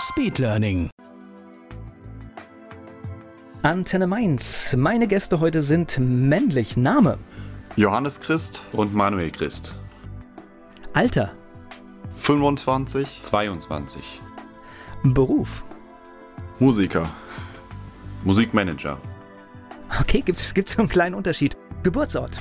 Speedlearning. 0.00 0.88
Antenne 3.62 4.06
Mainz. 4.06 4.74
Meine 4.74 5.06
Gäste 5.06 5.40
heute 5.40 5.60
sind 5.60 5.98
männlich. 5.98 6.78
Name. 6.78 7.18
Johannes 7.76 8.18
Christ. 8.18 8.62
Und 8.72 8.94
Manuel 8.94 9.30
Christ. 9.30 9.74
Alter. 10.94 11.32
25. 12.16 13.20
22. 13.22 14.02
Beruf. 15.04 15.62
Musiker. 16.58 17.10
Musikmanager. 18.24 18.98
Okay, 20.00 20.22
gibt's, 20.22 20.54
gibt's 20.54 20.72
so 20.72 20.78
einen 20.78 20.88
kleinen 20.88 21.14
Unterschied. 21.14 21.56
Geburtsort. 21.82 22.40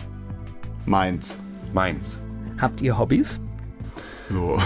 Mainz. 0.85 1.39
Mainz. 1.73 2.17
Habt 2.57 2.81
ihr 2.81 2.97
Hobbys? 2.97 3.37
So, 4.29 4.59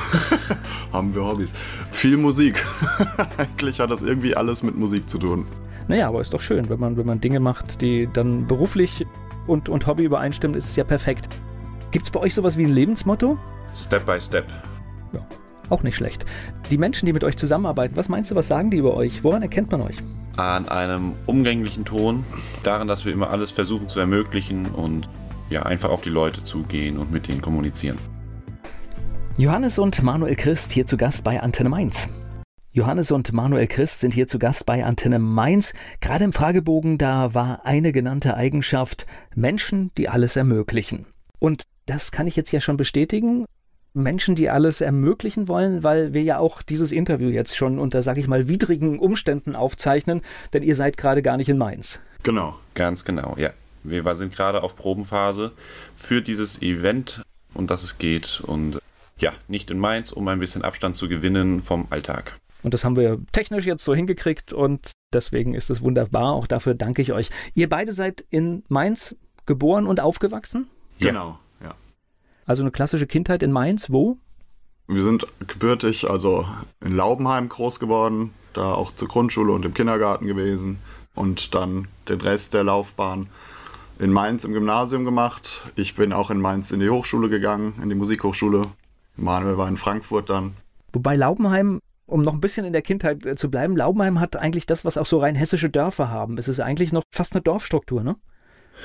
haben 0.91 1.15
wir 1.15 1.23
Hobbys. 1.23 1.53
Viel 1.91 2.17
Musik. 2.17 2.65
Eigentlich 3.37 3.79
hat 3.79 3.91
das 3.91 4.01
irgendwie 4.01 4.35
alles 4.35 4.61
mit 4.63 4.77
Musik 4.77 5.09
zu 5.09 5.17
tun. 5.17 5.45
Naja, 5.87 6.07
aber 6.07 6.21
ist 6.21 6.33
doch 6.33 6.41
schön, 6.41 6.69
wenn 6.69 6.79
man, 6.79 6.97
wenn 6.97 7.05
man 7.05 7.21
Dinge 7.21 7.39
macht, 7.39 7.81
die 7.81 8.09
dann 8.11 8.45
beruflich 8.45 9.05
und, 9.47 9.69
und 9.69 9.87
Hobby 9.87 10.03
übereinstimmen, 10.03 10.57
ist 10.57 10.69
es 10.69 10.75
ja 10.75 10.83
perfekt. 10.83 11.27
Gibt's 11.91 12.11
bei 12.11 12.19
euch 12.19 12.33
sowas 12.33 12.57
wie 12.57 12.65
ein 12.65 12.73
Lebensmotto? 12.73 13.37
Step 13.75 14.05
by 14.05 14.19
Step. 14.19 14.45
Ja, 15.13 15.25
auch 15.69 15.83
nicht 15.83 15.95
schlecht. 15.95 16.25
Die 16.69 16.77
Menschen, 16.77 17.05
die 17.05 17.13
mit 17.13 17.23
euch 17.23 17.37
zusammenarbeiten, 17.37 17.95
was 17.95 18.09
meinst 18.09 18.31
du, 18.31 18.35
was 18.35 18.47
sagen 18.47 18.69
die 18.71 18.77
über 18.77 18.95
euch? 18.95 19.23
Woran 19.23 19.41
erkennt 19.41 19.71
man 19.71 19.81
euch? 19.81 19.97
An 20.37 20.67
einem 20.69 21.13
umgänglichen 21.25 21.85
Ton, 21.85 22.25
daran, 22.63 22.87
dass 22.87 23.05
wir 23.05 23.13
immer 23.13 23.29
alles 23.29 23.51
versuchen 23.51 23.89
zu 23.89 23.99
ermöglichen 23.99 24.65
und 24.67 25.07
ja, 25.49 25.63
einfach 25.63 25.89
auf 25.89 26.01
die 26.01 26.09
Leute 26.09 26.43
zugehen 26.43 26.97
und 26.97 27.11
mit 27.11 27.29
ihnen 27.29 27.41
kommunizieren. 27.41 27.97
Johannes 29.35 29.79
und 29.79 30.03
Manuel 30.03 30.35
Christ 30.35 30.71
hier 30.71 30.85
zu 30.85 30.95
Gast 30.95 31.23
bei 31.23 31.41
Antenne 31.41 31.69
Mainz. 31.69 32.07
Johannes 32.71 33.09
und 33.09 33.33
Manuel 33.33 33.65
Christ 33.65 33.99
sind 33.99 34.13
hier 34.13 34.27
zu 34.27 34.37
Gast 34.37 34.67
bei 34.67 34.85
Antenne 34.85 35.17
Mainz. 35.17 35.73
Gerade 36.01 36.23
im 36.23 36.33
Fragebogen, 36.33 36.99
da 36.99 37.33
war 37.33 37.65
eine 37.65 37.91
genannte 37.91 38.37
Eigenschaft 38.37 39.07
Menschen, 39.33 39.89
die 39.97 40.07
alles 40.07 40.35
ermöglichen. 40.35 41.07
Und 41.39 41.63
das 41.87 42.11
kann 42.11 42.27
ich 42.27 42.35
jetzt 42.35 42.51
ja 42.51 42.59
schon 42.59 42.77
bestätigen. 42.77 43.45
Menschen, 43.95 44.35
die 44.35 44.51
alles 44.51 44.81
ermöglichen 44.81 45.47
wollen, 45.47 45.83
weil 45.83 46.13
wir 46.13 46.21
ja 46.21 46.37
auch 46.37 46.61
dieses 46.61 46.91
Interview 46.91 47.29
jetzt 47.29 47.57
schon 47.57 47.79
unter, 47.79 48.03
sag 48.03 48.19
ich 48.19 48.27
mal, 48.27 48.47
widrigen 48.47 48.99
Umständen 48.99 49.55
aufzeichnen, 49.55 50.21
denn 50.53 50.61
ihr 50.61 50.75
seid 50.75 50.95
gerade 50.95 51.23
gar 51.23 51.37
nicht 51.37 51.49
in 51.49 51.57
Mainz. 51.57 51.99
Genau, 52.21 52.55
ganz 52.75 53.03
genau, 53.03 53.35
ja. 53.39 53.49
Wir 53.81 54.15
sind 54.15 54.35
gerade 54.35 54.61
auf 54.61 54.75
Probenphase 54.75 55.53
für 55.95 56.21
dieses 56.21 56.61
Event, 56.61 57.23
um 57.55 57.65
das 57.65 57.83
es 57.83 57.97
geht 57.97 58.39
und 58.45 58.79
ja, 59.23 59.31
nicht 59.47 59.71
in 59.71 59.79
Mainz, 59.79 60.11
um 60.11 60.27
ein 60.27 60.39
bisschen 60.39 60.63
Abstand 60.63 60.95
zu 60.95 61.07
gewinnen 61.07 61.63
vom 61.63 61.87
Alltag. 61.89 62.37
Und 62.61 62.73
das 62.73 62.83
haben 62.83 62.95
wir 62.95 63.19
technisch 63.31 63.65
jetzt 63.65 63.83
so 63.83 63.95
hingekriegt 63.95 64.53
und 64.53 64.91
deswegen 65.13 65.53
ist 65.53 65.69
es 65.69 65.81
wunderbar. 65.81 66.33
Auch 66.33 66.47
dafür 66.47 66.75
danke 66.75 67.01
ich 67.01 67.13
euch. 67.13 67.29
Ihr 67.55 67.69
beide 67.69 67.93
seid 67.93 68.23
in 68.29 68.63
Mainz 68.67 69.15
geboren 69.45 69.87
und 69.87 69.99
aufgewachsen? 69.99 70.67
Genau, 70.99 71.39
ja. 71.61 71.73
Also 72.45 72.63
eine 72.63 72.71
klassische 72.71 73.07
Kindheit 73.07 73.43
in 73.43 73.51
Mainz. 73.51 73.89
Wo? 73.89 74.17
Wir 74.87 75.03
sind 75.03 75.25
gebürtig, 75.47 76.09
also 76.09 76.45
in 76.83 76.95
Laubenheim 76.95 77.49
groß 77.49 77.79
geworden, 77.79 78.33
da 78.53 78.73
auch 78.73 78.93
zur 78.93 79.07
Grundschule 79.07 79.53
und 79.53 79.65
im 79.65 79.73
Kindergarten 79.73 80.27
gewesen 80.27 80.79
und 81.15 81.55
dann 81.55 81.87
den 82.09 82.21
Rest 82.21 82.53
der 82.53 82.63
Laufbahn 82.65 83.27
in 83.99 84.11
Mainz 84.11 84.43
im 84.43 84.53
Gymnasium 84.53 85.05
gemacht. 85.05 85.61
Ich 85.75 85.95
bin 85.95 86.11
auch 86.11 86.29
in 86.29 86.41
Mainz 86.41 86.71
in 86.71 86.79
die 86.79 86.89
Hochschule 86.89 87.29
gegangen, 87.29 87.79
in 87.81 87.89
die 87.89 87.95
Musikhochschule. 87.95 88.63
Manuel 89.15 89.57
war 89.57 89.67
in 89.67 89.77
Frankfurt 89.77 90.29
dann. 90.29 90.53
Wobei 90.91 91.15
Laubenheim 91.15 91.79
um 92.05 92.21
noch 92.21 92.33
ein 92.33 92.41
bisschen 92.41 92.65
in 92.65 92.73
der 92.73 92.81
Kindheit 92.81 93.25
äh, 93.25 93.35
zu 93.35 93.49
bleiben, 93.49 93.77
Laubenheim 93.77 94.19
hat 94.19 94.35
eigentlich 94.35 94.65
das, 94.65 94.85
was 94.85 94.97
auch 94.97 95.05
so 95.05 95.19
rein 95.19 95.35
hessische 95.35 95.69
Dörfer 95.69 96.09
haben. 96.09 96.37
Es 96.37 96.47
ist 96.47 96.59
eigentlich 96.59 96.91
noch 96.91 97.03
fast 97.11 97.33
eine 97.33 97.41
Dorfstruktur, 97.41 98.03
ne? 98.03 98.15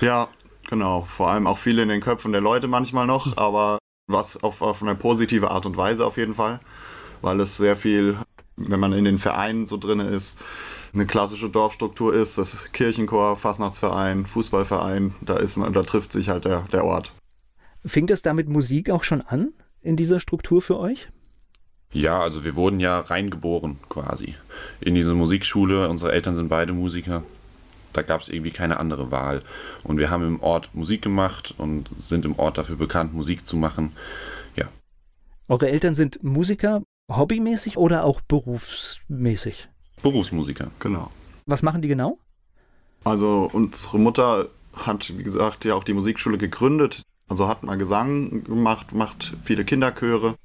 Ja, 0.01 0.29
genau. 0.69 1.03
Vor 1.03 1.29
allem 1.29 1.47
auch 1.47 1.59
viele 1.59 1.83
in 1.83 1.89
den 1.89 2.01
Köpfen 2.01 2.33
der 2.33 2.41
Leute 2.41 2.69
manchmal 2.69 3.07
noch, 3.07 3.37
aber 3.37 3.79
was 4.07 4.43
auf, 4.43 4.63
auf 4.63 4.83
eine 4.83 4.95
positive 4.95 5.51
Art 5.51 5.67
und 5.67 5.77
Weise 5.77 6.07
auf 6.07 6.17
jeden 6.17 6.35
Fall, 6.35 6.61
weil 7.21 7.41
es 7.41 7.57
sehr 7.57 7.77
viel, 7.77 8.17
wenn 8.57 8.81
man 8.81 8.93
in 8.93 9.05
den 9.05 9.19
Vereinen 9.19 9.67
so 9.67 9.77
drin 9.77 10.01
ist, 10.01 10.39
eine 10.95 11.05
klassische 11.05 11.51
Dorfstruktur 11.51 12.15
ist, 12.15 12.39
das 12.39 12.73
Kirchenchor, 12.73 13.37
Fastnachtsverein, 13.37 14.25
Fußballverein, 14.25 15.15
da 15.21 15.37
ist 15.37 15.57
man, 15.57 15.73
da 15.73 15.83
trifft 15.83 16.13
sich 16.13 16.31
halt 16.31 16.47
der, 16.47 16.63
der 16.73 16.85
Ort. 16.85 17.13
Fing 17.85 18.07
das 18.07 18.23
da 18.23 18.33
mit 18.33 18.49
Musik 18.49 18.91
auch 18.91 19.05
schon 19.05 19.21
an 19.21 19.53
in 19.83 19.97
dieser 19.97 20.21
Struktur 20.21 20.63
für 20.63 20.79
euch? 20.79 21.09
Ja, 21.93 22.21
also 22.21 22.45
wir 22.45 22.55
wurden 22.55 22.81
ja 22.81 23.01
reingeboren 23.01 23.79
quasi 23.89 24.35
in 24.81 24.95
diese 24.95 25.15
Musikschule. 25.15 25.89
Unsere 25.89 26.13
Eltern 26.13 26.37
sind 26.37 26.49
beide 26.49 26.73
Musiker. 26.73 27.23
Da 27.95 28.03
gab 28.03 28.21
es 28.21 28.29
irgendwie 28.29 28.51
keine 28.51 28.79
andere 28.79 29.11
Wahl. 29.11 29.43
Und 29.85 29.99
wir 29.99 30.11
haben 30.11 30.27
im 30.27 30.41
Ort 30.43 30.75
Musik 30.75 31.01
gemacht 31.01 31.55
und 31.57 31.89
sind 31.97 32.27
im 32.27 32.39
Ort 32.39 32.59
dafür 32.59 32.77
bekannt, 32.77 33.15
Musik 33.15 33.47
zu 33.47 33.57
machen. 33.57 33.93
Ja. 34.55 34.69
Eure 35.49 35.71
Eltern 35.71 35.95
sind 35.95 36.23
Musiker, 36.23 36.83
hobbymäßig 37.11 37.79
oder 37.79 38.05
auch 38.05 38.21
berufsmäßig? 38.21 39.69
Berufsmusiker. 40.03 40.71
Genau. 40.81 41.11
Was 41.47 41.63
machen 41.63 41.81
die 41.81 41.89
genau? 41.89 42.19
Also 43.05 43.49
unsere 43.51 43.99
Mutter 43.99 44.49
hat, 44.75 45.17
wie 45.17 45.23
gesagt, 45.23 45.65
ja 45.65 45.75
auch 45.75 45.85
die 45.85 45.95
Musikschule 45.95 46.37
gegründet. 46.37 47.03
Also 47.29 47.49
hat 47.49 47.63
mal 47.63 47.77
Gesang 47.77 48.45
gemacht, 48.45 48.95
macht 48.95 49.37
viele 49.45 49.65
Kinderchöre 49.65 50.37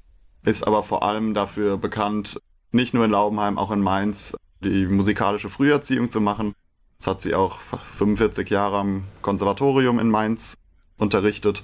ist 0.44 0.66
aber 0.66 0.82
vor 0.82 1.02
allem 1.02 1.34
dafür 1.34 1.76
bekannt, 1.76 2.40
nicht 2.70 2.94
nur 2.94 3.04
in 3.04 3.10
Laubenheim, 3.10 3.58
auch 3.58 3.70
in 3.70 3.80
Mainz, 3.80 4.36
die 4.60 4.86
musikalische 4.86 5.48
Früherziehung 5.48 6.10
zu 6.10 6.20
machen. 6.20 6.54
Das 6.98 7.06
hat 7.06 7.20
sie 7.20 7.34
auch 7.34 7.58
45 7.58 8.50
Jahre 8.50 8.78
am 8.78 9.04
Konservatorium 9.22 9.98
in 9.98 10.10
Mainz 10.10 10.56
unterrichtet 10.98 11.62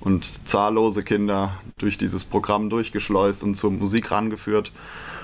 und 0.00 0.46
zahllose 0.48 1.02
Kinder 1.02 1.58
durch 1.78 1.98
dieses 1.98 2.24
Programm 2.24 2.70
durchgeschleust 2.70 3.42
und 3.42 3.54
zur 3.54 3.70
Musik 3.70 4.10
rangeführt. 4.10 4.72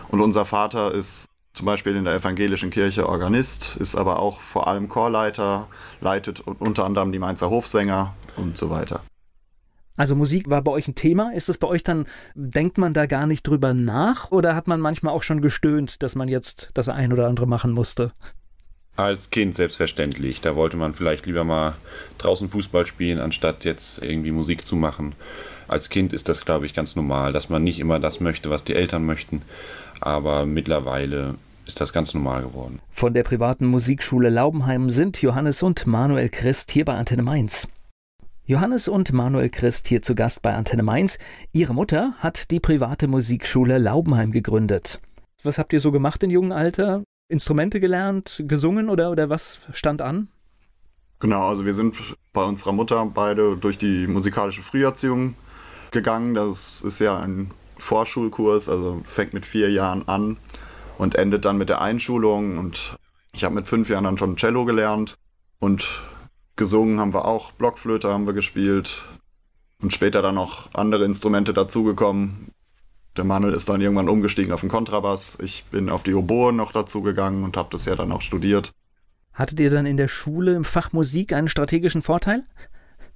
Und 0.08 0.20
unser 0.20 0.44
Vater 0.44 0.92
ist 0.92 1.26
zum 1.52 1.66
Beispiel 1.66 1.94
in 1.94 2.04
der 2.04 2.14
evangelischen 2.14 2.70
Kirche 2.70 3.08
Organist, 3.08 3.76
ist 3.76 3.94
aber 3.94 4.18
auch 4.18 4.40
vor 4.40 4.66
allem 4.66 4.88
Chorleiter, 4.88 5.68
leitet 6.00 6.40
unter 6.40 6.84
anderem 6.84 7.12
die 7.12 7.20
Mainzer 7.20 7.50
Hofsänger 7.50 8.14
und 8.36 8.56
so 8.56 8.70
weiter. 8.70 9.02
Also 9.96 10.16
Musik 10.16 10.50
war 10.50 10.62
bei 10.62 10.72
euch 10.72 10.88
ein 10.88 10.96
Thema. 10.96 11.32
Ist 11.34 11.48
es 11.48 11.58
bei 11.58 11.68
euch 11.68 11.84
dann, 11.84 12.06
denkt 12.34 12.78
man 12.78 12.94
da 12.94 13.06
gar 13.06 13.26
nicht 13.26 13.46
drüber 13.46 13.74
nach 13.74 14.32
oder 14.32 14.56
hat 14.56 14.66
man 14.66 14.80
manchmal 14.80 15.14
auch 15.14 15.22
schon 15.22 15.40
gestöhnt, 15.40 16.02
dass 16.02 16.16
man 16.16 16.28
jetzt 16.28 16.70
das 16.74 16.88
ein 16.88 17.12
oder 17.12 17.28
andere 17.28 17.46
machen 17.46 17.70
musste? 17.70 18.12
Als 18.96 19.30
Kind 19.30 19.54
selbstverständlich. 19.54 20.40
Da 20.40 20.56
wollte 20.56 20.76
man 20.76 20.94
vielleicht 20.94 21.26
lieber 21.26 21.44
mal 21.44 21.74
draußen 22.18 22.48
Fußball 22.48 22.86
spielen, 22.86 23.20
anstatt 23.20 23.64
jetzt 23.64 24.02
irgendwie 24.02 24.32
Musik 24.32 24.66
zu 24.66 24.76
machen. 24.76 25.14
Als 25.68 25.88
Kind 25.88 26.12
ist 26.12 26.28
das, 26.28 26.44
glaube 26.44 26.66
ich, 26.66 26.74
ganz 26.74 26.94
normal, 26.96 27.32
dass 27.32 27.48
man 27.48 27.64
nicht 27.64 27.78
immer 27.78 27.98
das 27.98 28.20
möchte, 28.20 28.50
was 28.50 28.64
die 28.64 28.74
Eltern 28.74 29.04
möchten. 29.04 29.42
Aber 30.00 30.44
mittlerweile 30.44 31.36
ist 31.66 31.80
das 31.80 31.92
ganz 31.92 32.14
normal 32.14 32.42
geworden. 32.42 32.80
Von 32.90 33.14
der 33.14 33.22
privaten 33.22 33.66
Musikschule 33.66 34.28
Laubenheim 34.28 34.90
sind 34.90 35.22
Johannes 35.22 35.62
und 35.62 35.86
Manuel 35.86 36.28
Christ 36.28 36.70
hier 36.70 36.84
bei 36.84 36.94
Antenne 36.94 37.22
Mainz. 37.22 37.68
Johannes 38.46 38.88
und 38.88 39.10
Manuel 39.14 39.48
Christ 39.48 39.88
hier 39.88 40.02
zu 40.02 40.14
Gast 40.14 40.42
bei 40.42 40.52
Antenne 40.52 40.82
Mainz. 40.82 41.16
Ihre 41.52 41.72
Mutter 41.72 42.12
hat 42.18 42.50
die 42.50 42.60
private 42.60 43.08
Musikschule 43.08 43.78
Laubenheim 43.78 44.32
gegründet. 44.32 45.00
Was 45.42 45.56
habt 45.56 45.72
ihr 45.72 45.80
so 45.80 45.90
gemacht 45.92 46.22
in 46.22 46.28
jungen 46.28 46.52
Alter? 46.52 47.02
Instrumente 47.28 47.80
gelernt, 47.80 48.42
gesungen 48.46 48.90
oder, 48.90 49.10
oder 49.10 49.30
was 49.30 49.60
stand 49.72 50.02
an? 50.02 50.28
Genau, 51.20 51.48
also 51.48 51.64
wir 51.64 51.72
sind 51.72 51.96
bei 52.34 52.44
unserer 52.44 52.72
Mutter 52.72 53.06
beide 53.06 53.56
durch 53.56 53.78
die 53.78 54.06
musikalische 54.06 54.62
Früherziehung 54.62 55.36
gegangen. 55.90 56.34
Das 56.34 56.82
ist 56.82 56.98
ja 56.98 57.18
ein 57.18 57.50
Vorschulkurs, 57.78 58.68
also 58.68 59.00
fängt 59.06 59.32
mit 59.32 59.46
vier 59.46 59.70
Jahren 59.70 60.06
an 60.06 60.36
und 60.98 61.14
endet 61.14 61.46
dann 61.46 61.56
mit 61.56 61.70
der 61.70 61.80
Einschulung. 61.80 62.58
Und 62.58 62.94
ich 63.32 63.42
habe 63.42 63.54
mit 63.54 63.66
fünf 63.66 63.88
Jahren 63.88 64.04
dann 64.04 64.18
schon 64.18 64.36
Cello 64.36 64.66
gelernt 64.66 65.16
und 65.60 65.88
Gesungen 66.56 67.00
haben 67.00 67.12
wir 67.12 67.24
auch, 67.24 67.52
Blockflöte 67.52 68.12
haben 68.12 68.26
wir 68.26 68.32
gespielt 68.32 69.02
und 69.82 69.92
später 69.92 70.22
dann 70.22 70.36
noch 70.36 70.72
andere 70.74 71.04
Instrumente 71.04 71.52
dazugekommen. 71.52 72.52
Der 73.16 73.24
Manuel 73.24 73.54
ist 73.54 73.68
dann 73.68 73.80
irgendwann 73.80 74.08
umgestiegen 74.08 74.52
auf 74.52 74.60
den 74.60 74.68
Kontrabass. 74.68 75.38
Ich 75.42 75.64
bin 75.66 75.88
auf 75.88 76.02
die 76.02 76.14
Oboe 76.14 76.52
noch 76.52 76.72
dazu 76.72 77.02
gegangen 77.02 77.44
und 77.44 77.56
habe 77.56 77.68
das 77.70 77.84
ja 77.84 77.94
dann 77.94 78.12
auch 78.12 78.22
studiert. 78.22 78.72
Hattet 79.32 79.58
ihr 79.58 79.70
dann 79.70 79.86
in 79.86 79.96
der 79.96 80.08
Schule 80.08 80.54
im 80.54 80.64
Fach 80.64 80.92
Musik 80.92 81.32
einen 81.32 81.48
strategischen 81.48 82.02
Vorteil? 82.02 82.44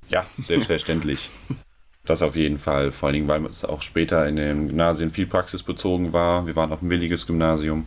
Ja, 0.08 0.26
selbstverständlich. 0.43 1.31
das 2.05 2.23
auf 2.23 2.34
jeden 2.34 2.58
Fall. 2.58 2.91
Vor 2.91 3.08
allen 3.08 3.14
Dingen, 3.14 3.29
weil 3.29 3.44
es 3.46 3.64
auch 3.64 3.82
später 3.82 4.26
in 4.26 4.37
den 4.37 4.69
Gymnasien 4.69 5.11
viel 5.11 5.26
praxisbezogen 5.26 6.12
war. 6.12 6.46
Wir 6.46 6.56
waren 6.56 6.73
auf 6.73 6.82
ein 6.82 6.88
billiges 6.88 7.26
Gymnasium. 7.26 7.84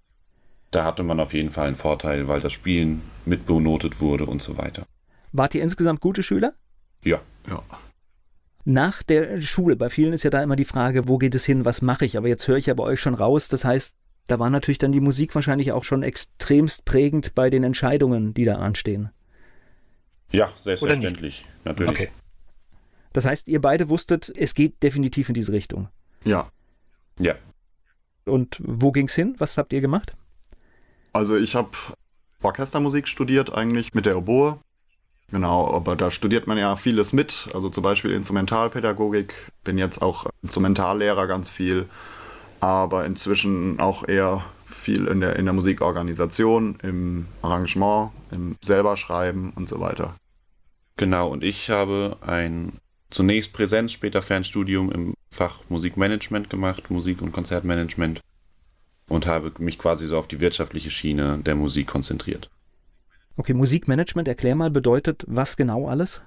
Da 0.72 0.86
hatte 0.86 1.04
man 1.04 1.20
auf 1.20 1.34
jeden 1.34 1.50
Fall 1.50 1.68
einen 1.68 1.76
Vorteil, 1.76 2.30
weil 2.30 2.40
das 2.40 2.54
Spielen 2.54 3.02
mitbenotet 3.26 4.00
wurde 4.00 4.26
und 4.26 4.42
so 4.42 4.58
weiter. 4.58 4.86
Wart 5.32 5.56
ihr 5.56 5.64
insgesamt 5.64 6.02
gute 6.02 6.24
Schüler? 6.24 6.54
Ja. 7.04 7.22
Ja. 7.50 7.64
Nach 8.64 9.02
der 9.02 9.42
Schule, 9.42 9.76
bei 9.76 9.90
vielen 9.90 10.14
ist 10.14 10.24
ja 10.24 10.30
da 10.30 10.44
immer 10.44 10.56
die 10.56 10.66
Frage, 10.66 11.08
wo 11.08 11.18
geht 11.18 11.34
es 11.34 11.46
hin, 11.46 11.66
was 11.66 11.82
mache 11.82 12.06
ich? 12.06 12.18
Aber 12.18 12.28
jetzt 12.28 12.48
höre 12.48 12.58
ich 12.58 12.68
ja 12.68 12.74
bei 12.74 12.84
euch 12.84 13.00
schon 13.00 13.16
raus, 13.16 13.48
das 13.48 13.66
heißt, 13.66 13.96
da 14.28 14.38
war 14.38 14.50
natürlich 14.50 14.78
dann 14.78 14.92
die 14.92 15.00
Musik 15.00 15.34
wahrscheinlich 15.34 15.72
auch 15.72 15.84
schon 15.84 16.04
extremst 16.04 16.86
prägend 16.86 17.34
bei 17.34 17.50
den 17.50 17.64
Entscheidungen, 17.64 18.34
die 18.34 18.46
da 18.46 18.56
anstehen. 18.56 19.10
Ja, 20.32 20.54
selbstverständlich, 20.62 21.46
natürlich. 21.66 21.92
Okay. 21.92 22.10
Das 23.14 23.26
heißt, 23.26 23.48
ihr 23.48 23.60
beide 23.60 23.90
wusstet, 23.90 24.32
es 24.36 24.54
geht 24.54 24.82
definitiv 24.84 25.28
in 25.28 25.34
diese 25.34 25.52
Richtung. 25.52 25.90
Ja. 26.24 26.50
Ja. 27.20 27.36
Und 28.26 28.62
wo 28.64 28.92
ging 28.92 29.08
es 29.08 29.16
hin? 29.16 29.36
Was 29.40 29.58
habt 29.58 29.74
ihr 29.74 29.82
gemacht? 29.82 30.16
Also 31.14 31.36
ich 31.36 31.56
habe 31.56 31.72
Orchestermusik 32.42 33.08
studiert 33.08 33.54
eigentlich 33.54 33.94
mit 33.94 34.06
der 34.06 34.18
Oboe. 34.18 34.60
Genau, 35.32 35.74
aber 35.74 35.96
da 35.96 36.12
studiert 36.12 36.46
man 36.48 36.58
ja 36.58 36.76
vieles 36.76 37.14
mit, 37.14 37.48
also 37.54 37.70
zum 37.70 37.84
Beispiel 37.84 38.12
Instrumentalpädagogik, 38.12 39.34
bin 39.64 39.78
jetzt 39.78 40.02
auch 40.02 40.26
Instrumentallehrer 40.44 41.26
ganz 41.26 41.48
viel, 41.48 41.88
aber 42.60 43.06
inzwischen 43.06 43.80
auch 43.80 44.06
eher 44.06 44.44
viel 44.66 45.08
in 45.08 45.22
der, 45.22 45.38
in 45.38 45.46
der 45.46 45.54
Musikorganisation, 45.54 46.78
im 46.84 47.28
Arrangement, 47.42 48.12
im 48.32 48.58
Selberschreiben 48.62 49.52
und 49.52 49.70
so 49.70 49.80
weiter. 49.80 50.16
Genau, 50.98 51.30
und 51.30 51.44
ich 51.46 51.70
habe 51.70 52.18
ein 52.22 52.74
zunächst 53.10 53.54
Präsenz, 53.54 53.94
später 53.94 54.22
Fernstudium 54.22 54.92
im 54.92 55.14
Fach 55.32 55.60
Musikmanagement 55.70 56.50
gemacht, 56.50 56.92
Musik- 56.92 57.22
und 57.22 57.32
Konzertmanagement 57.32 58.20
und 59.08 59.28
habe 59.28 59.54
mich 59.60 59.78
quasi 59.78 60.08
so 60.08 60.18
auf 60.18 60.28
die 60.28 60.42
wirtschaftliche 60.42 60.92
Schiene 60.92 61.40
der 61.40 61.56
Musik 61.56 61.88
konzentriert. 61.88 62.50
Okay, 63.38 63.54
Musikmanagement, 63.54 64.28
erklär 64.28 64.56
mal, 64.56 64.70
bedeutet 64.70 65.24
was 65.28 65.58
genau 65.58 65.88
alles? 65.88 66.22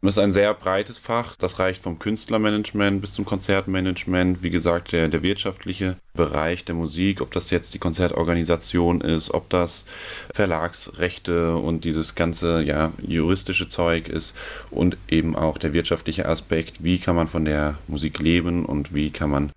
Das 0.00 0.12
ist 0.12 0.18
ein 0.18 0.32
sehr 0.32 0.54
breites 0.54 0.96
Fach. 0.96 1.34
Das 1.34 1.58
reicht 1.58 1.82
vom 1.82 1.98
Künstlermanagement 1.98 3.00
bis 3.00 3.14
zum 3.14 3.24
Konzertmanagement. 3.24 4.44
Wie 4.44 4.50
gesagt, 4.50 4.92
der, 4.92 5.08
der 5.08 5.24
wirtschaftliche 5.24 5.96
Bereich 6.14 6.64
der 6.64 6.76
Musik, 6.76 7.20
ob 7.20 7.32
das 7.32 7.50
jetzt 7.50 7.74
die 7.74 7.80
Konzertorganisation 7.80 9.00
ist, 9.00 9.34
ob 9.34 9.50
das 9.50 9.86
Verlagsrechte 10.32 11.56
und 11.56 11.84
dieses 11.84 12.14
ganze 12.14 12.62
ja, 12.62 12.92
juristische 13.02 13.68
Zeug 13.68 14.08
ist 14.08 14.34
und 14.70 14.96
eben 15.08 15.34
auch 15.34 15.58
der 15.58 15.72
wirtschaftliche 15.72 16.26
Aspekt. 16.26 16.84
Wie 16.84 16.98
kann 16.98 17.16
man 17.16 17.26
von 17.26 17.44
der 17.44 17.76
Musik 17.88 18.20
leben 18.20 18.64
und 18.64 18.94
wie 18.94 19.10
kann 19.10 19.30
man 19.30 19.50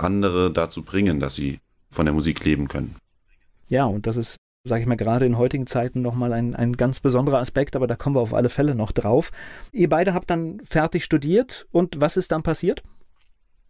andere 0.00 0.52
dazu 0.52 0.82
bringen, 0.82 1.20
dass 1.20 1.34
sie 1.34 1.60
von 1.90 2.06
der 2.06 2.14
Musik 2.14 2.44
leben 2.44 2.68
können. 2.68 2.96
Ja, 3.68 3.84
und 3.84 4.06
das 4.06 4.16
ist 4.16 4.36
sage 4.64 4.82
ich 4.82 4.86
mal, 4.86 4.96
gerade 4.96 5.26
in 5.26 5.38
heutigen 5.38 5.66
Zeiten 5.66 6.02
nochmal 6.02 6.32
ein, 6.32 6.54
ein 6.54 6.74
ganz 6.74 7.00
besonderer 7.00 7.38
Aspekt, 7.38 7.76
aber 7.76 7.86
da 7.86 7.96
kommen 7.96 8.16
wir 8.16 8.20
auf 8.20 8.34
alle 8.34 8.48
Fälle 8.48 8.74
noch 8.74 8.92
drauf. 8.92 9.30
Ihr 9.72 9.88
beide 9.88 10.14
habt 10.14 10.30
dann 10.30 10.60
fertig 10.60 11.04
studiert 11.04 11.66
und 11.70 12.00
was 12.00 12.16
ist 12.16 12.32
dann 12.32 12.42
passiert? 12.42 12.82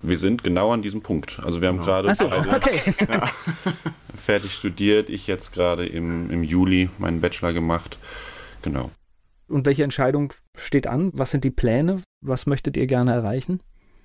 Wir 0.00 0.18
sind 0.18 0.44
genau 0.44 0.72
an 0.72 0.82
diesem 0.82 1.02
Punkt. 1.02 1.40
Also 1.42 1.60
wir 1.60 1.68
haben 1.68 1.80
genau. 1.80 1.86
gerade 1.86 2.14
so, 2.14 2.26
okay. 2.26 2.80
fertig 4.14 4.52
studiert. 4.52 5.10
Ich 5.10 5.26
jetzt 5.26 5.52
gerade 5.52 5.86
im, 5.86 6.30
im 6.30 6.44
Juli 6.44 6.88
meinen 6.98 7.20
Bachelor 7.20 7.52
gemacht. 7.52 7.98
Genau. 8.62 8.90
Und 9.48 9.66
welche 9.66 9.82
Entscheidung 9.82 10.32
steht 10.54 10.86
an? 10.86 11.10
Was 11.14 11.32
sind 11.32 11.42
die 11.42 11.50
Pläne? 11.50 12.00
Was 12.20 12.46
möchtet 12.46 12.76
ihr 12.76 12.86
gerne 12.86 13.12
erreichen? 13.12 13.60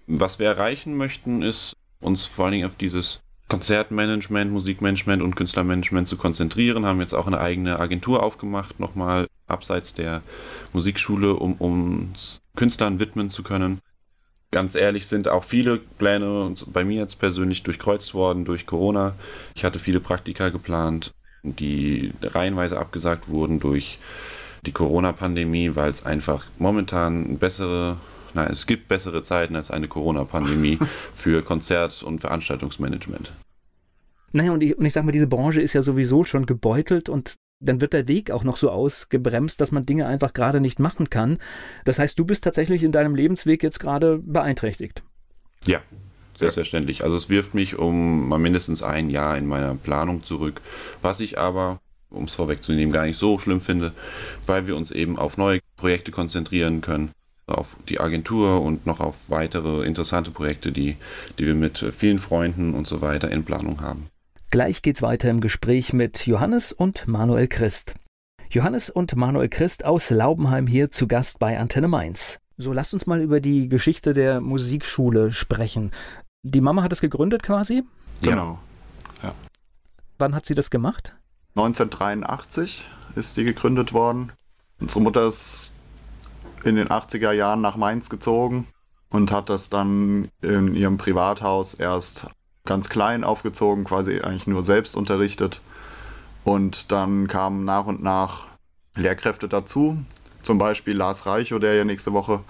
Was 0.07 0.39
wir 0.39 0.47
erreichen 0.47 0.97
möchten, 0.97 1.43
ist 1.43 1.75
uns 1.99 2.25
vor 2.25 2.45
allen 2.45 2.53
Dingen 2.53 2.67
auf 2.67 2.75
dieses 2.75 3.21
Konzertmanagement, 3.49 4.51
Musikmanagement 4.51 5.21
und 5.21 5.35
Künstlermanagement 5.35 6.07
zu 6.07 6.17
konzentrieren, 6.17 6.85
haben 6.85 7.01
jetzt 7.01 7.13
auch 7.13 7.27
eine 7.27 7.39
eigene 7.39 7.79
Agentur 7.79 8.23
aufgemacht, 8.23 8.79
nochmal 8.79 9.27
abseits 9.47 9.93
der 9.93 10.21
Musikschule, 10.71 11.35
um 11.35 11.53
uns 11.53 12.41
Künstlern 12.55 12.99
widmen 12.99 13.29
zu 13.29 13.43
können. 13.43 13.79
Ganz 14.51 14.75
ehrlich 14.75 15.07
sind 15.07 15.27
auch 15.27 15.43
viele 15.43 15.77
Pläne 15.77 16.53
bei 16.67 16.83
mir 16.83 17.01
jetzt 17.01 17.19
persönlich 17.19 17.63
durchkreuzt 17.63 18.13
worden 18.13 18.45
durch 18.45 18.65
Corona. 18.65 19.15
Ich 19.55 19.65
hatte 19.65 19.79
viele 19.79 19.99
Praktika 19.99 20.49
geplant, 20.49 21.13
die 21.43 22.13
reihenweise 22.21 22.79
abgesagt 22.79 23.29
wurden 23.29 23.59
durch 23.59 23.97
die 24.65 24.71
Corona-Pandemie, 24.71 25.75
weil 25.75 25.89
es 25.89 26.05
einfach 26.05 26.45
momentan 26.57 27.37
bessere 27.37 27.97
na, 28.33 28.47
es 28.47 28.65
gibt 28.65 28.87
bessere 28.87 29.23
Zeiten 29.23 29.55
als 29.55 29.71
eine 29.71 29.87
Corona-Pandemie 29.87 30.79
für 31.13 31.43
Konzert- 31.43 32.03
und 32.03 32.19
Veranstaltungsmanagement. 32.19 33.31
Naja, 34.31 34.51
und 34.51 34.61
ich, 34.61 34.77
und 34.77 34.85
ich 34.85 34.93
sag 34.93 35.05
mal, 35.05 35.11
diese 35.11 35.27
Branche 35.27 35.61
ist 35.61 35.73
ja 35.73 35.83
sowieso 35.83 36.23
schon 36.23 36.45
gebeutelt 36.45 37.07
und 37.07 37.35
dann 37.59 37.79
wird 37.79 37.93
der 37.93 38.07
Weg 38.07 38.31
auch 38.31 38.43
noch 38.43 38.57
so 38.57 38.69
ausgebremst, 38.69 39.61
dass 39.61 39.71
man 39.71 39.85
Dinge 39.85 40.07
einfach 40.07 40.33
gerade 40.33 40.59
nicht 40.59 40.79
machen 40.79 41.09
kann. 41.09 41.37
Das 41.85 41.99
heißt, 41.99 42.17
du 42.17 42.25
bist 42.25 42.43
tatsächlich 42.43 42.83
in 42.83 42.91
deinem 42.91 43.15
Lebensweg 43.15 43.63
jetzt 43.63 43.79
gerade 43.79 44.17
beeinträchtigt. 44.17 45.03
Ja, 45.65 45.79
selbstverständlich. 46.37 47.03
Also 47.03 47.15
es 47.15 47.29
wirft 47.29 47.53
mich 47.53 47.77
um 47.77 48.27
mal 48.27 48.39
mindestens 48.39 48.83
ein 48.83 49.09
Jahr 49.09 49.37
in 49.37 49.45
meiner 49.45 49.75
Planung 49.75 50.23
zurück, 50.23 50.61
was 51.01 51.19
ich 51.19 51.37
aber, 51.37 51.79
um 52.09 52.25
es 52.25 52.35
vorwegzunehmen, 52.35 52.91
gar 52.91 53.05
nicht 53.05 53.17
so 53.17 53.39
schlimm 53.39 53.61
finde, 53.61 53.93
weil 54.45 54.67
wir 54.67 54.75
uns 54.75 54.91
eben 54.91 55.17
auf 55.17 55.37
neue 55.37 55.59
Projekte 55.77 56.11
konzentrieren 56.11 56.81
können 56.81 57.11
auf 57.53 57.75
die 57.89 57.99
Agentur 57.99 58.61
und 58.61 58.85
noch 58.85 58.99
auf 58.99 59.29
weitere 59.29 59.85
interessante 59.85 60.31
Projekte, 60.31 60.71
die, 60.71 60.97
die 61.37 61.45
wir 61.45 61.55
mit 61.55 61.79
vielen 61.79 62.19
Freunden 62.19 62.73
und 62.73 62.87
so 62.87 63.01
weiter 63.01 63.31
in 63.31 63.43
Planung 63.43 63.81
haben. 63.81 64.07
Gleich 64.51 64.81
geht's 64.81 65.01
weiter 65.01 65.29
im 65.29 65.41
Gespräch 65.41 65.93
mit 65.93 66.27
Johannes 66.27 66.71
und 66.71 67.07
Manuel 67.07 67.47
Christ. 67.47 67.95
Johannes 68.49 68.91
und 68.91 69.15
Manuel 69.15 69.49
Christ 69.49 69.83
aus 69.83 70.11
Laubenheim 70.11 70.67
hier 70.67 70.91
zu 70.91 71.07
Gast 71.07 71.39
bei 71.39 71.57
Antenne 71.57 71.87
Mainz. 71.87 72.39
So, 72.57 72.71
lasst 72.71 72.93
uns 72.93 73.07
mal 73.07 73.19
über 73.19 73.39
die 73.39 73.67
Geschichte 73.67 74.13
der 74.13 74.41
Musikschule 74.41 75.31
sprechen. 75.31 75.91
Die 76.43 76.61
Mama 76.61 76.83
hat 76.83 76.91
es 76.91 77.01
gegründet 77.01 77.41
quasi? 77.41 77.83
Genau. 78.21 78.59
Ja. 79.23 79.33
Wann 80.19 80.35
hat 80.35 80.45
sie 80.45 80.53
das 80.53 80.69
gemacht? 80.69 81.15
1983 81.55 82.85
ist 83.15 83.37
die 83.37 83.43
gegründet 83.43 83.91
worden. 83.91 84.31
Unsere 84.79 85.01
Mutter 85.01 85.27
ist 85.27 85.73
in 86.63 86.75
den 86.75 86.87
80er 86.87 87.31
Jahren 87.31 87.61
nach 87.61 87.75
Mainz 87.75 88.09
gezogen 88.09 88.67
und 89.09 89.31
hat 89.31 89.49
das 89.49 89.69
dann 89.69 90.29
in 90.41 90.75
ihrem 90.75 90.97
Privathaus 90.97 91.73
erst 91.73 92.27
ganz 92.65 92.89
klein 92.89 93.23
aufgezogen, 93.23 93.83
quasi 93.83 94.21
eigentlich 94.21 94.47
nur 94.47 94.63
selbst 94.63 94.95
unterrichtet. 94.95 95.61
Und 96.43 96.91
dann 96.91 97.27
kamen 97.27 97.65
nach 97.65 97.85
und 97.85 98.01
nach 98.01 98.47
Lehrkräfte 98.95 99.47
dazu, 99.47 99.97
zum 100.41 100.57
Beispiel 100.57 100.95
Lars 100.95 101.25
Reicho, 101.25 101.59
der 101.59 101.75
ja 101.75 101.85
nächste 101.85 102.13
Woche 102.13 102.43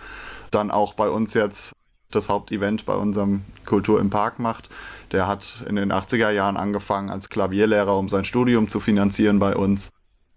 dann 0.51 0.72
auch 0.72 0.93
bei 0.93 1.10
uns 1.10 1.34
jetzt 1.34 1.74
das 2.12 2.29
Hauptevent 2.29 2.86
bei 2.86 2.96
unserem 2.96 3.41
Kultur 3.65 4.00
im 4.00 4.10
Park 4.10 4.39
macht. 4.39 4.70
Der 5.12 5.27
hat 5.27 5.63
in 5.67 5.75
den 5.75 5.91
80er 5.91 6.29
Jahren 6.29 6.58
angefangen 6.58 7.10
als 7.10 7.29
Klavierlehrer, 7.29 7.98
um 7.98 8.10
sein 8.10 8.25
Studium 8.25 8.67
zu 8.67 8.79
finanzieren 8.79 9.39
bei 9.39 9.55
uns. 9.55 9.89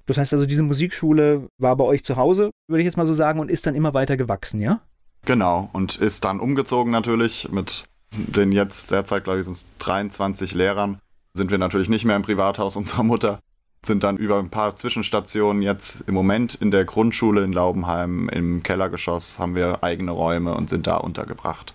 Das 0.06 0.18
heißt 0.18 0.32
also, 0.32 0.46
diese 0.46 0.62
Musikschule 0.62 1.48
war 1.58 1.76
bei 1.76 1.84
euch 1.84 2.04
zu 2.04 2.16
Hause, 2.16 2.50
würde 2.68 2.80
ich 2.80 2.86
jetzt 2.86 2.96
mal 2.96 3.06
so 3.06 3.12
sagen, 3.12 3.40
und 3.40 3.50
ist 3.50 3.66
dann 3.66 3.74
immer 3.74 3.92
weiter 3.92 4.16
gewachsen, 4.16 4.60
ja? 4.60 4.80
Genau, 5.24 5.68
und 5.72 5.96
ist 5.96 6.24
dann 6.24 6.38
umgezogen 6.38 6.92
natürlich 6.92 7.50
mit 7.50 7.84
den 8.12 8.52
jetzt 8.52 8.92
derzeit, 8.92 9.24
glaube 9.24 9.40
ich, 9.40 9.44
sind 9.44 9.56
es 9.56 9.66
23 9.78 10.54
Lehrern. 10.54 11.00
Sind 11.34 11.50
wir 11.50 11.58
natürlich 11.58 11.88
nicht 11.88 12.04
mehr 12.04 12.16
im 12.16 12.22
Privathaus 12.22 12.76
unserer 12.76 13.02
Mutter, 13.02 13.40
sind 13.84 14.04
dann 14.04 14.16
über 14.16 14.38
ein 14.38 14.50
paar 14.50 14.74
Zwischenstationen 14.74 15.62
jetzt 15.62 16.02
im 16.08 16.14
Moment 16.14 16.54
in 16.54 16.70
der 16.70 16.84
Grundschule 16.84 17.44
in 17.44 17.52
Laubenheim 17.52 18.28
im 18.28 18.62
Kellergeschoss 18.62 19.38
haben 19.38 19.54
wir 19.54 19.82
eigene 19.82 20.12
Räume 20.12 20.54
und 20.54 20.68
sind 20.68 20.86
da 20.86 20.96
untergebracht. 20.96 21.74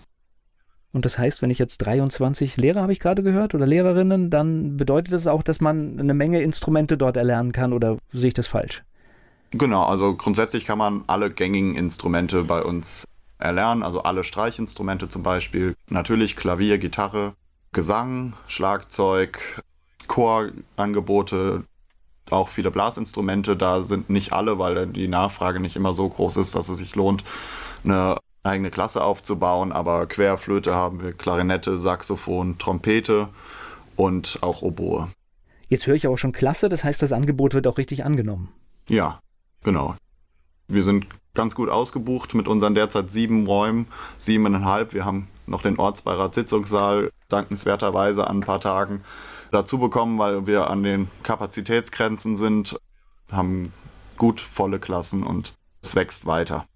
Und 0.92 1.04
das 1.06 1.18
heißt, 1.18 1.40
wenn 1.40 1.50
ich 1.50 1.58
jetzt 1.58 1.78
23 1.78 2.56
Lehrer 2.58 2.82
habe 2.82 2.92
ich 2.92 3.00
gerade 3.00 3.22
gehört 3.22 3.54
oder 3.54 3.66
Lehrerinnen, 3.66 4.28
dann 4.28 4.76
bedeutet 4.76 5.12
das 5.12 5.26
auch, 5.26 5.42
dass 5.42 5.60
man 5.60 5.98
eine 5.98 6.14
Menge 6.14 6.42
Instrumente 6.42 6.98
dort 6.98 7.16
erlernen 7.16 7.52
kann 7.52 7.72
oder 7.72 7.96
sehe 8.12 8.28
ich 8.28 8.34
das 8.34 8.46
falsch? 8.46 8.82
Genau, 9.52 9.84
also 9.84 10.14
grundsätzlich 10.14 10.64
kann 10.66 10.78
man 10.78 11.04
alle 11.06 11.30
gängigen 11.30 11.76
Instrumente 11.76 12.44
bei 12.44 12.62
uns 12.62 13.06
erlernen, 13.38 13.82
also 13.82 14.02
alle 14.02 14.24
Streichinstrumente 14.24 15.08
zum 15.08 15.22
Beispiel. 15.22 15.74
Natürlich 15.88 16.36
Klavier, 16.36 16.78
Gitarre, 16.78 17.34
Gesang, 17.72 18.34
Schlagzeug, 18.46 19.60
Chorangebote, 20.06 21.64
auch 22.30 22.48
viele 22.48 22.70
Blasinstrumente. 22.70 23.56
Da 23.56 23.82
sind 23.82 24.10
nicht 24.10 24.32
alle, 24.32 24.58
weil 24.58 24.86
die 24.86 25.08
Nachfrage 25.08 25.60
nicht 25.60 25.76
immer 25.76 25.92
so 25.92 26.08
groß 26.08 26.36
ist, 26.36 26.54
dass 26.54 26.68
es 26.68 26.78
sich 26.78 26.94
lohnt, 26.94 27.24
eine 27.84 28.16
eigene 28.42 28.70
Klasse 28.70 29.04
aufzubauen, 29.04 29.72
aber 29.72 30.06
Querflöte 30.06 30.74
haben 30.74 31.02
wir 31.02 31.12
Klarinette, 31.12 31.78
Saxophon, 31.78 32.58
Trompete 32.58 33.28
und 33.96 34.38
auch 34.42 34.62
Oboe. 34.62 35.08
Jetzt 35.68 35.86
höre 35.86 35.94
ich 35.94 36.06
aber 36.06 36.18
schon 36.18 36.32
klasse, 36.32 36.68
das 36.68 36.84
heißt, 36.84 37.00
das 37.00 37.12
Angebot 37.12 37.54
wird 37.54 37.66
auch 37.66 37.78
richtig 37.78 38.04
angenommen. 38.04 38.52
Ja, 38.88 39.20
genau. 39.62 39.94
Wir 40.68 40.84
sind 40.84 41.06
ganz 41.34 41.54
gut 41.54 41.70
ausgebucht 41.70 42.34
mit 42.34 42.48
unseren 42.48 42.74
derzeit 42.74 43.10
sieben 43.10 43.46
Räumen, 43.46 43.86
siebeneinhalb. 44.18 44.92
Wir 44.92 45.04
haben 45.04 45.28
noch 45.46 45.62
den 45.62 45.78
Ortsbeirat 45.78 46.34
Sitzungssaal 46.34 47.10
dankenswerterweise 47.28 48.26
an 48.26 48.38
ein 48.38 48.42
paar 48.42 48.60
Tagen 48.60 49.02
dazu 49.50 49.78
bekommen, 49.78 50.18
weil 50.18 50.46
wir 50.46 50.68
an 50.68 50.82
den 50.82 51.08
Kapazitätsgrenzen 51.22 52.36
sind, 52.36 52.78
haben 53.30 53.72
gut 54.16 54.40
volle 54.40 54.78
Klassen 54.78 55.22
und 55.22 55.54
es 55.80 55.94
wächst 55.94 56.26
weiter. 56.26 56.66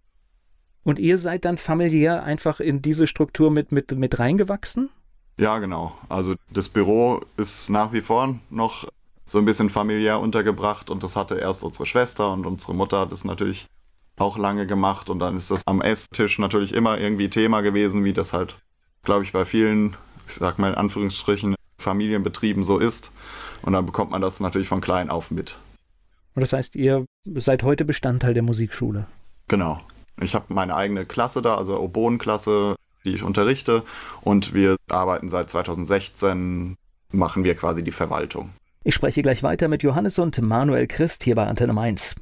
Und 0.86 1.00
ihr 1.00 1.18
seid 1.18 1.44
dann 1.44 1.58
familiär 1.58 2.22
einfach 2.22 2.60
in 2.60 2.80
diese 2.80 3.08
Struktur 3.08 3.50
mit, 3.50 3.72
mit, 3.72 3.90
mit 3.90 4.20
reingewachsen? 4.20 4.88
Ja, 5.36 5.58
genau. 5.58 5.96
Also 6.08 6.36
das 6.48 6.68
Büro 6.68 7.22
ist 7.36 7.68
nach 7.70 7.92
wie 7.92 8.02
vor 8.02 8.38
noch 8.50 8.86
so 9.26 9.38
ein 9.38 9.44
bisschen 9.44 9.68
familiär 9.68 10.20
untergebracht 10.20 10.88
und 10.88 11.02
das 11.02 11.16
hatte 11.16 11.34
erst 11.40 11.64
unsere 11.64 11.86
Schwester 11.86 12.32
und 12.32 12.46
unsere 12.46 12.72
Mutter 12.72 13.00
hat 13.00 13.12
es 13.12 13.24
natürlich 13.24 13.66
auch 14.16 14.38
lange 14.38 14.64
gemacht 14.64 15.10
und 15.10 15.18
dann 15.18 15.36
ist 15.36 15.50
das 15.50 15.66
am 15.66 15.80
Esstisch 15.80 16.38
natürlich 16.38 16.72
immer 16.72 17.00
irgendwie 17.00 17.30
Thema 17.30 17.62
gewesen, 17.62 18.04
wie 18.04 18.12
das 18.12 18.32
halt, 18.32 18.56
glaube 19.02 19.24
ich, 19.24 19.32
bei 19.32 19.44
vielen, 19.44 19.96
ich 20.24 20.34
sag 20.34 20.60
mal 20.60 20.68
in 20.68 20.76
Anführungsstrichen, 20.76 21.56
Familienbetrieben 21.78 22.62
so 22.62 22.78
ist. 22.78 23.10
Und 23.62 23.72
dann 23.72 23.86
bekommt 23.86 24.12
man 24.12 24.22
das 24.22 24.38
natürlich 24.38 24.68
von 24.68 24.80
klein 24.80 25.10
auf 25.10 25.32
mit. 25.32 25.58
Und 26.36 26.42
das 26.42 26.52
heißt, 26.52 26.76
ihr 26.76 27.06
seid 27.34 27.64
heute 27.64 27.84
Bestandteil 27.84 28.34
der 28.34 28.44
Musikschule? 28.44 29.08
Genau. 29.48 29.80
Ich 30.20 30.34
habe 30.34 30.46
meine 30.48 30.74
eigene 30.74 31.04
Klasse 31.04 31.42
da, 31.42 31.56
also 31.56 31.78
Oboenklasse, 31.78 32.76
die 33.04 33.14
ich 33.14 33.22
unterrichte. 33.22 33.82
Und 34.22 34.54
wir 34.54 34.76
arbeiten 34.90 35.28
seit 35.28 35.50
2016, 35.50 36.76
machen 37.12 37.44
wir 37.44 37.54
quasi 37.54 37.82
die 37.82 37.92
Verwaltung. 37.92 38.50
Ich 38.84 38.94
spreche 38.94 39.22
gleich 39.22 39.42
weiter 39.42 39.68
mit 39.68 39.82
Johannes 39.82 40.18
und 40.18 40.40
Manuel 40.40 40.86
Christ 40.86 41.24
hier 41.24 41.34
bei 41.34 41.46
Antenne 41.46 41.72
Mainz. 41.72 42.14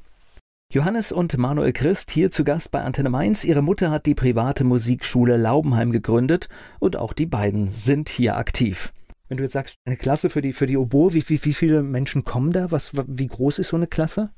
Johannes 0.72 1.12
und 1.12 1.36
Manuel 1.36 1.72
Christ 1.72 2.10
hier 2.10 2.30
zu 2.30 2.42
Gast 2.42 2.70
bei 2.72 2.82
Antenne 2.82 3.10
Mainz. 3.10 3.44
Ihre 3.44 3.62
Mutter 3.62 3.90
hat 3.90 4.06
die 4.06 4.14
private 4.14 4.64
Musikschule 4.64 5.36
Laubenheim 5.36 5.92
gegründet 5.92 6.48
und 6.80 6.96
auch 6.96 7.12
die 7.12 7.26
beiden 7.26 7.68
sind 7.68 8.08
hier 8.08 8.36
aktiv. 8.36 8.92
Wenn 9.28 9.36
du 9.36 9.44
jetzt 9.44 9.52
sagst, 9.52 9.76
eine 9.84 9.96
Klasse 9.96 10.30
für 10.30 10.40
die, 10.40 10.52
für 10.52 10.66
die 10.66 10.76
Oboe, 10.76 11.12
wie, 11.12 11.28
wie, 11.28 11.44
wie 11.44 11.54
viele 11.54 11.82
Menschen 11.82 12.24
kommen 12.24 12.52
da? 12.52 12.70
Was, 12.70 12.92
wie 13.06 13.26
groß 13.26 13.58
ist 13.58 13.68
so 13.68 13.76
eine 13.76 13.86
Klasse? 13.86 14.30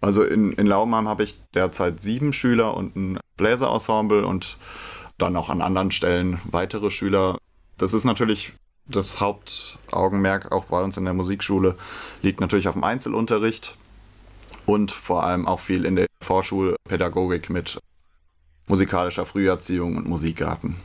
Also 0.00 0.22
in, 0.22 0.52
in 0.52 0.66
Laubenheim 0.66 1.08
habe 1.08 1.22
ich 1.22 1.40
derzeit 1.54 2.00
sieben 2.00 2.32
Schüler 2.32 2.76
und 2.76 2.96
ein 2.96 3.18
Bläserensemble 3.36 4.26
und 4.26 4.56
dann 5.18 5.36
auch 5.36 5.50
an 5.50 5.60
anderen 5.60 5.90
Stellen 5.90 6.40
weitere 6.44 6.90
Schüler. 6.90 7.36
Das 7.76 7.92
ist 7.92 8.04
natürlich 8.04 8.54
das 8.86 9.20
Hauptaugenmerk 9.20 10.52
auch 10.52 10.64
bei 10.64 10.82
uns 10.82 10.96
in 10.96 11.04
der 11.04 11.14
Musikschule, 11.14 11.76
liegt 12.22 12.40
natürlich 12.40 12.68
auf 12.68 12.74
dem 12.74 12.84
Einzelunterricht 12.84 13.76
und 14.66 14.90
vor 14.90 15.24
allem 15.24 15.46
auch 15.46 15.60
viel 15.60 15.84
in 15.84 15.96
der 15.96 16.06
Vorschulpädagogik 16.22 17.50
mit 17.50 17.78
musikalischer 18.66 19.26
Früherziehung 19.26 19.96
und 19.96 20.08
Musikgarten. 20.08 20.76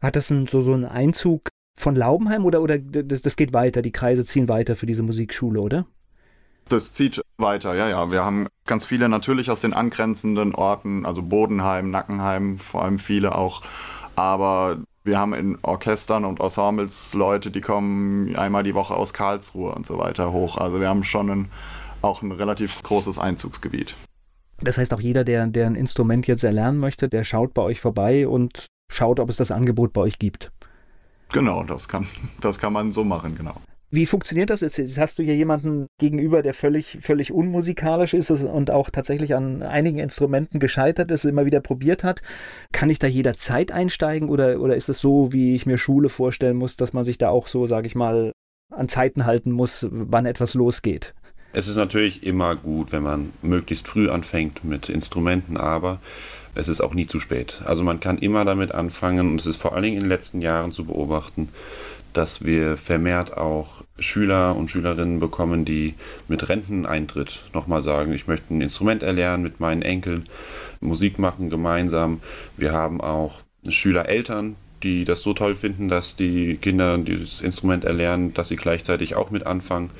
Hat 0.00 0.16
das 0.16 0.30
ein, 0.30 0.46
so, 0.46 0.62
so 0.62 0.72
einen 0.72 0.84
Einzug 0.84 1.48
von 1.76 1.96
Laubenheim 1.96 2.44
oder, 2.44 2.60
oder 2.60 2.78
das, 2.78 3.22
das 3.22 3.36
geht 3.36 3.52
weiter, 3.52 3.82
die 3.82 3.92
Kreise 3.92 4.24
ziehen 4.24 4.48
weiter 4.48 4.76
für 4.76 4.86
diese 4.86 5.02
Musikschule, 5.02 5.60
oder? 5.60 5.86
Das 6.68 6.92
zieht 6.92 7.22
weiter, 7.36 7.74
ja, 7.74 7.88
ja. 7.88 8.10
Wir 8.10 8.24
haben 8.24 8.48
ganz 8.66 8.84
viele 8.84 9.08
natürlich 9.08 9.50
aus 9.50 9.60
den 9.60 9.74
angrenzenden 9.74 10.54
Orten, 10.54 11.04
also 11.04 11.22
Bodenheim, 11.22 11.90
Nackenheim, 11.90 12.58
vor 12.58 12.82
allem 12.82 12.98
viele 12.98 13.34
auch. 13.34 13.62
Aber 14.16 14.78
wir 15.04 15.18
haben 15.18 15.34
in 15.34 15.58
Orchestern 15.62 16.24
und 16.24 16.40
Ensembles 16.40 17.12
Leute, 17.12 17.50
die 17.50 17.60
kommen 17.60 18.34
einmal 18.36 18.62
die 18.62 18.74
Woche 18.74 18.94
aus 18.94 19.12
Karlsruhe 19.12 19.74
und 19.74 19.84
so 19.84 19.98
weiter 19.98 20.32
hoch. 20.32 20.56
Also 20.56 20.80
wir 20.80 20.88
haben 20.88 21.04
schon 21.04 21.30
ein, 21.30 21.50
auch 22.00 22.22
ein 22.22 22.32
relativ 22.32 22.82
großes 22.82 23.18
Einzugsgebiet. 23.18 23.94
Das 24.60 24.78
heißt 24.78 24.94
auch 24.94 25.00
jeder, 25.00 25.24
der, 25.24 25.46
der 25.46 25.66
ein 25.66 25.74
Instrument 25.74 26.26
jetzt 26.26 26.44
erlernen 26.44 26.78
möchte, 26.78 27.08
der 27.08 27.24
schaut 27.24 27.52
bei 27.52 27.62
euch 27.62 27.80
vorbei 27.80 28.26
und 28.26 28.66
schaut, 28.90 29.20
ob 29.20 29.28
es 29.28 29.36
das 29.36 29.50
Angebot 29.50 29.92
bei 29.92 30.00
euch 30.00 30.18
gibt. 30.18 30.50
Genau, 31.32 31.64
das 31.64 31.88
kann, 31.88 32.06
das 32.40 32.58
kann 32.58 32.72
man 32.72 32.92
so 32.92 33.04
machen, 33.04 33.34
genau. 33.36 33.56
Wie 33.94 34.06
funktioniert 34.06 34.50
das 34.50 34.60
jetzt? 34.60 34.98
Hast 34.98 35.20
du 35.20 35.22
hier 35.22 35.36
jemanden 35.36 35.86
gegenüber, 36.00 36.42
der 36.42 36.52
völlig, 36.52 36.98
völlig 37.00 37.30
unmusikalisch 37.30 38.12
ist 38.12 38.28
und 38.28 38.72
auch 38.72 38.90
tatsächlich 38.90 39.36
an 39.36 39.62
einigen 39.62 40.00
Instrumenten 40.00 40.58
gescheitert 40.58 41.12
ist, 41.12 41.24
immer 41.24 41.46
wieder 41.46 41.60
probiert 41.60 42.02
hat. 42.02 42.20
Kann 42.72 42.90
ich 42.90 42.98
da 42.98 43.06
jederzeit 43.06 43.70
einsteigen 43.70 44.30
oder, 44.30 44.60
oder 44.60 44.74
ist 44.74 44.88
es 44.88 44.98
so, 44.98 45.32
wie 45.32 45.54
ich 45.54 45.64
mir 45.64 45.78
Schule 45.78 46.08
vorstellen 46.08 46.56
muss, 46.56 46.76
dass 46.76 46.92
man 46.92 47.04
sich 47.04 47.18
da 47.18 47.28
auch 47.28 47.46
so, 47.46 47.68
sage 47.68 47.86
ich 47.86 47.94
mal, 47.94 48.32
an 48.72 48.88
Zeiten 48.88 49.26
halten 49.26 49.52
muss, 49.52 49.86
wann 49.88 50.26
etwas 50.26 50.54
losgeht? 50.54 51.14
Es 51.52 51.68
ist 51.68 51.76
natürlich 51.76 52.24
immer 52.24 52.56
gut, 52.56 52.90
wenn 52.90 53.04
man 53.04 53.30
möglichst 53.42 53.86
früh 53.86 54.10
anfängt 54.10 54.64
mit 54.64 54.88
Instrumenten, 54.88 55.56
aber 55.56 56.00
es 56.56 56.66
ist 56.66 56.80
auch 56.80 56.94
nie 56.94 57.06
zu 57.06 57.20
spät. 57.20 57.62
Also 57.64 57.84
man 57.84 58.00
kann 58.00 58.18
immer 58.18 58.44
damit 58.44 58.72
anfangen 58.72 59.30
und 59.30 59.40
es 59.40 59.46
ist 59.46 59.62
vor 59.62 59.72
allen 59.72 59.84
Dingen 59.84 59.96
in 59.96 60.02
den 60.02 60.08
letzten 60.08 60.40
Jahren 60.40 60.72
zu 60.72 60.84
beobachten, 60.84 61.48
dass 62.14 62.44
wir 62.44 62.76
vermehrt 62.76 63.36
auch 63.36 63.84
Schüler 63.98 64.56
und 64.56 64.70
Schülerinnen 64.70 65.20
bekommen, 65.20 65.64
die 65.64 65.94
mit 66.28 66.48
Renteneintritt 66.48 67.44
nochmal 67.52 67.82
sagen, 67.82 68.12
ich 68.12 68.26
möchte 68.26 68.54
ein 68.54 68.60
Instrument 68.60 69.02
erlernen 69.02 69.42
mit 69.42 69.60
meinen 69.60 69.82
Enkeln, 69.82 70.28
Musik 70.80 71.18
machen 71.18 71.50
gemeinsam. 71.50 72.20
Wir 72.56 72.72
haben 72.72 73.00
auch 73.00 73.40
Schülereltern, 73.68 74.56
die 74.82 75.04
das 75.04 75.22
so 75.22 75.34
toll 75.34 75.54
finden, 75.54 75.88
dass 75.88 76.16
die 76.16 76.56
Kinder 76.56 76.98
dieses 76.98 77.40
Instrument 77.40 77.84
erlernen, 77.84 78.34
dass 78.34 78.48
sie 78.48 78.56
gleichzeitig 78.56 79.16
auch 79.16 79.30
mit 79.30 79.46
anfangen, 79.46 79.90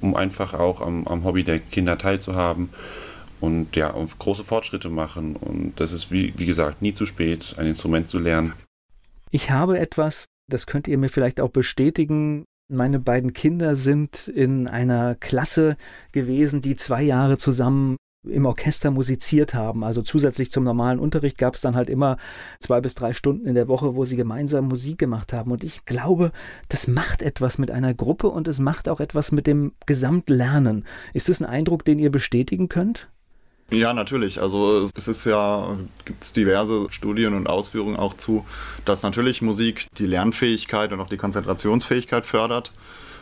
um 0.00 0.14
einfach 0.14 0.54
auch 0.54 0.80
am, 0.80 1.06
am 1.06 1.24
Hobby 1.24 1.44
der 1.44 1.58
Kinder 1.58 1.98
teilzuhaben 1.98 2.70
und 3.40 3.74
ja, 3.76 3.94
große 4.18 4.44
Fortschritte 4.44 4.88
machen. 4.88 5.36
Und 5.36 5.80
das 5.80 5.92
ist, 5.92 6.10
wie, 6.10 6.32
wie 6.36 6.46
gesagt, 6.46 6.82
nie 6.82 6.94
zu 6.94 7.06
spät, 7.06 7.54
ein 7.58 7.66
Instrument 7.66 8.08
zu 8.08 8.18
lernen. 8.18 8.52
Ich 9.30 9.50
habe 9.50 9.78
etwas 9.78 10.26
das 10.52 10.66
könnt 10.66 10.88
ihr 10.88 10.98
mir 10.98 11.08
vielleicht 11.08 11.40
auch 11.40 11.50
bestätigen. 11.50 12.44
Meine 12.68 13.00
beiden 13.00 13.32
Kinder 13.32 13.74
sind 13.74 14.28
in 14.28 14.68
einer 14.68 15.14
Klasse 15.14 15.76
gewesen, 16.12 16.60
die 16.60 16.76
zwei 16.76 17.02
Jahre 17.02 17.38
zusammen 17.38 17.96
im 18.28 18.44
Orchester 18.44 18.90
musiziert 18.90 19.54
haben. 19.54 19.82
Also 19.82 20.02
zusätzlich 20.02 20.50
zum 20.50 20.64
normalen 20.64 20.98
Unterricht 20.98 21.38
gab 21.38 21.54
es 21.54 21.62
dann 21.62 21.74
halt 21.74 21.88
immer 21.88 22.18
zwei 22.60 22.80
bis 22.80 22.94
drei 22.94 23.12
Stunden 23.12 23.46
in 23.46 23.54
der 23.54 23.68
Woche, 23.68 23.94
wo 23.94 24.04
sie 24.04 24.16
gemeinsam 24.16 24.68
Musik 24.68 24.98
gemacht 24.98 25.32
haben. 25.32 25.50
Und 25.50 25.64
ich 25.64 25.84
glaube, 25.86 26.32
das 26.68 26.86
macht 26.86 27.22
etwas 27.22 27.58
mit 27.58 27.70
einer 27.70 27.94
Gruppe 27.94 28.28
und 28.28 28.46
es 28.46 28.58
macht 28.58 28.88
auch 28.88 29.00
etwas 29.00 29.32
mit 29.32 29.46
dem 29.46 29.72
Gesamtlernen. 29.86 30.84
Ist 31.14 31.28
das 31.28 31.40
ein 31.40 31.46
Eindruck, 31.46 31.84
den 31.84 31.98
ihr 31.98 32.10
bestätigen 32.10 32.68
könnt? 32.68 33.08
Ja, 33.70 33.92
natürlich. 33.92 34.40
Also 34.40 34.88
es 34.96 35.06
ist 35.06 35.24
ja, 35.24 35.76
gibt 36.04 36.36
diverse 36.36 36.90
Studien 36.90 37.34
und 37.34 37.48
Ausführungen 37.48 37.96
auch 37.96 38.14
zu, 38.14 38.44
dass 38.84 39.02
natürlich 39.02 39.42
Musik 39.42 39.86
die 39.96 40.06
Lernfähigkeit 40.06 40.92
und 40.92 41.00
auch 41.00 41.08
die 41.08 41.16
Konzentrationsfähigkeit 41.16 42.26
fördert. 42.26 42.72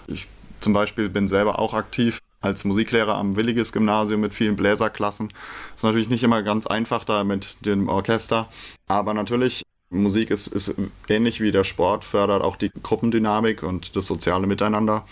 Ich 0.06 0.26
zum 0.60 0.72
Beispiel 0.72 1.10
bin 1.10 1.28
selber 1.28 1.58
auch 1.58 1.74
aktiv 1.74 2.20
als 2.40 2.64
Musiklehrer 2.64 3.16
am 3.16 3.36
Williges 3.36 3.72
Gymnasium 3.72 4.20
mit 4.20 4.32
vielen 4.32 4.56
Bläserklassen. 4.56 5.32
Ist 5.74 5.84
natürlich 5.84 6.08
nicht 6.08 6.22
immer 6.22 6.42
ganz 6.42 6.66
einfach 6.66 7.04
da 7.04 7.24
mit 7.24 7.56
dem 7.66 7.88
Orchester, 7.88 8.48
aber 8.86 9.12
natürlich 9.12 9.62
Musik 9.90 10.30
ist, 10.30 10.46
ist 10.48 10.74
ähnlich 11.08 11.40
wie 11.40 11.50
der 11.50 11.64
Sport, 11.64 12.04
fördert 12.04 12.42
auch 12.42 12.56
die 12.56 12.70
Gruppendynamik 12.82 13.62
und 13.62 13.96
das 13.96 14.06
soziale 14.06 14.46
Miteinander. 14.46 15.06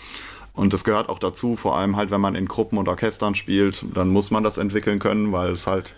Und 0.57 0.73
das 0.73 0.83
gehört 0.83 1.07
auch 1.07 1.19
dazu, 1.19 1.55
vor 1.55 1.77
allem 1.77 1.95
halt, 1.95 2.09
wenn 2.09 2.19
man 2.19 2.33
in 2.33 2.47
Gruppen 2.47 2.79
und 2.79 2.87
Orchestern 2.87 3.35
spielt, 3.35 3.85
dann 3.93 4.09
muss 4.09 4.31
man 4.31 4.43
das 4.43 4.57
entwickeln 4.57 4.97
können, 4.97 5.31
weil 5.31 5.51
es 5.51 5.67
halt 5.67 5.95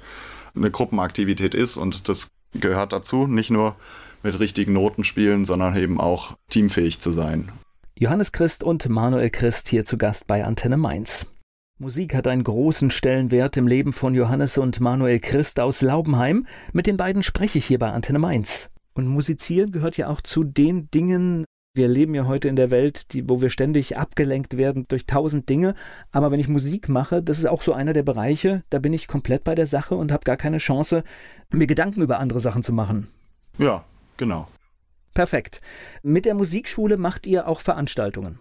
eine 0.54 0.70
Gruppenaktivität 0.70 1.56
ist 1.56 1.78
und 1.78 2.10
das 2.10 2.28
gehört 2.54 2.92
dazu, 2.92 3.26
nicht 3.26 3.52
nur 3.52 3.78
mit 4.22 4.38
richtigen 4.38 4.74
Noten 4.74 5.06
spielen, 5.06 5.46
sondern 5.46 5.78
eben 5.78 6.00
auch 6.00 6.36
teamfähig 6.50 7.00
zu 7.00 7.12
sein. 7.12 7.54
Johannes 7.96 8.34
Christ 8.34 8.62
und 8.62 8.88
Manuel 8.90 9.30
Christ 9.30 9.70
hier 9.70 9.86
zu 9.86 9.98
Gast 9.98 10.28
bei 10.28 10.44
Antenne 10.44 10.78
Mainz. 10.78 11.26
Musik 11.78 12.14
hat 12.14 12.28
einen 12.28 12.44
großen 12.44 12.92
Stellenwert 12.92 13.56
im 13.56 13.66
Leben 13.66 13.94
von 13.94 14.14
Johannes 14.14 14.58
und 14.58 14.82
Manuel 14.82 15.20
Christ 15.20 15.62
aus 15.62 15.82
Laubenheim. 15.82 16.46
Mit 16.74 16.86
den 16.86 16.98
beiden 16.98 17.24
spreche 17.24 17.60
ich 17.60 17.66
hier 17.66 17.80
bei 17.80 17.92
Antenne 17.92 18.20
Mainz. 18.20 18.70
Und 18.94 19.08
Musizieren 19.08 19.72
gehört 19.72 19.96
ja 19.96 20.10
auch 20.10 20.20
zu 20.20 20.44
den 20.44 20.92
Dingen, 20.92 21.46
wir 21.74 21.88
leben 21.88 22.16
ja 22.16 22.26
heute 22.26 22.48
in 22.48 22.56
der 22.56 22.72
Welt, 22.72 23.14
die, 23.14 23.30
wo 23.30 23.42
wir 23.42 23.50
ständig 23.50 23.98
abgelenkt 23.98 24.58
werden 24.58 24.86
durch 24.88 25.06
tausend 25.06 25.50
Dinge. 25.50 25.76
Aber 26.12 26.32
wenn 26.32 26.40
ich 26.40 26.48
Musik 26.48 26.90
mache, 26.90 27.22
das 27.22 27.40
ist 27.40 27.46
auch 27.46 27.62
so 27.62 27.74
einer 27.74 27.94
der 27.94 28.04
Bereiche, 28.04 28.64
da 28.70 28.80
bin 28.80 28.94
ich 28.94 29.08
komplett 29.08 29.44
bei 29.44 29.56
der 29.56 29.68
Sache 29.68 29.96
und 29.96 30.12
habe 30.12 30.24
gar 30.24 30.38
keine 30.38 30.58
Chance, 30.58 31.04
mir 31.52 31.68
Gedanken 31.68 32.02
über 32.02 32.20
andere 32.20 32.40
Sachen 32.40 32.64
zu 32.64 32.74
machen. 32.74 33.08
Ja, 33.58 33.86
genau. 34.18 34.48
Perfekt. 35.14 35.62
Mit 36.02 36.26
der 36.26 36.36
Musikschule 36.36 36.98
macht 36.98 37.28
ihr 37.28 37.48
auch 37.48 37.62
Veranstaltungen. 37.62 38.40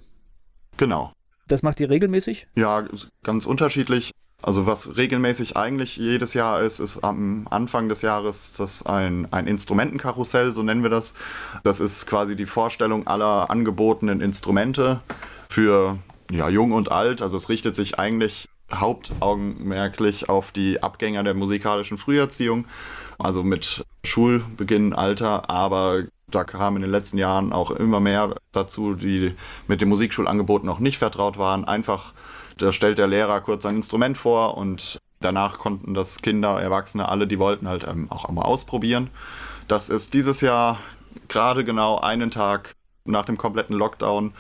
Genau. 0.77 1.13
Das 1.47 1.63
macht 1.63 1.81
ihr 1.81 1.91
regelmäßig? 1.91 2.47
Ja, 2.57 2.87
ganz 3.23 3.47
unterschiedlich. 3.47 4.13
Also 4.41 4.67
was 4.67 4.97
regelmäßig 4.97 5.57
eigentlich 5.57 5.97
jedes 5.97 6.33
Jahr 6.33 6.63
ist, 6.63 6.79
ist 6.79 7.03
am 7.03 7.47
Anfang 7.51 7.89
des 7.89 8.03
Jahres 8.03 8.53
das 8.53 8.87
ein, 8.87 9.27
ein 9.33 9.49
Instrumentenkarussell, 9.49 10.53
so 10.53 10.63
nennen 10.63 10.85
wir 10.85 10.91
das. 10.91 11.15
Das 11.65 11.81
ist 11.81 12.07
quasi 12.07 12.37
die 12.37 12.47
Vorstellung 12.47 13.07
aller 13.09 13.51
angebotenen 13.51 14.21
Instrumente 14.21 15.01
für 15.49 15.99
ja, 16.31 16.49
jung 16.49 16.73
und 16.73 16.93
alt. 16.93 17.21
Also 17.21 17.37
es 17.37 17.49
richtet 17.49 17.75
sich 17.75 17.99
eigentlich 17.99 18.49
hauptaugenmerklich 18.73 20.29
auf 20.29 20.53
die 20.53 20.83
Abgänger 20.83 21.25
der 21.25 21.35
musikalischen 21.35 21.99
Früherziehung, 21.99 22.67
also 23.19 23.43
mit 23.43 23.85
Schulbeginn, 24.05 24.93
Alter, 24.93 25.51
aber 25.51 26.05
da 26.31 26.45
kamen 26.45 26.77
in 26.77 26.83
den 26.83 26.91
letzten 26.91 27.17
Jahren 27.17 27.53
auch 27.53 27.71
immer 27.71 28.01
mehr 28.01 28.35
dazu, 28.53 28.95
die 28.95 29.35
mit 29.67 29.81
dem 29.81 29.89
Musikschulangebot 29.89 30.63
noch 30.63 30.79
nicht 30.79 30.99
vertraut 30.99 31.39
waren. 31.39 31.65
Einfach, 31.65 32.13
da 32.59 32.73
stellt 32.73 32.99
der 32.99 33.07
Lehrer 33.07 33.41
kurz 33.41 33.65
ein 33.67 33.77
Instrument 33.77 34.19
vor 34.19 34.57
und 34.57 34.99
danach 35.21 35.59
konnten 35.59 35.95
das 35.95 36.19
Kinder, 36.23 36.61
Erwachsene, 36.61 37.09
alle, 37.09 37.27
die 37.27 37.39
wollten 37.39 37.69
halt 37.69 37.87
ähm, 37.89 38.11
auch 38.11 38.25
einmal 38.25 38.45
ausprobieren. 38.45 39.11
Das 39.67 39.89
ist 39.89 40.15
dieses 40.15 40.41
Jahr 40.41 40.79
gerade 41.29 41.65
genau 41.65 41.99
einen 41.99 42.31
Tag 42.31 42.75
nach 43.05 43.25
dem 43.25 43.39
kompletten 43.39 43.77
Lockdown, 43.77 44.33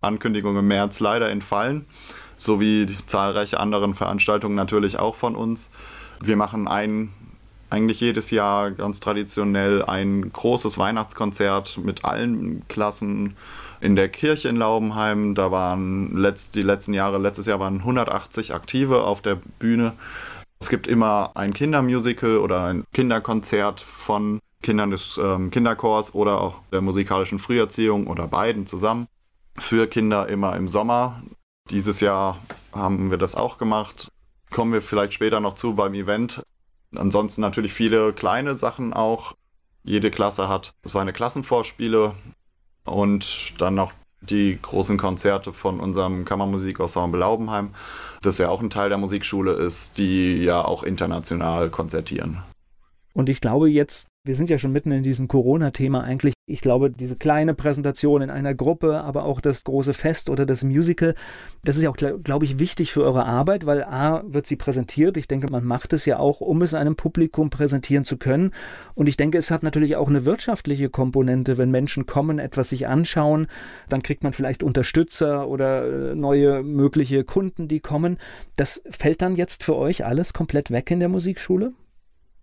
Ankündigung 0.00 0.56
im 0.56 0.68
März, 0.68 1.00
leider 1.00 1.28
entfallen 1.30 1.86
sowie 2.42 2.86
zahlreiche 3.06 3.58
anderen 3.60 3.94
Veranstaltungen 3.94 4.54
natürlich 4.54 4.98
auch 4.98 5.14
von 5.14 5.36
uns. 5.36 5.70
Wir 6.22 6.36
machen 6.36 6.68
ein, 6.68 7.12
eigentlich 7.70 8.00
jedes 8.00 8.30
Jahr 8.30 8.70
ganz 8.72 9.00
traditionell 9.00 9.84
ein 9.84 10.32
großes 10.32 10.78
Weihnachtskonzert 10.78 11.78
mit 11.78 12.04
allen 12.04 12.66
Klassen 12.68 13.36
in 13.82 13.96
der 13.96 14.08
Kirche 14.08 14.48
in 14.48 14.56
Laubenheim. 14.56 15.34
Da 15.34 15.50
waren 15.50 16.16
letzt, 16.16 16.54
die 16.54 16.62
letzten 16.62 16.94
Jahre, 16.94 17.18
letztes 17.18 17.46
Jahr 17.46 17.58
waren 17.58 17.78
180 17.78 18.54
Aktive 18.54 19.02
auf 19.02 19.20
der 19.20 19.34
Bühne. 19.58 19.94
Es 20.60 20.68
gibt 20.68 20.86
immer 20.86 21.32
ein 21.34 21.52
Kindermusical 21.52 22.38
oder 22.38 22.64
ein 22.64 22.84
Kinderkonzert 22.92 23.80
von 23.80 24.40
Kindern 24.62 24.92
des 24.92 25.18
ähm, 25.20 25.50
Kinderchors 25.50 26.14
oder 26.14 26.40
auch 26.40 26.54
der 26.70 26.80
musikalischen 26.80 27.40
Früherziehung 27.40 28.06
oder 28.06 28.28
beiden 28.28 28.66
zusammen. 28.66 29.08
Für 29.58 29.88
Kinder 29.88 30.28
immer 30.28 30.56
im 30.56 30.68
Sommer. 30.68 31.20
Dieses 31.68 32.00
Jahr 32.00 32.38
haben 32.72 33.10
wir 33.10 33.18
das 33.18 33.34
auch 33.34 33.58
gemacht. 33.58 34.08
Kommen 34.50 34.72
wir 34.72 34.82
vielleicht 34.82 35.14
später 35.14 35.40
noch 35.40 35.54
zu 35.54 35.74
beim 35.74 35.94
Event. 35.94 36.42
Ansonsten 36.94 37.40
natürlich 37.40 37.72
viele 37.72 38.12
kleine 38.12 38.54
Sachen 38.54 38.92
auch. 38.92 39.34
Jede 39.82 40.12
Klasse 40.12 40.48
hat 40.48 40.74
seine 40.84 41.12
Klassenvorspiele 41.12 42.14
und 42.84 43.54
dann 43.58 43.74
noch 43.74 43.92
die 44.20 44.58
großen 44.60 44.98
Konzerte 44.98 45.52
von 45.52 45.80
unserem 45.80 46.24
Kammermusikensemble 46.24 47.20
Laubenheim, 47.20 47.70
das 48.22 48.38
ja 48.38 48.48
auch 48.48 48.60
ein 48.60 48.70
Teil 48.70 48.88
der 48.88 48.98
Musikschule 48.98 49.52
ist, 49.52 49.98
die 49.98 50.42
ja 50.42 50.64
auch 50.64 50.84
international 50.84 51.70
konzertieren. 51.70 52.42
Und 53.14 53.28
ich 53.28 53.40
glaube 53.40 53.68
jetzt 53.68 54.06
wir 54.24 54.36
sind 54.36 54.50
ja 54.50 54.58
schon 54.58 54.70
mitten 54.70 54.92
in 54.92 55.02
diesem 55.02 55.26
Corona-Thema 55.26 56.04
eigentlich. 56.04 56.34
Ich 56.46 56.60
glaube, 56.60 56.90
diese 56.90 57.16
kleine 57.16 57.54
Präsentation 57.54 58.22
in 58.22 58.30
einer 58.30 58.54
Gruppe, 58.54 59.00
aber 59.00 59.24
auch 59.24 59.40
das 59.40 59.64
große 59.64 59.94
Fest 59.94 60.30
oder 60.30 60.46
das 60.46 60.62
Musical, 60.62 61.16
das 61.64 61.76
ist 61.76 61.82
ja 61.82 61.90
auch, 61.90 61.96
glaube 61.96 62.44
ich, 62.44 62.60
wichtig 62.60 62.92
für 62.92 63.02
eure 63.02 63.24
Arbeit, 63.24 63.66
weil 63.66 63.82
A 63.82 64.22
wird 64.26 64.46
sie 64.46 64.54
präsentiert. 64.54 65.16
Ich 65.16 65.26
denke, 65.26 65.50
man 65.50 65.64
macht 65.64 65.92
es 65.92 66.04
ja 66.04 66.18
auch, 66.18 66.40
um 66.40 66.62
es 66.62 66.72
einem 66.72 66.94
Publikum 66.94 67.50
präsentieren 67.50 68.04
zu 68.04 68.16
können. 68.16 68.52
Und 68.94 69.08
ich 69.08 69.16
denke, 69.16 69.38
es 69.38 69.50
hat 69.50 69.64
natürlich 69.64 69.96
auch 69.96 70.08
eine 70.08 70.24
wirtschaftliche 70.24 70.88
Komponente. 70.88 71.58
Wenn 71.58 71.72
Menschen 71.72 72.06
kommen, 72.06 72.38
etwas 72.38 72.68
sich 72.68 72.86
anschauen, 72.86 73.48
dann 73.88 74.02
kriegt 74.02 74.22
man 74.22 74.32
vielleicht 74.32 74.62
Unterstützer 74.62 75.48
oder 75.48 76.12
äh, 76.12 76.14
neue 76.14 76.62
mögliche 76.62 77.24
Kunden, 77.24 77.66
die 77.66 77.80
kommen. 77.80 78.18
Das 78.56 78.82
fällt 78.88 79.20
dann 79.20 79.34
jetzt 79.34 79.64
für 79.64 79.74
euch 79.74 80.04
alles 80.04 80.32
komplett 80.32 80.70
weg 80.70 80.90
in 80.92 81.00
der 81.00 81.08
Musikschule? 81.08 81.72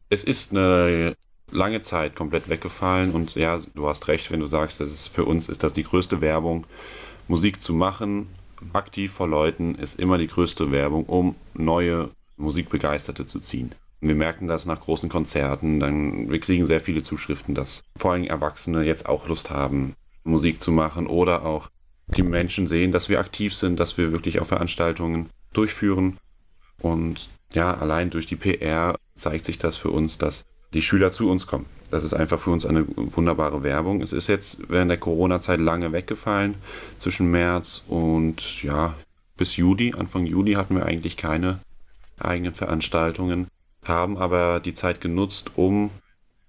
Es 0.09 0.23
ist 0.23 0.51
eine 0.51 1.15
lange 1.51 1.81
Zeit 1.81 2.15
komplett 2.15 2.49
weggefallen. 2.49 3.11
Und 3.11 3.35
ja, 3.35 3.57
du 3.75 3.87
hast 3.87 4.07
recht, 4.07 4.31
wenn 4.31 4.39
du 4.39 4.47
sagst, 4.47 4.79
das 4.79 4.91
ist 4.91 5.07
für 5.07 5.25
uns 5.25 5.49
ist 5.49 5.63
das 5.63 5.73
die 5.73 5.83
größte 5.83 6.21
Werbung, 6.21 6.65
Musik 7.27 7.61
zu 7.61 7.73
machen, 7.73 8.27
aktiv 8.73 9.11
vor 9.11 9.27
Leuten 9.27 9.75
ist 9.75 9.99
immer 9.99 10.17
die 10.17 10.27
größte 10.27 10.71
Werbung, 10.71 11.05
um 11.05 11.35
neue 11.53 12.09
Musikbegeisterte 12.37 13.25
zu 13.25 13.39
ziehen. 13.39 13.73
Wir 14.01 14.15
merken 14.15 14.47
das 14.47 14.65
nach 14.65 14.79
großen 14.79 15.09
Konzerten, 15.09 15.79
dann 15.79 16.31
wir 16.31 16.39
kriegen 16.39 16.65
sehr 16.65 16.81
viele 16.81 17.03
Zuschriften, 17.03 17.53
dass 17.53 17.83
vor 17.97 18.13
allem 18.13 18.23
Erwachsene 18.23 18.83
jetzt 18.83 19.07
auch 19.07 19.27
Lust 19.27 19.49
haben, 19.49 19.93
Musik 20.23 20.61
zu 20.61 20.71
machen. 20.71 21.07
Oder 21.07 21.45
auch 21.45 21.69
die 22.15 22.23
Menschen 22.23 22.67
sehen, 22.67 22.91
dass 22.91 23.09
wir 23.09 23.19
aktiv 23.19 23.53
sind, 23.53 23.79
dass 23.79 23.97
wir 23.97 24.11
wirklich 24.11 24.39
auch 24.39 24.45
Veranstaltungen 24.45 25.29
durchführen. 25.51 26.17
Und 26.81 27.29
ja, 27.53 27.73
allein 27.73 28.09
durch 28.09 28.25
die 28.25 28.37
PR 28.37 28.95
zeigt 29.15 29.45
sich 29.45 29.57
das 29.57 29.75
für 29.75 29.89
uns, 29.89 30.17
dass 30.17 30.45
die 30.73 30.81
Schüler 30.81 31.11
zu 31.11 31.29
uns 31.29 31.47
kommen. 31.47 31.65
Das 31.91 32.03
ist 32.03 32.13
einfach 32.13 32.39
für 32.39 32.51
uns 32.51 32.65
eine 32.65 32.85
wunderbare 32.87 33.63
Werbung. 33.63 34.01
Es 34.01 34.13
ist 34.13 34.27
jetzt 34.27 34.59
während 34.69 34.91
der 34.91 34.99
Corona-Zeit 34.99 35.59
lange 35.59 35.91
weggefallen. 35.91 36.55
Zwischen 36.99 37.31
März 37.31 37.83
und 37.87 38.61
ja, 38.61 38.93
bis 39.37 39.55
Juli, 39.55 39.93
Anfang 39.97 40.25
Juli 40.25 40.53
hatten 40.53 40.75
wir 40.75 40.85
eigentlich 40.85 41.17
keine 41.17 41.59
eigenen 42.19 42.53
Veranstaltungen, 42.53 43.47
haben 43.85 44.17
aber 44.17 44.59
die 44.59 44.73
Zeit 44.73 45.01
genutzt, 45.01 45.51
um 45.55 45.89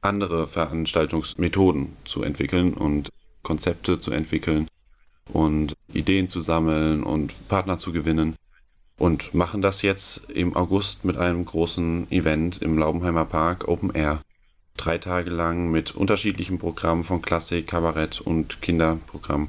andere 0.02 0.46
Veranstaltungsmethoden 0.46 1.96
zu 2.04 2.22
entwickeln 2.22 2.74
und 2.74 3.10
Konzepte 3.42 3.98
zu 3.98 4.10
entwickeln 4.10 4.68
und 5.32 5.74
Ideen 5.92 6.28
zu 6.28 6.40
sammeln 6.40 7.02
und 7.02 7.48
Partner 7.48 7.78
zu 7.78 7.92
gewinnen 7.92 8.36
und 9.00 9.32
machen 9.32 9.62
das 9.62 9.80
jetzt 9.80 10.30
im 10.30 10.54
August 10.54 11.06
mit 11.06 11.16
einem 11.16 11.46
großen 11.46 12.12
Event 12.12 12.60
im 12.60 12.76
Laubenheimer 12.76 13.24
Park 13.24 13.66
Open 13.66 13.90
Air. 13.94 14.20
Drei 14.76 14.98
Tage 14.98 15.30
lang 15.30 15.70
mit 15.70 15.94
unterschiedlichen 15.96 16.58
Programmen 16.58 17.02
von 17.02 17.22
Klassik, 17.22 17.66
Kabarett 17.66 18.20
und 18.20 18.60
Kinderprogramm, 18.60 19.48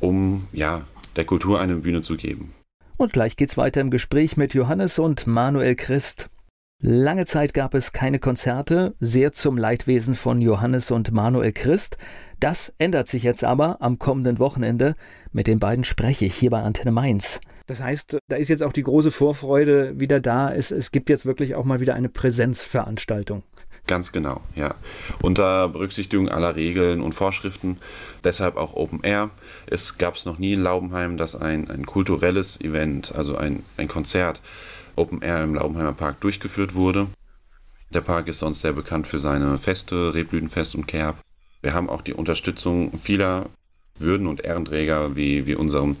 um 0.00 0.46
ja 0.52 0.80
der 1.16 1.26
Kultur 1.26 1.60
eine 1.60 1.76
Bühne 1.76 2.00
zu 2.00 2.16
geben. 2.16 2.54
Und 2.96 3.12
gleich 3.12 3.36
geht's 3.36 3.58
weiter 3.58 3.82
im 3.82 3.90
Gespräch 3.90 4.38
mit 4.38 4.54
Johannes 4.54 4.98
und 4.98 5.26
Manuel 5.26 5.74
Christ. 5.74 6.30
Lange 6.82 7.26
Zeit 7.26 7.52
gab 7.52 7.74
es 7.74 7.92
keine 7.92 8.18
Konzerte, 8.18 8.94
sehr 8.98 9.32
zum 9.32 9.58
Leidwesen 9.58 10.14
von 10.14 10.40
Johannes 10.40 10.90
und 10.90 11.12
Manuel 11.12 11.52
Christ. 11.52 11.98
Das 12.40 12.72
ändert 12.78 13.08
sich 13.08 13.24
jetzt 13.24 13.44
aber 13.44 13.82
am 13.82 13.98
kommenden 13.98 14.38
Wochenende. 14.38 14.94
Mit 15.32 15.46
den 15.46 15.58
beiden 15.58 15.84
spreche 15.84 16.24
ich 16.24 16.34
hier 16.34 16.48
bei 16.48 16.62
Antenne 16.62 16.92
Mainz. 16.92 17.40
Das 17.70 17.80
heißt, 17.80 18.18
da 18.26 18.34
ist 18.34 18.48
jetzt 18.48 18.64
auch 18.64 18.72
die 18.72 18.82
große 18.82 19.12
Vorfreude 19.12 20.00
wieder 20.00 20.18
da. 20.18 20.52
Es, 20.52 20.72
es 20.72 20.90
gibt 20.90 21.08
jetzt 21.08 21.24
wirklich 21.24 21.54
auch 21.54 21.64
mal 21.64 21.78
wieder 21.78 21.94
eine 21.94 22.08
Präsenzveranstaltung. 22.08 23.44
Ganz 23.86 24.10
genau, 24.10 24.40
ja. 24.56 24.74
Unter 25.22 25.68
Berücksichtigung 25.68 26.28
aller 26.28 26.56
Regeln 26.56 27.00
und 27.00 27.12
Vorschriften, 27.12 27.78
deshalb 28.24 28.56
auch 28.56 28.74
Open 28.74 29.04
Air. 29.04 29.30
Es 29.66 29.98
gab 29.98 30.16
es 30.16 30.24
noch 30.24 30.38
nie 30.38 30.54
in 30.54 30.64
Laubenheim, 30.64 31.16
dass 31.16 31.36
ein, 31.36 31.70
ein 31.70 31.86
kulturelles 31.86 32.60
Event, 32.60 33.14
also 33.14 33.36
ein, 33.36 33.62
ein 33.76 33.86
Konzert, 33.86 34.42
Open 34.96 35.22
Air 35.22 35.44
im 35.44 35.54
Laubenheimer 35.54 35.92
Park 35.92 36.20
durchgeführt 36.22 36.74
wurde. 36.74 37.06
Der 37.90 38.00
Park 38.00 38.26
ist 38.26 38.40
sonst 38.40 38.62
sehr 38.62 38.72
bekannt 38.72 39.06
für 39.06 39.20
seine 39.20 39.58
Feste, 39.58 40.12
Rebblütenfest 40.12 40.74
und 40.74 40.88
Kerb. 40.88 41.18
Wir 41.62 41.72
haben 41.72 41.88
auch 41.88 42.02
die 42.02 42.14
Unterstützung 42.14 42.98
vieler 42.98 43.46
würden 44.00 44.26
und 44.26 44.44
Ehrenträger 44.44 45.16
wie, 45.16 45.46
wie 45.46 45.54
unserem 45.54 45.96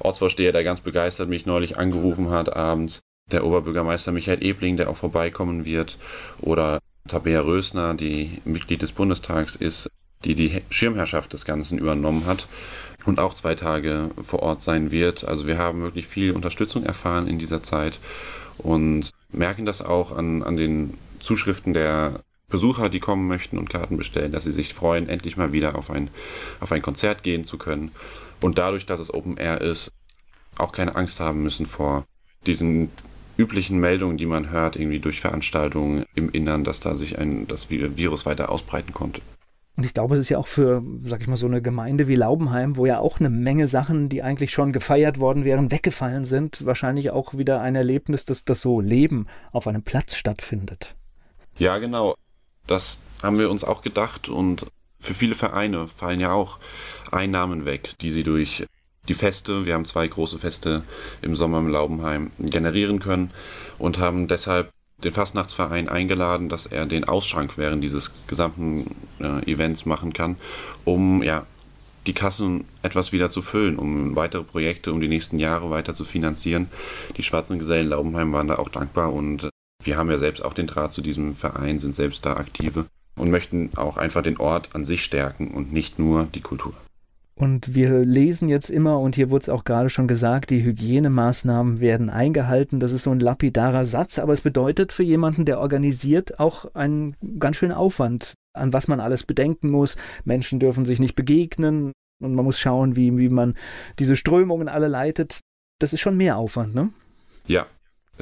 Ortsvorsteher, 0.00 0.52
der 0.52 0.64
ganz 0.64 0.80
begeistert 0.80 1.28
mich 1.28 1.46
neulich 1.46 1.78
angerufen 1.78 2.30
hat 2.30 2.54
abends, 2.54 3.00
der 3.30 3.44
Oberbürgermeister 3.44 4.12
Michael 4.12 4.42
Ebling, 4.42 4.76
der 4.76 4.90
auch 4.90 4.96
vorbeikommen 4.96 5.64
wird, 5.64 5.98
oder 6.40 6.80
Tabea 7.08 7.40
Rösner, 7.40 7.94
die 7.94 8.40
Mitglied 8.44 8.82
des 8.82 8.92
Bundestags 8.92 9.56
ist, 9.56 9.88
die 10.24 10.34
die 10.34 10.62
Schirmherrschaft 10.70 11.32
des 11.32 11.44
Ganzen 11.44 11.78
übernommen 11.78 12.26
hat 12.26 12.46
und 13.06 13.18
auch 13.18 13.34
zwei 13.34 13.54
Tage 13.54 14.10
vor 14.22 14.40
Ort 14.40 14.60
sein 14.60 14.92
wird. 14.92 15.24
Also 15.24 15.46
wir 15.46 15.58
haben 15.58 15.82
wirklich 15.82 16.06
viel 16.06 16.32
Unterstützung 16.32 16.84
erfahren 16.84 17.26
in 17.26 17.38
dieser 17.38 17.62
Zeit 17.62 17.98
und 18.58 19.10
merken 19.30 19.66
das 19.66 19.82
auch 19.82 20.16
an, 20.16 20.42
an 20.42 20.56
den 20.56 20.94
Zuschriften 21.18 21.74
der 21.74 22.20
Besucher, 22.52 22.88
die 22.88 23.00
kommen 23.00 23.26
möchten 23.26 23.58
und 23.58 23.70
Karten 23.70 23.96
bestellen, 23.96 24.30
dass 24.30 24.44
sie 24.44 24.52
sich 24.52 24.74
freuen, 24.74 25.08
endlich 25.08 25.36
mal 25.36 25.52
wieder 25.52 25.74
auf 25.74 25.90
ein, 25.90 26.10
auf 26.60 26.70
ein 26.70 26.82
Konzert 26.82 27.24
gehen 27.24 27.44
zu 27.44 27.58
können. 27.58 27.90
Und 28.40 28.58
dadurch, 28.58 28.86
dass 28.86 29.00
es 29.00 29.12
Open 29.12 29.38
Air 29.38 29.60
ist, 29.60 29.90
auch 30.58 30.70
keine 30.70 30.94
Angst 30.94 31.18
haben 31.18 31.42
müssen 31.42 31.66
vor 31.66 32.04
diesen 32.46 32.90
üblichen 33.38 33.80
Meldungen, 33.80 34.18
die 34.18 34.26
man 34.26 34.50
hört, 34.50 34.76
irgendwie 34.76 34.98
durch 34.98 35.20
Veranstaltungen 35.20 36.04
im 36.14 36.30
Innern, 36.30 36.62
dass 36.62 36.80
da 36.80 36.94
sich 36.94 37.18
ein, 37.18 37.48
das 37.48 37.70
Virus 37.70 38.26
weiter 38.26 38.50
ausbreiten 38.50 38.92
konnte. 38.92 39.22
Und 39.74 39.84
ich 39.84 39.94
glaube, 39.94 40.16
es 40.16 40.20
ist 40.20 40.28
ja 40.28 40.36
auch 40.36 40.46
für, 40.46 40.82
sag 41.06 41.22
ich 41.22 41.28
mal, 41.28 41.38
so 41.38 41.46
eine 41.46 41.62
Gemeinde 41.62 42.06
wie 42.06 42.16
Laubenheim, 42.16 42.76
wo 42.76 42.84
ja 42.84 42.98
auch 42.98 43.18
eine 43.18 43.30
Menge 43.30 43.66
Sachen, 43.66 44.10
die 44.10 44.22
eigentlich 44.22 44.52
schon 44.52 44.72
gefeiert 44.72 45.18
worden 45.18 45.46
wären, 45.46 45.70
weggefallen 45.70 46.26
sind, 46.26 46.66
wahrscheinlich 46.66 47.10
auch 47.10 47.32
wieder 47.38 47.62
ein 47.62 47.74
Erlebnis, 47.74 48.26
dass 48.26 48.44
das 48.44 48.60
so 48.60 48.82
Leben 48.82 49.26
auf 49.52 49.66
einem 49.66 49.82
Platz 49.82 50.16
stattfindet. 50.16 50.94
Ja, 51.58 51.78
genau. 51.78 52.14
Das 52.66 52.98
haben 53.22 53.38
wir 53.38 53.50
uns 53.50 53.64
auch 53.64 53.82
gedacht 53.82 54.28
und 54.28 54.66
für 54.98 55.14
viele 55.14 55.34
Vereine 55.34 55.88
fallen 55.88 56.20
ja 56.20 56.32
auch 56.32 56.58
Einnahmen 57.10 57.64
weg, 57.64 57.94
die 58.00 58.10
sie 58.10 58.22
durch 58.22 58.66
die 59.08 59.14
Feste, 59.14 59.66
wir 59.66 59.74
haben 59.74 59.84
zwei 59.84 60.06
große 60.06 60.38
Feste 60.38 60.84
im 61.22 61.34
Sommer 61.34 61.58
im 61.58 61.68
Laubenheim 61.68 62.30
generieren 62.38 63.00
können 63.00 63.32
und 63.78 63.98
haben 63.98 64.28
deshalb 64.28 64.70
den 65.02 65.12
Fastnachtsverein 65.12 65.88
eingeladen, 65.88 66.48
dass 66.48 66.66
er 66.66 66.86
den 66.86 67.04
Ausschrank 67.04 67.58
während 67.58 67.82
dieses 67.82 68.12
gesamten 68.28 68.94
äh, 69.18 69.50
Events 69.50 69.86
machen 69.86 70.12
kann, 70.12 70.36
um 70.84 71.24
ja 71.24 71.44
die 72.06 72.12
Kassen 72.12 72.64
etwas 72.82 73.12
wieder 73.12 73.30
zu 73.30 73.42
füllen, 73.42 73.76
um 73.76 74.16
weitere 74.16 74.42
Projekte, 74.42 74.92
um 74.92 75.00
die 75.00 75.08
nächsten 75.08 75.38
Jahre 75.38 75.70
weiter 75.70 75.94
zu 75.94 76.04
finanzieren. 76.04 76.68
Die 77.16 77.22
Schwarzen 77.22 77.58
Gesellen 77.58 77.88
Laubenheim 77.88 78.32
waren 78.32 78.48
da 78.48 78.56
auch 78.56 78.68
dankbar 78.68 79.12
und 79.12 79.51
wir 79.84 79.96
haben 79.96 80.10
ja 80.10 80.16
selbst 80.16 80.44
auch 80.44 80.54
den 80.54 80.66
Draht 80.66 80.92
zu 80.92 81.02
diesem 81.02 81.34
Verein, 81.34 81.78
sind 81.78 81.94
selbst 81.94 82.24
da 82.24 82.36
aktive 82.36 82.86
und 83.16 83.30
möchten 83.30 83.70
auch 83.76 83.96
einfach 83.96 84.22
den 84.22 84.38
Ort 84.38 84.70
an 84.74 84.84
sich 84.84 85.04
stärken 85.04 85.52
und 85.52 85.72
nicht 85.72 85.98
nur 85.98 86.24
die 86.24 86.40
Kultur. 86.40 86.74
Und 87.34 87.74
wir 87.74 88.04
lesen 88.04 88.48
jetzt 88.48 88.70
immer, 88.70 89.00
und 89.00 89.16
hier 89.16 89.30
wurde 89.30 89.42
es 89.42 89.48
auch 89.48 89.64
gerade 89.64 89.88
schon 89.88 90.06
gesagt, 90.06 90.50
die 90.50 90.62
Hygienemaßnahmen 90.62 91.80
werden 91.80 92.10
eingehalten. 92.10 92.78
Das 92.78 92.92
ist 92.92 93.04
so 93.04 93.10
ein 93.10 93.20
lapidarer 93.20 93.84
Satz, 93.86 94.18
aber 94.18 94.32
es 94.32 94.42
bedeutet 94.42 94.92
für 94.92 95.02
jemanden, 95.02 95.44
der 95.44 95.58
organisiert, 95.58 96.38
auch 96.38 96.74
einen 96.74 97.16
ganz 97.38 97.56
schönen 97.56 97.72
Aufwand, 97.72 98.34
an 98.52 98.72
was 98.72 98.86
man 98.86 99.00
alles 99.00 99.24
bedenken 99.24 99.70
muss. 99.70 99.96
Menschen 100.24 100.60
dürfen 100.60 100.84
sich 100.84 101.00
nicht 101.00 101.16
begegnen 101.16 101.92
und 102.22 102.34
man 102.34 102.44
muss 102.44 102.60
schauen, 102.60 102.96
wie, 102.96 103.16
wie 103.16 103.30
man 103.30 103.54
diese 103.98 104.14
Strömungen 104.14 104.68
alle 104.68 104.88
leitet. 104.88 105.40
Das 105.80 105.92
ist 105.92 106.00
schon 106.00 106.16
mehr 106.16 106.36
Aufwand, 106.36 106.74
ne? 106.74 106.90
Ja, 107.48 107.66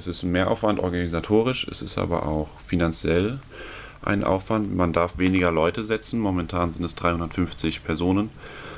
es 0.07 0.19
ist 0.19 0.23
mehr 0.23 0.51
Aufwand 0.51 0.81
organisatorisch, 0.81 1.67
es 1.71 1.83
ist 1.83 1.99
aber 1.99 2.27
auch 2.27 2.49
finanziell 2.61 3.39
ein 4.03 4.25
Aufwand. 4.25 4.75
Man 4.75 4.93
darf 4.93 5.19
weniger 5.19 5.51
Leute 5.53 5.85
setzen. 5.85 6.21
Momentan 6.21 6.73
sind 6.73 6.85
es 6.85 6.95
350 6.95 7.85
Personen 7.85 8.31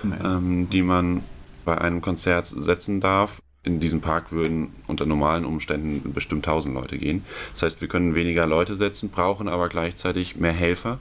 ähm, 0.04 0.68
die 0.70 0.82
man 0.82 1.22
bei 1.64 1.78
einem 1.78 2.00
Konzert 2.00 2.46
setzen 2.46 3.00
darf. 3.00 3.40
In 3.64 3.78
diesem 3.78 4.00
Park 4.00 4.32
würden 4.32 4.72
unter 4.88 5.06
normalen 5.06 5.44
Umständen 5.44 6.12
bestimmt 6.12 6.46
1000 6.48 6.74
Leute 6.74 6.98
gehen. 6.98 7.24
Das 7.52 7.62
heißt, 7.62 7.80
wir 7.80 7.86
können 7.86 8.16
weniger 8.16 8.46
Leute 8.46 8.74
setzen, 8.74 9.10
brauchen 9.10 9.48
aber 9.48 9.68
gleichzeitig 9.68 10.36
mehr 10.36 10.52
Helfer. 10.52 10.98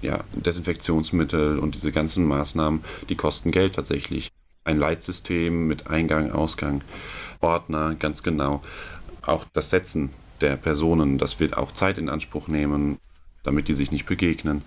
Ja, 0.00 0.20
Desinfektionsmittel 0.32 1.58
und 1.58 1.74
diese 1.74 1.90
ganzen 1.90 2.24
Maßnahmen, 2.24 2.84
die 3.08 3.16
kosten 3.16 3.50
Geld 3.50 3.74
tatsächlich. 3.74 4.30
Ein 4.62 4.78
Leitsystem 4.78 5.66
mit 5.66 5.88
Eingang, 5.88 6.30
Ausgang, 6.30 6.82
Ordner, 7.40 7.96
ganz 7.96 8.22
genau. 8.22 8.62
Auch 9.28 9.44
das 9.52 9.70
Setzen 9.70 10.10
der 10.40 10.56
Personen, 10.56 11.18
das 11.18 11.40
wird 11.40 11.56
auch 11.56 11.72
Zeit 11.72 11.98
in 11.98 12.08
Anspruch 12.08 12.48
nehmen 12.48 12.98
damit 13.48 13.68
die 13.68 13.74
sich 13.74 13.90
nicht 13.90 14.06
begegnen 14.06 14.62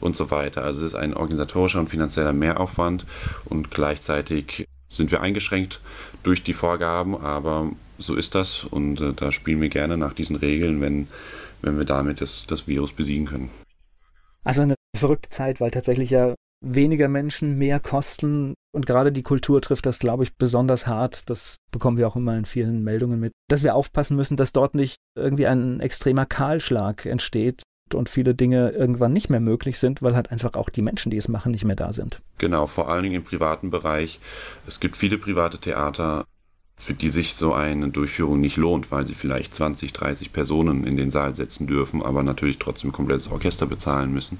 und 0.00 0.14
so 0.14 0.30
weiter. 0.30 0.62
Also 0.62 0.80
es 0.80 0.92
ist 0.92 0.98
ein 0.98 1.14
organisatorischer 1.14 1.80
und 1.80 1.88
finanzieller 1.88 2.32
Mehraufwand 2.34 3.06
und 3.46 3.70
gleichzeitig 3.70 4.68
sind 4.88 5.10
wir 5.10 5.20
eingeschränkt 5.20 5.80
durch 6.22 6.42
die 6.42 6.52
Vorgaben, 6.52 7.16
aber 7.16 7.70
so 7.98 8.14
ist 8.14 8.34
das 8.34 8.64
und 8.64 9.00
äh, 9.00 9.12
da 9.14 9.32
spielen 9.32 9.60
wir 9.60 9.68
gerne 9.68 9.96
nach 9.96 10.12
diesen 10.12 10.36
Regeln, 10.36 10.80
wenn, 10.80 11.08
wenn 11.62 11.78
wir 11.78 11.86
damit 11.86 12.20
das, 12.20 12.46
das 12.46 12.68
Virus 12.68 12.92
besiegen 12.92 13.26
können. 13.26 13.50
Also 14.44 14.62
eine 14.62 14.74
verrückte 14.94 15.30
Zeit, 15.30 15.60
weil 15.60 15.70
tatsächlich 15.70 16.10
ja 16.10 16.34
weniger 16.74 17.08
Menschen 17.08 17.56
mehr 17.58 17.80
kosten 17.80 18.54
und 18.72 18.86
gerade 18.86 19.12
die 19.12 19.22
Kultur 19.22 19.62
trifft 19.62 19.86
das, 19.86 19.98
glaube 19.98 20.24
ich, 20.24 20.36
besonders 20.36 20.86
hart. 20.86 21.28
Das 21.30 21.56
bekommen 21.70 21.96
wir 21.96 22.08
auch 22.08 22.16
immer 22.16 22.36
in 22.36 22.44
vielen 22.44 22.82
Meldungen 22.82 23.20
mit, 23.20 23.32
dass 23.48 23.62
wir 23.62 23.74
aufpassen 23.74 24.16
müssen, 24.16 24.36
dass 24.36 24.52
dort 24.52 24.74
nicht 24.74 24.96
irgendwie 25.16 25.46
ein 25.46 25.80
extremer 25.80 26.26
Kahlschlag 26.26 27.06
entsteht, 27.06 27.62
und 27.94 28.08
viele 28.08 28.34
Dinge 28.34 28.70
irgendwann 28.70 29.12
nicht 29.12 29.30
mehr 29.30 29.40
möglich 29.40 29.78
sind, 29.78 30.02
weil 30.02 30.16
halt 30.16 30.30
einfach 30.30 30.54
auch 30.54 30.70
die 30.70 30.82
Menschen, 30.82 31.10
die 31.10 31.16
es 31.16 31.28
machen, 31.28 31.52
nicht 31.52 31.64
mehr 31.64 31.76
da 31.76 31.92
sind. 31.92 32.20
Genau, 32.38 32.66
vor 32.66 32.88
allen 32.88 33.04
Dingen 33.04 33.14
im 33.14 33.24
privaten 33.24 33.70
Bereich. 33.70 34.18
Es 34.66 34.80
gibt 34.80 34.96
viele 34.96 35.18
private 35.18 35.58
Theater, 35.58 36.24
für 36.76 36.94
die 36.94 37.10
sich 37.10 37.34
so 37.34 37.54
eine 37.54 37.88
Durchführung 37.88 38.40
nicht 38.40 38.56
lohnt, 38.56 38.90
weil 38.90 39.06
sie 39.06 39.14
vielleicht 39.14 39.54
20, 39.54 39.92
30 39.92 40.32
Personen 40.32 40.84
in 40.84 40.96
den 40.96 41.10
Saal 41.10 41.34
setzen 41.34 41.66
dürfen, 41.66 42.02
aber 42.02 42.22
natürlich 42.22 42.58
trotzdem 42.58 42.92
komplettes 42.92 43.30
Orchester 43.30 43.66
bezahlen 43.66 44.12
müssen. 44.12 44.38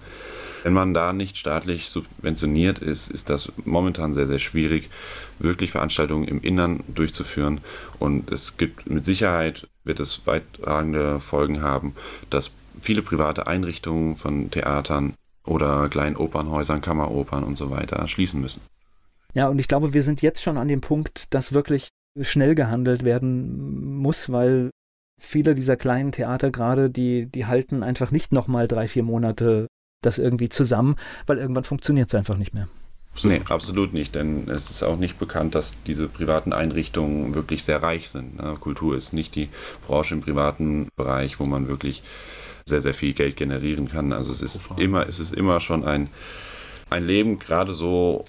Wenn 0.66 0.72
man 0.72 0.94
da 0.94 1.12
nicht 1.12 1.38
staatlich 1.38 1.90
subventioniert 1.90 2.81
ist, 2.81 3.09
ist 3.09 3.31
das 3.31 3.52
momentan 3.64 4.14
sehr, 4.14 4.26
sehr 4.26 4.40
schwierig, 4.40 4.90
wirklich 5.38 5.70
Veranstaltungen 5.70 6.26
im 6.26 6.40
Innern 6.40 6.83
durchzuführen. 6.88 7.61
Und 8.00 8.33
es 8.33 8.57
gibt 8.57 8.90
mit 8.90 9.05
Sicherheit, 9.05 9.68
wird 9.85 10.00
es 10.00 10.26
weittragende 10.26 11.20
Folgen 11.20 11.62
haben, 11.62 11.94
dass 12.31 12.50
viele 12.81 13.02
private 13.02 13.46
Einrichtungen 13.46 14.16
von 14.16 14.50
Theatern 14.50 15.14
oder 15.44 15.88
kleinen 15.88 16.16
Opernhäusern, 16.16 16.81
Kammeropern 16.81 17.44
und 17.44 17.57
so 17.57 17.70
weiter 17.70 18.09
schließen 18.09 18.40
müssen. 18.40 18.61
Ja, 19.35 19.46
und 19.46 19.61
ich 19.61 19.68
glaube, 19.68 19.94
wir 19.94 20.02
sind 20.02 20.20
jetzt 20.20 20.42
schon 20.42 20.59
an 20.59 20.66
dem 20.66 20.81
Punkt, 20.81 21.33
dass 21.33 21.52
wirklich 21.52 21.90
schnell 22.22 22.57
gehandelt 22.57 23.05
werden 23.05 23.98
muss, 23.98 24.33
weil 24.33 24.70
viele 25.20 25.55
dieser 25.55 25.76
kleinen 25.76 26.11
Theater 26.11 26.50
gerade, 26.50 26.90
die, 26.90 27.26
die 27.26 27.46
halten 27.46 27.85
einfach 27.85 28.11
nicht 28.11 28.33
nochmal 28.33 28.66
drei, 28.66 28.88
vier 28.88 29.05
Monate 29.05 29.68
das 30.03 30.19
irgendwie 30.19 30.49
zusammen, 30.49 30.97
weil 31.27 31.39
irgendwann 31.39 31.65
funktioniert 31.65 32.09
es 32.11 32.15
einfach 32.15 32.37
nicht 32.37 32.55
mehr. 32.55 32.69
Nee, 33.23 33.41
absolut 33.49 33.95
nicht, 33.95 34.15
denn 34.15 34.49
es 34.49 34.71
ist 34.71 34.83
auch 34.83 34.99
nicht 34.99 35.19
bekannt, 35.19 35.55
dass 35.55 35.77
diese 35.87 36.07
privaten 36.07 36.53
Einrichtungen 36.53 37.35
wirklich 37.35 37.65
sehr 37.65 37.83
reich 37.83 38.11
sind. 38.11 38.37
Ne? 38.43 38.57
Kultur 38.61 38.95
ist 38.97 39.13
nicht 39.13 39.35
die 39.35 39.49
Branche 39.87 40.15
im 40.15 40.21
privaten 40.21 40.89
Bereich, 40.97 41.41
wo 41.41 41.47
man 41.47 41.67
wirklich 41.67 42.03
sehr, 42.67 42.83
sehr 42.83 42.95
viel 42.95 43.15
Geld 43.15 43.37
generieren 43.37 43.89
kann. 43.89 44.13
Also 44.13 44.33
es 44.33 44.43
ist 44.43 44.61
immer, 44.77 45.07
es 45.07 45.19
ist 45.19 45.33
immer 45.33 45.61
schon 45.61 45.85
ein, 45.85 46.09
ein 46.91 47.07
Leben, 47.07 47.39
gerade 47.39 47.73
so 47.73 48.25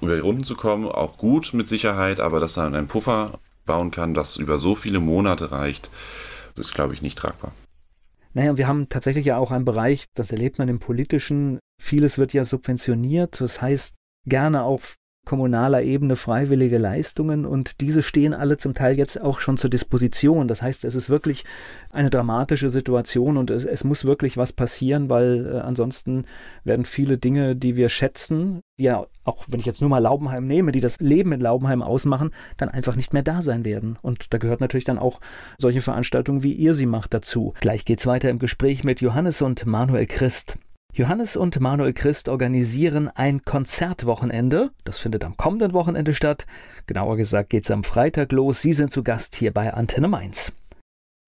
über 0.00 0.14
die 0.14 0.20
Runden 0.20 0.44
zu 0.44 0.54
kommen, 0.54 0.86
auch 0.86 1.16
gut 1.16 1.52
mit 1.52 1.66
Sicherheit, 1.66 2.20
aber 2.20 2.38
dass 2.38 2.56
man 2.56 2.74
einen 2.74 2.86
Puffer 2.86 3.40
bauen 3.66 3.90
kann, 3.90 4.14
das 4.14 4.36
über 4.36 4.58
so 4.58 4.76
viele 4.76 5.00
Monate 5.00 5.50
reicht, 5.50 5.90
das 6.54 6.66
ist, 6.66 6.74
glaube 6.74 6.94
ich, 6.94 7.02
nicht 7.02 7.18
tragbar. 7.18 7.52
Naja, 8.34 8.56
wir 8.56 8.68
haben 8.68 8.88
tatsächlich 8.88 9.26
ja 9.26 9.38
auch 9.38 9.50
einen 9.50 9.64
Bereich, 9.64 10.06
das 10.14 10.30
erlebt 10.30 10.58
man 10.58 10.68
im 10.68 10.78
politischen. 10.78 11.58
Vieles 11.80 12.18
wird 12.18 12.32
ja 12.32 12.44
subventioniert. 12.44 13.40
Das 13.40 13.62
heißt, 13.62 13.96
gerne 14.26 14.62
auf 14.62 14.96
kommunaler 15.28 15.82
Ebene 15.82 16.16
freiwillige 16.16 16.78
Leistungen 16.78 17.44
und 17.44 17.82
diese 17.82 18.02
stehen 18.02 18.32
alle 18.32 18.56
zum 18.56 18.72
Teil 18.72 18.96
jetzt 18.96 19.20
auch 19.20 19.40
schon 19.40 19.58
zur 19.58 19.68
Disposition. 19.68 20.48
Das 20.48 20.62
heißt, 20.62 20.86
es 20.86 20.94
ist 20.94 21.10
wirklich 21.10 21.44
eine 21.90 22.08
dramatische 22.08 22.70
Situation 22.70 23.36
und 23.36 23.50
es, 23.50 23.66
es 23.66 23.84
muss 23.84 24.06
wirklich 24.06 24.38
was 24.38 24.54
passieren, 24.54 25.10
weil 25.10 25.46
äh, 25.52 25.58
ansonsten 25.58 26.24
werden 26.64 26.86
viele 26.86 27.18
Dinge, 27.18 27.56
die 27.56 27.76
wir 27.76 27.90
schätzen, 27.90 28.62
ja 28.78 29.04
auch, 29.24 29.44
wenn 29.50 29.60
ich 29.60 29.66
jetzt 29.66 29.82
nur 29.82 29.90
mal 29.90 29.98
Laubenheim 29.98 30.46
nehme, 30.46 30.72
die 30.72 30.80
das 30.80 30.98
Leben 30.98 31.32
in 31.32 31.42
Laubenheim 31.42 31.82
ausmachen, 31.82 32.30
dann 32.56 32.70
einfach 32.70 32.96
nicht 32.96 33.12
mehr 33.12 33.22
da 33.22 33.42
sein 33.42 33.66
werden. 33.66 33.98
Und 34.00 34.32
da 34.32 34.38
gehört 34.38 34.62
natürlich 34.62 34.86
dann 34.86 34.98
auch 34.98 35.20
solche 35.58 35.82
Veranstaltungen, 35.82 36.42
wie 36.42 36.54
ihr 36.54 36.72
sie 36.72 36.86
macht, 36.86 37.12
dazu. 37.12 37.52
Gleich 37.60 37.84
geht's 37.84 38.06
weiter 38.06 38.30
im 38.30 38.38
Gespräch 38.38 38.82
mit 38.82 39.02
Johannes 39.02 39.42
und 39.42 39.66
Manuel 39.66 40.06
Christ. 40.06 40.56
Johannes 40.98 41.36
und 41.36 41.60
Manuel 41.60 41.92
Christ 41.92 42.28
organisieren 42.28 43.08
ein 43.08 43.44
Konzertwochenende. 43.44 44.72
Das 44.82 44.98
findet 44.98 45.22
am 45.22 45.36
kommenden 45.36 45.72
Wochenende 45.72 46.12
statt. 46.12 46.44
Genauer 46.88 47.16
gesagt 47.16 47.50
geht 47.50 47.62
es 47.62 47.70
am 47.70 47.84
Freitag 47.84 48.32
los. 48.32 48.62
Sie 48.62 48.72
sind 48.72 48.90
zu 48.90 49.04
Gast 49.04 49.36
hier 49.36 49.54
bei 49.54 49.72
Antenne 49.72 50.08
Mainz. 50.08 50.50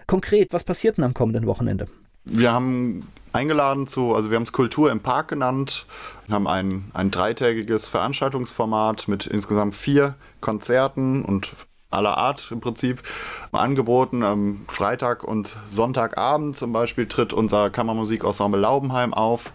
Konkret, 0.08 0.52
was 0.52 0.64
passiert 0.64 0.96
denn 0.96 1.04
am 1.04 1.14
kommenden 1.14 1.46
Wochenende? 1.46 1.86
Wir 2.24 2.50
haben 2.50 3.06
eingeladen 3.32 3.86
zu, 3.86 4.12
also 4.12 4.30
wir 4.30 4.36
haben 4.38 4.42
es 4.42 4.50
Kultur 4.50 4.90
im 4.90 4.98
Park 4.98 5.28
genannt, 5.28 5.86
haben 6.28 6.48
ein, 6.48 6.90
ein 6.92 7.12
dreitägiges 7.12 7.86
Veranstaltungsformat 7.86 9.06
mit 9.06 9.28
insgesamt 9.28 9.76
vier 9.76 10.16
Konzerten 10.40 11.24
und 11.24 11.52
aller 11.90 12.16
Art 12.16 12.48
im 12.50 12.60
Prinzip 12.60 13.02
angeboten. 13.52 14.22
Am 14.22 14.64
Freitag 14.68 15.24
und 15.24 15.58
Sonntagabend 15.66 16.56
zum 16.56 16.72
Beispiel 16.72 17.06
tritt 17.06 17.32
unser 17.32 17.70
Kammermusikensemble 17.70 18.60
Laubenheim 18.60 19.12
auf 19.12 19.52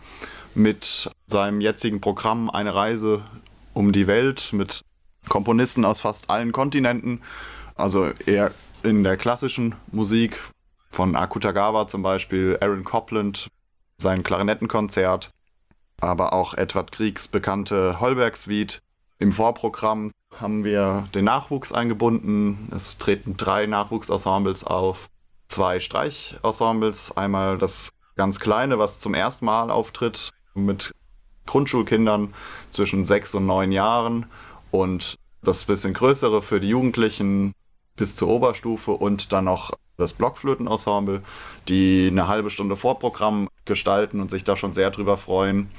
mit 0.54 1.10
seinem 1.28 1.62
jetzigen 1.62 2.02
Programm 2.02 2.50
Eine 2.50 2.74
Reise 2.76 3.24
um 3.74 3.92
die 3.92 4.08
Welt 4.08 4.50
mit 4.54 4.84
Komponisten 5.28 5.86
aus 5.86 6.00
fast 6.00 6.30
allen 6.30 6.52
Kontinenten. 6.52 7.22
Also 7.76 8.12
eher 8.26 8.52
in 8.84 9.04
der 9.04 9.18
klassischen 9.18 9.76
Musik 9.92 10.40
von 10.92 11.16
Akutagawa 11.16 11.88
zum 11.88 12.04
Beispiel, 12.04 12.58
Aaron 12.62 12.84
Copland, 12.84 13.50
sein 13.98 14.24
Klarinettenkonzert, 14.24 15.32
aber 16.00 16.34
auch 16.34 16.54
Edward 16.54 16.92
Kriegs 16.92 17.28
bekannte 17.28 18.00
Holberg-Suite. 18.00 18.82
Im 19.18 19.32
Vorprogramm 19.32 20.12
haben 20.40 20.64
wir 20.64 21.08
den 21.14 21.26
Nachwuchs 21.26 21.72
eingebunden. 21.72 22.70
Es 22.76 22.98
treten 22.98 23.38
drei 23.38 23.66
Nachwuchsensembles 23.66 24.64
auf, 24.64 25.10
zwei 25.48 25.80
Streichensembles. 25.80 27.16
Einmal 27.16 27.58
das 27.58 27.90
ganz 28.16 28.40
kleine, 28.40 28.80
was 28.80 29.00
zum 29.00 29.14
ersten 29.14 29.46
Mal 29.46 29.70
auftritt, 29.72 30.32
mit 30.54 30.94
Grundschulkindern 31.46 32.34
zwischen 32.72 33.06
sechs 33.06 33.36
und 33.36 33.46
neun 33.46 33.72
Jahren 33.72 34.26
und 34.72 35.18
das 35.44 35.66
bisschen 35.66 35.94
größere 35.94 36.42
für 36.42 36.60
die 36.60 36.70
Jugendlichen 36.70 37.54
bis 37.96 38.16
zur 38.16 38.30
Oberstufe 38.30 38.92
und 38.92 39.32
dann 39.32 39.46
noch 39.46 39.72
das 39.98 40.14
Blockflötenensemble, 40.14 41.22
die 41.70 42.08
eine 42.12 42.28
halbe 42.28 42.50
Stunde 42.50 42.76
Vorprogramm 42.76 43.48
gestalten 43.64 44.20
und 44.20 44.30
sich 44.30 44.44
da 44.44 44.58
schon 44.58 44.74
sehr 44.74 44.92
drüber 44.92 45.18
freuen. 45.18 45.70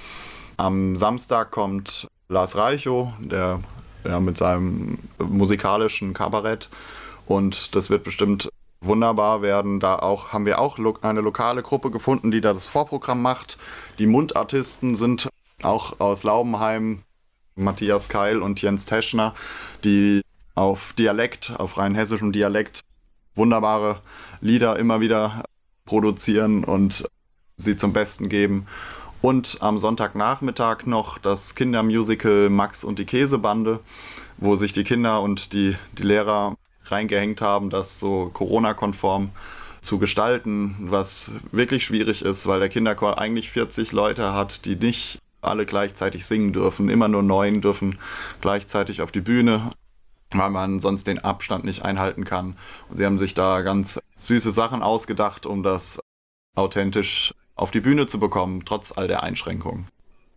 Am 0.56 0.96
Samstag 0.96 1.50
kommt 1.50 2.08
Lars 2.28 2.56
Reichow, 2.56 3.12
der 3.18 3.60
ja, 4.06 4.20
mit 4.20 4.38
seinem 4.38 4.98
musikalischen 5.18 6.14
Kabarett. 6.14 6.68
Und 7.26 7.74
das 7.74 7.90
wird 7.90 8.04
bestimmt 8.04 8.48
wunderbar 8.80 9.42
werden. 9.42 9.80
Da 9.80 9.96
auch 9.96 10.32
haben 10.32 10.46
wir 10.46 10.58
auch 10.60 10.78
eine 11.02 11.20
lokale 11.20 11.62
Gruppe 11.62 11.90
gefunden, 11.90 12.30
die 12.30 12.40
da 12.40 12.52
das 12.52 12.68
Vorprogramm 12.68 13.22
macht. 13.22 13.58
Die 13.98 14.06
Mundartisten 14.06 14.94
sind 14.94 15.28
auch 15.62 16.00
aus 16.00 16.22
Laubenheim, 16.22 17.02
Matthias 17.54 18.08
Keil 18.08 18.42
und 18.42 18.60
Jens 18.62 18.84
Teschner, 18.84 19.34
die 19.82 20.22
auf 20.54 20.92
Dialekt, 20.92 21.54
auf 21.58 21.78
rein 21.78 21.94
hessischem 21.94 22.32
Dialekt 22.32 22.80
wunderbare 23.34 24.00
Lieder 24.40 24.78
immer 24.78 25.00
wieder 25.00 25.44
produzieren 25.84 26.64
und 26.64 27.04
sie 27.56 27.76
zum 27.76 27.92
Besten 27.92 28.28
geben. 28.28 28.66
Und 29.22 29.58
am 29.60 29.78
Sonntagnachmittag 29.78 30.86
noch 30.86 31.18
das 31.18 31.54
Kindermusical 31.54 32.50
Max 32.50 32.84
und 32.84 32.98
die 32.98 33.06
Käsebande, 33.06 33.80
wo 34.36 34.56
sich 34.56 34.72
die 34.72 34.84
Kinder 34.84 35.20
und 35.22 35.52
die, 35.52 35.76
die 35.98 36.02
Lehrer 36.02 36.56
reingehängt 36.84 37.40
haben, 37.40 37.70
das 37.70 37.98
so 37.98 38.30
Corona-konform 38.32 39.30
zu 39.80 39.98
gestalten, 39.98 40.76
was 40.80 41.32
wirklich 41.52 41.84
schwierig 41.84 42.22
ist, 42.22 42.46
weil 42.46 42.60
der 42.60 42.68
Kinderchor 42.68 43.18
eigentlich 43.18 43.50
40 43.50 43.92
Leute 43.92 44.32
hat, 44.32 44.64
die 44.64 44.76
nicht 44.76 45.18
alle 45.40 45.64
gleichzeitig 45.64 46.26
singen 46.26 46.52
dürfen. 46.52 46.88
Immer 46.88 47.08
nur 47.08 47.22
neun 47.22 47.60
dürfen 47.60 47.98
gleichzeitig 48.40 49.00
auf 49.00 49.12
die 49.12 49.20
Bühne, 49.20 49.70
weil 50.32 50.50
man 50.50 50.80
sonst 50.80 51.06
den 51.06 51.20
Abstand 51.20 51.64
nicht 51.64 51.84
einhalten 51.84 52.24
kann. 52.24 52.56
Und 52.88 52.96
sie 52.96 53.06
haben 53.06 53.18
sich 53.18 53.34
da 53.34 53.62
ganz 53.62 54.00
süße 54.16 54.50
Sachen 54.50 54.82
ausgedacht, 54.82 55.46
um 55.46 55.62
das 55.62 56.00
authentisch 56.56 57.34
auf 57.56 57.70
die 57.70 57.80
Bühne 57.80 58.06
zu 58.06 58.20
bekommen, 58.20 58.62
trotz 58.64 58.92
all 58.96 59.08
der 59.08 59.22
Einschränkungen. 59.22 59.88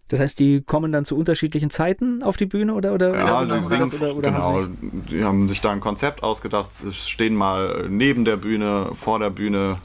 Das 0.07 0.19
heißt, 0.19 0.39
die 0.39 0.61
kommen 0.61 0.91
dann 0.91 1.05
zu 1.05 1.15
unterschiedlichen 1.15 1.69
Zeiten 1.69 2.23
auf 2.23 2.35
die 2.35 2.47
Bühne 2.47 2.73
oder 2.73 2.93
oder 2.93 3.13
ja, 3.13 3.41
oder, 3.41 3.59
die 3.59 3.67
singen, 3.67 3.91
oder, 3.91 4.15
oder 4.15 4.31
genau. 4.31 4.53
Haben 4.55 5.05
die 5.11 5.23
haben 5.23 5.47
sich 5.47 5.61
da 5.61 5.71
ein 5.71 5.81
Konzept 5.81 6.23
ausgedacht, 6.23 6.71
stehen 6.91 7.35
mal 7.35 7.87
neben 7.89 8.25
der 8.25 8.37
Bühne, 8.37 8.89
vor 8.95 9.19
der 9.19 9.29
Bühne 9.29 9.77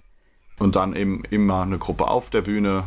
und 0.58 0.76
dann 0.76 0.94
eben 0.94 1.22
immer 1.30 1.62
eine 1.62 1.78
Gruppe 1.78 2.08
auf 2.08 2.30
der 2.30 2.42
Bühne. 2.42 2.84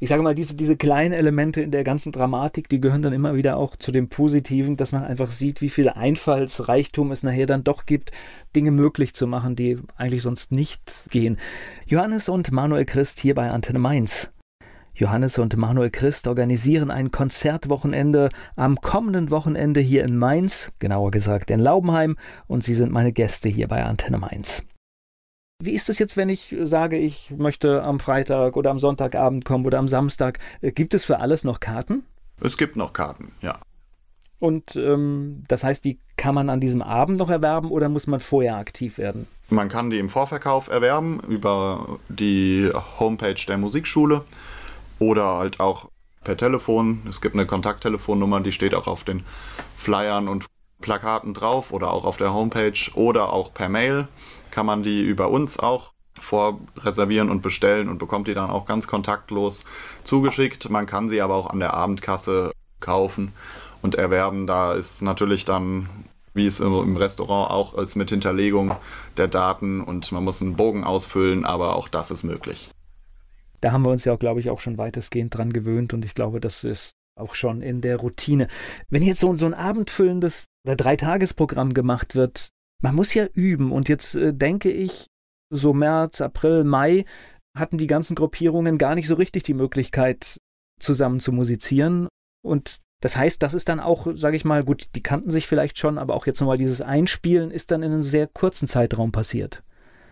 Ich 0.00 0.08
sage 0.08 0.22
mal, 0.22 0.34
diese, 0.34 0.54
diese 0.54 0.76
kleinen 0.76 1.12
Elemente 1.12 1.60
in 1.62 1.70
der 1.70 1.84
ganzen 1.84 2.10
Dramatik, 2.10 2.68
die 2.68 2.80
gehören 2.80 3.02
dann 3.02 3.12
immer 3.12 3.36
wieder 3.36 3.56
auch 3.56 3.76
zu 3.76 3.92
dem 3.92 4.08
Positiven, 4.08 4.76
dass 4.76 4.90
man 4.92 5.04
einfach 5.04 5.30
sieht, 5.30 5.60
wie 5.60 5.70
viel 5.70 5.88
Einfallsreichtum 5.88 7.12
es 7.12 7.22
nachher 7.22 7.46
dann 7.46 7.62
doch 7.62 7.86
gibt, 7.86 8.10
Dinge 8.56 8.72
möglich 8.72 9.14
zu 9.14 9.28
machen, 9.28 9.54
die 9.54 9.78
eigentlich 9.96 10.22
sonst 10.22 10.50
nicht 10.50 11.10
gehen. 11.10 11.38
Johannes 11.86 12.28
und 12.28 12.50
Manuel 12.50 12.86
Christ 12.86 13.20
hier 13.20 13.36
bei 13.36 13.50
Antenne 13.50 13.78
Mainz. 13.78 14.32
Johannes 14.94 15.38
und 15.38 15.56
Manuel 15.56 15.90
Christ 15.90 16.26
organisieren 16.26 16.90
ein 16.90 17.12
Konzertwochenende 17.12 18.30
am 18.56 18.80
kommenden 18.80 19.30
Wochenende 19.30 19.78
hier 19.78 20.02
in 20.02 20.16
Mainz, 20.16 20.72
genauer 20.80 21.12
gesagt 21.12 21.52
in 21.52 21.60
Laubenheim, 21.60 22.16
und 22.48 22.64
sie 22.64 22.74
sind 22.74 22.90
meine 22.90 23.12
Gäste 23.12 23.48
hier 23.48 23.68
bei 23.68 23.84
Antenne 23.84 24.18
Mainz. 24.18 24.64
Wie 25.60 25.72
ist 25.72 25.88
es 25.88 25.98
jetzt, 25.98 26.16
wenn 26.16 26.28
ich 26.28 26.54
sage, 26.62 26.96
ich 26.96 27.32
möchte 27.36 27.84
am 27.84 27.98
Freitag 27.98 28.56
oder 28.56 28.70
am 28.70 28.78
Sonntagabend 28.78 29.44
kommen 29.44 29.66
oder 29.66 29.80
am 29.80 29.88
Samstag? 29.88 30.38
Äh, 30.60 30.70
gibt 30.70 30.94
es 30.94 31.04
für 31.04 31.18
alles 31.18 31.42
noch 31.42 31.58
Karten? 31.58 32.04
Es 32.40 32.56
gibt 32.56 32.76
noch 32.76 32.92
Karten, 32.92 33.32
ja. 33.40 33.58
Und 34.38 34.76
ähm, 34.76 35.42
das 35.48 35.64
heißt, 35.64 35.84
die 35.84 35.98
kann 36.16 36.36
man 36.36 36.48
an 36.48 36.60
diesem 36.60 36.80
Abend 36.80 37.18
noch 37.18 37.28
erwerben 37.28 37.72
oder 37.72 37.88
muss 37.88 38.06
man 38.06 38.20
vorher 38.20 38.56
aktiv 38.56 38.98
werden? 38.98 39.26
Man 39.50 39.68
kann 39.68 39.90
die 39.90 39.98
im 39.98 40.08
Vorverkauf 40.08 40.68
erwerben 40.68 41.18
über 41.26 41.98
die 42.08 42.70
Homepage 43.00 43.44
der 43.48 43.58
Musikschule 43.58 44.24
oder 45.00 45.38
halt 45.38 45.58
auch 45.58 45.88
per 46.22 46.36
Telefon. 46.36 47.02
Es 47.08 47.20
gibt 47.20 47.34
eine 47.34 47.46
Kontakttelefonnummer, 47.46 48.40
die 48.42 48.52
steht 48.52 48.76
auch 48.76 48.86
auf 48.86 49.02
den 49.02 49.24
Flyern 49.74 50.28
und 50.28 50.46
Plakaten 50.80 51.34
drauf 51.34 51.72
oder 51.72 51.90
auch 51.90 52.04
auf 52.04 52.16
der 52.16 52.32
Homepage 52.32 52.78
oder 52.94 53.32
auch 53.32 53.52
per 53.52 53.68
Mail 53.68 54.06
kann 54.58 54.66
man 54.66 54.82
die 54.82 55.02
über 55.02 55.30
uns 55.30 55.56
auch 55.56 55.92
vorreservieren 56.18 57.30
und 57.30 57.42
bestellen 57.42 57.88
und 57.88 57.98
bekommt 57.98 58.26
die 58.26 58.34
dann 58.34 58.50
auch 58.50 58.66
ganz 58.66 58.88
kontaktlos 58.88 59.62
zugeschickt. 60.02 60.68
Man 60.68 60.84
kann 60.84 61.08
sie 61.08 61.22
aber 61.22 61.36
auch 61.36 61.48
an 61.48 61.60
der 61.60 61.74
Abendkasse 61.74 62.50
kaufen 62.80 63.30
und 63.82 63.94
erwerben. 63.94 64.48
Da 64.48 64.72
ist 64.72 65.00
natürlich 65.00 65.44
dann, 65.44 65.88
wie 66.34 66.46
es 66.46 66.58
im 66.58 66.96
Restaurant 66.96 67.52
auch 67.52 67.74
ist, 67.74 67.94
mit 67.94 68.10
Hinterlegung 68.10 68.74
der 69.16 69.28
Daten 69.28 69.80
und 69.80 70.10
man 70.10 70.24
muss 70.24 70.42
einen 70.42 70.56
Bogen 70.56 70.82
ausfüllen, 70.82 71.44
aber 71.44 71.76
auch 71.76 71.86
das 71.86 72.10
ist 72.10 72.24
möglich 72.24 72.68
da 73.60 73.72
haben 73.72 73.84
wir 73.84 73.90
uns 73.90 74.04
ja, 74.04 74.14
glaube 74.14 74.38
ich, 74.38 74.50
auch 74.50 74.60
schon 74.60 74.78
weitestgehend 74.78 75.36
dran 75.36 75.52
gewöhnt 75.52 75.92
und 75.92 76.04
ich 76.04 76.14
glaube, 76.14 76.38
das 76.38 76.62
ist 76.62 76.92
auch 77.16 77.34
schon 77.34 77.60
in 77.60 77.80
der 77.80 77.96
Routine. 77.96 78.46
Wenn 78.88 79.02
jetzt 79.02 79.18
so, 79.18 79.36
so 79.36 79.46
ein 79.46 79.54
abendfüllendes 79.54 80.44
oder 80.64 80.76
Dreitagesprogramm 80.76 81.74
gemacht 81.74 82.14
wird, 82.14 82.50
man 82.82 82.94
muss 82.94 83.14
ja 83.14 83.26
üben 83.34 83.72
und 83.72 83.88
jetzt 83.88 84.14
äh, 84.14 84.32
denke 84.34 84.70
ich, 84.70 85.06
so 85.50 85.72
März, 85.72 86.20
April, 86.20 86.64
Mai 86.64 87.04
hatten 87.56 87.78
die 87.78 87.86
ganzen 87.86 88.14
Gruppierungen 88.14 88.78
gar 88.78 88.94
nicht 88.94 89.08
so 89.08 89.14
richtig 89.14 89.42
die 89.42 89.54
Möglichkeit, 89.54 90.38
zusammen 90.78 91.20
zu 91.20 91.32
musizieren 91.32 92.08
und 92.42 92.78
das 93.00 93.16
heißt, 93.16 93.42
das 93.42 93.54
ist 93.54 93.68
dann 93.68 93.78
auch, 93.78 94.08
sage 94.14 94.36
ich 94.36 94.44
mal, 94.44 94.64
gut, 94.64 94.88
die 94.96 95.02
kannten 95.02 95.30
sich 95.30 95.46
vielleicht 95.46 95.78
schon, 95.78 95.98
aber 95.98 96.14
auch 96.14 96.26
jetzt 96.26 96.40
nochmal 96.40 96.58
dieses 96.58 96.80
Einspielen 96.80 97.50
ist 97.50 97.70
dann 97.70 97.82
in 97.82 97.92
einem 97.92 98.02
sehr 98.02 98.26
kurzen 98.26 98.66
Zeitraum 98.66 99.12
passiert. 99.12 99.62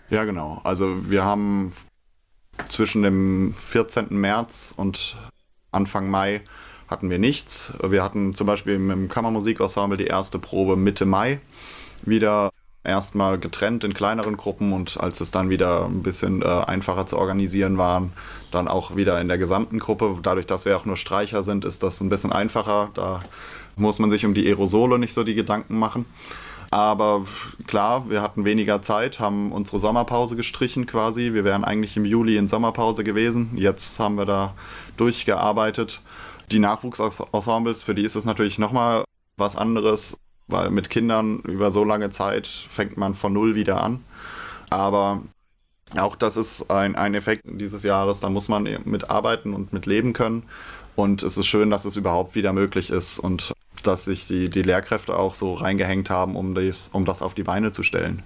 Ja, 0.09 0.25
genau. 0.25 0.61
Also 0.63 1.11
wir 1.11 1.25
haben 1.25 1.73
zwischen 2.69 3.03
dem 3.03 3.55
14. 3.59 4.09
März 4.11 4.73
und 4.77 5.17
Anfang 5.73 6.09
Mai 6.09 6.43
hatten 6.89 7.11
wir 7.11 7.19
nichts. 7.19 7.73
Wir 7.83 8.05
hatten 8.05 8.35
zum 8.35 8.47
Beispiel 8.47 8.75
im 8.75 9.09
Kammermusikensemble 9.09 9.99
die 9.99 10.07
erste 10.07 10.39
Probe 10.39 10.77
Mitte 10.77 11.07
Mai 11.07 11.41
wieder 12.03 12.51
erstmal 12.87 13.39
getrennt 13.39 13.85
in 13.85 13.95
kleineren 13.95 14.37
Gruppen 14.37 14.73
und 14.73 14.99
als 14.99 15.21
es 15.21 15.31
dann 15.31 15.51
wieder 15.51 15.87
ein 15.87 16.03
bisschen 16.03 16.43
äh, 16.43 16.47
einfacher 16.47 17.07
zu 17.07 17.19
organisieren 17.19 17.79
war, 17.79 18.09
dann 18.51 18.69
auch 18.69 18.97
wieder 18.97 19.21
in 19.21 19.29
der 19.29 19.39
gesamten 19.39 19.79
Gruppe. 19.79 20.19
Dadurch, 20.23 20.47
dass 20.47 20.65
wir 20.65 20.77
auch 20.77 20.85
nur 20.85 20.97
Streicher 20.97 21.43
sind, 21.43 21.65
ist 21.65 21.83
das 21.83 22.01
ein 22.01 22.09
bisschen 22.09 22.33
einfacher. 22.33 22.91
Da 22.95 23.23
muss 23.77 23.99
man 23.99 24.11
sich 24.11 24.25
um 24.25 24.35
die 24.35 24.47
Aerosole 24.47 24.99
nicht 24.99 25.15
so 25.15 25.25
die 25.25 25.35
Gedanken 25.35 25.79
machen. 25.79 26.07
Aber 26.71 27.27
klar, 27.67 28.11
wir 28.11 28.23
hatten 28.23 28.45
weniger 28.45 28.83
Zeit, 28.83 29.21
haben 29.21 29.53
unsere 29.53 29.79
Sommerpause 29.79 30.37
gestrichen 30.37 30.87
quasi. 30.87 31.33
Wir 31.33 31.45
wären 31.45 31.65
eigentlich 31.65 31.97
im 31.97 32.05
Juli 32.05 32.37
in 32.37 32.49
Sommerpause 32.49 33.05
gewesen. 33.05 33.53
Jetzt 33.55 33.99
haben 34.01 34.17
wir 34.17 34.25
da 34.25 34.55
durchgearbeitet. 34.97 36.01
Die 36.51 36.59
Nachwuchsensembles, 36.59 37.83
für 37.83 37.95
die 37.95 38.03
ist 38.03 38.17
es 38.17 38.25
natürlich 38.25 38.59
nochmal 38.59 39.05
was 39.37 39.57
anderes, 39.57 40.17
weil 40.49 40.71
mit 40.71 40.91
Kindern 40.91 41.41
über 41.41 41.71
so 41.71 41.85
lange 41.85 42.11
Zeit 42.11 42.47
fängt 42.47 42.97
man 42.97 43.15
von 43.15 43.33
Null 43.33 43.55
wieder 43.55 43.83
an. 43.83 44.05
Aber 44.71 45.23
auch 45.97 46.17
das 46.17 46.37
ist 46.37 46.71
ein, 46.71 46.97
ein 46.97 47.15
Effekt 47.15 47.43
dieses 47.47 47.83
Jahres, 47.83 48.21
da 48.21 48.29
muss 48.29 48.49
man 48.49 48.69
mitarbeiten 48.85 49.55
und 49.55 49.73
mit 49.73 49.87
leben 49.87 50.13
können. 50.13 50.43
Und 50.97 51.23
es 51.23 51.37
ist 51.37 51.47
schön, 51.47 51.71
dass 51.71 51.85
es 51.85 51.97
überhaupt 51.97 52.35
wieder 52.35 52.53
möglich 52.53 52.91
ist 52.91 53.19
und 53.19 53.53
dass 53.83 54.05
sich 54.05 54.27
die, 54.27 54.49
die 54.49 54.63
Lehrkräfte 54.63 55.17
auch 55.17 55.35
so 55.35 55.55
reingehängt 55.55 56.11
haben, 56.11 56.37
um 56.37 56.55
das, 56.55 56.89
um 56.93 57.05
das 57.05 57.23
auf 57.23 57.35
die 57.35 57.43
Beine 57.43 57.73
zu 57.73 57.83
stellen. 57.83 58.23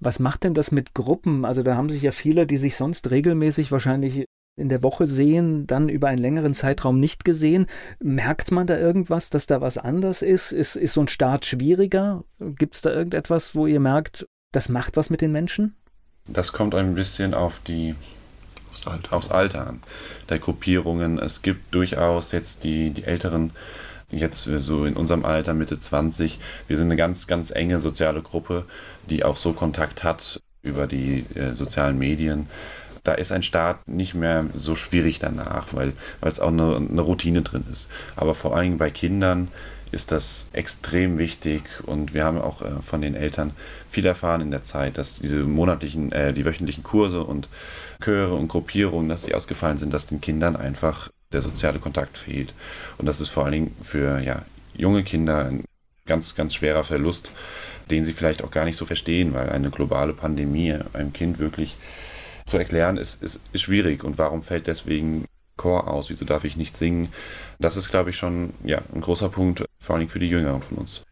Was 0.00 0.20
macht 0.20 0.44
denn 0.44 0.54
das 0.54 0.70
mit 0.70 0.94
Gruppen? 0.94 1.44
Also 1.44 1.64
da 1.64 1.76
haben 1.76 1.90
sich 1.90 2.02
ja 2.02 2.12
viele, 2.12 2.46
die 2.46 2.56
sich 2.56 2.76
sonst 2.76 3.10
regelmäßig 3.10 3.72
wahrscheinlich 3.72 4.26
in 4.58 4.68
der 4.68 4.82
Woche 4.82 5.06
sehen, 5.06 5.66
dann 5.66 5.88
über 5.88 6.08
einen 6.08 6.20
längeren 6.20 6.54
Zeitraum 6.54 7.00
nicht 7.00 7.24
gesehen. 7.24 7.66
Merkt 8.00 8.50
man 8.50 8.66
da 8.66 8.76
irgendwas, 8.76 9.30
dass 9.30 9.46
da 9.46 9.60
was 9.60 9.78
anders 9.78 10.22
ist? 10.22 10.52
Ist, 10.52 10.76
ist 10.76 10.94
so 10.94 11.00
ein 11.00 11.08
Start 11.08 11.46
schwieriger? 11.46 12.24
Gibt 12.40 12.76
es 12.76 12.82
da 12.82 12.90
irgendetwas, 12.90 13.54
wo 13.54 13.66
ihr 13.66 13.80
merkt, 13.80 14.26
das 14.52 14.68
macht 14.68 14.96
was 14.96 15.10
mit 15.10 15.20
den 15.20 15.32
Menschen? 15.32 15.76
Das 16.26 16.52
kommt 16.52 16.74
ein 16.74 16.94
bisschen 16.94 17.34
auf 17.34 17.60
die 17.60 17.94
aufs 18.70 18.86
Alter, 18.86 19.12
aufs 19.12 19.30
Alter 19.30 19.66
an 19.66 19.80
der 20.28 20.38
Gruppierungen. 20.38 21.18
Es 21.18 21.42
gibt 21.42 21.74
durchaus 21.74 22.32
jetzt 22.32 22.64
die, 22.64 22.90
die 22.90 23.04
älteren 23.04 23.52
jetzt 24.10 24.44
so 24.44 24.84
in 24.84 24.96
unserem 24.96 25.24
Alter, 25.24 25.54
Mitte 25.54 25.78
20, 25.78 26.38
wir 26.66 26.76
sind 26.76 26.86
eine 26.86 26.96
ganz, 26.96 27.26
ganz 27.26 27.50
enge 27.50 27.80
soziale 27.80 28.22
Gruppe, 28.22 28.64
die 29.10 29.24
auch 29.24 29.36
so 29.36 29.52
Kontakt 29.52 30.02
hat 30.02 30.40
über 30.62 30.86
die 30.86 31.24
äh, 31.34 31.52
sozialen 31.54 31.98
Medien. 31.98 32.48
Da 33.08 33.14
ist 33.14 33.32
ein 33.32 33.42
Start 33.42 33.88
nicht 33.88 34.12
mehr 34.12 34.44
so 34.54 34.76
schwierig 34.76 35.18
danach, 35.18 35.68
weil 35.72 35.94
es 36.20 36.40
auch 36.40 36.48
eine, 36.48 36.76
eine 36.76 37.00
Routine 37.00 37.40
drin 37.40 37.64
ist. 37.72 37.88
Aber 38.16 38.34
vor 38.34 38.54
allem 38.54 38.76
bei 38.76 38.90
Kindern 38.90 39.48
ist 39.92 40.12
das 40.12 40.46
extrem 40.52 41.16
wichtig 41.16 41.62
und 41.86 42.12
wir 42.12 42.26
haben 42.26 42.38
auch 42.38 42.60
äh, 42.60 42.82
von 42.82 43.00
den 43.00 43.14
Eltern 43.14 43.52
viel 43.88 44.04
erfahren 44.04 44.42
in 44.42 44.50
der 44.50 44.62
Zeit, 44.62 44.98
dass 44.98 45.20
diese 45.20 45.38
monatlichen, 45.38 46.12
äh, 46.12 46.34
die 46.34 46.44
wöchentlichen 46.44 46.82
Kurse 46.82 47.22
und 47.22 47.48
Chöre 48.04 48.34
und 48.34 48.48
Gruppierungen, 48.48 49.08
dass 49.08 49.22
sie 49.22 49.34
ausgefallen 49.34 49.78
sind, 49.78 49.94
dass 49.94 50.06
den 50.06 50.20
Kindern 50.20 50.54
einfach 50.54 51.08
der 51.32 51.40
soziale 51.40 51.78
Kontakt 51.78 52.18
fehlt. 52.18 52.52
Und 52.98 53.06
das 53.06 53.22
ist 53.22 53.30
vor 53.30 53.44
allen 53.44 53.52
Dingen 53.52 53.76
für 53.80 54.20
ja, 54.20 54.42
junge 54.74 55.02
Kinder 55.02 55.46
ein 55.46 55.64
ganz, 56.04 56.34
ganz 56.34 56.54
schwerer 56.54 56.84
Verlust, 56.84 57.30
den 57.90 58.04
sie 58.04 58.12
vielleicht 58.12 58.44
auch 58.44 58.50
gar 58.50 58.66
nicht 58.66 58.76
so 58.76 58.84
verstehen, 58.84 59.32
weil 59.32 59.48
eine 59.48 59.70
globale 59.70 60.12
Pandemie 60.12 60.74
einem 60.92 61.14
Kind 61.14 61.38
wirklich 61.38 61.78
zu 62.48 62.58
erklären 62.58 62.96
ist, 62.96 63.22
ist, 63.22 63.40
ist 63.52 63.62
schwierig. 63.62 64.04
Und 64.04 64.18
warum 64.18 64.42
fällt 64.42 64.66
deswegen 64.66 65.26
Chor 65.56 65.88
aus? 65.88 66.10
Wieso 66.10 66.24
darf 66.24 66.44
ich 66.44 66.56
nicht 66.56 66.76
singen? 66.76 67.08
Das 67.58 67.76
ist, 67.76 67.90
glaube 67.90 68.10
ich, 68.10 68.16
schon 68.16 68.54
ja, 68.64 68.80
ein 68.94 69.00
großer 69.00 69.28
Punkt, 69.28 69.64
vor 69.78 69.98
Dingen 69.98 70.10
für 70.10 70.18
die 70.18 70.28
Jüngeren 70.28 70.62
von 70.62 70.78
uns. 70.78 71.02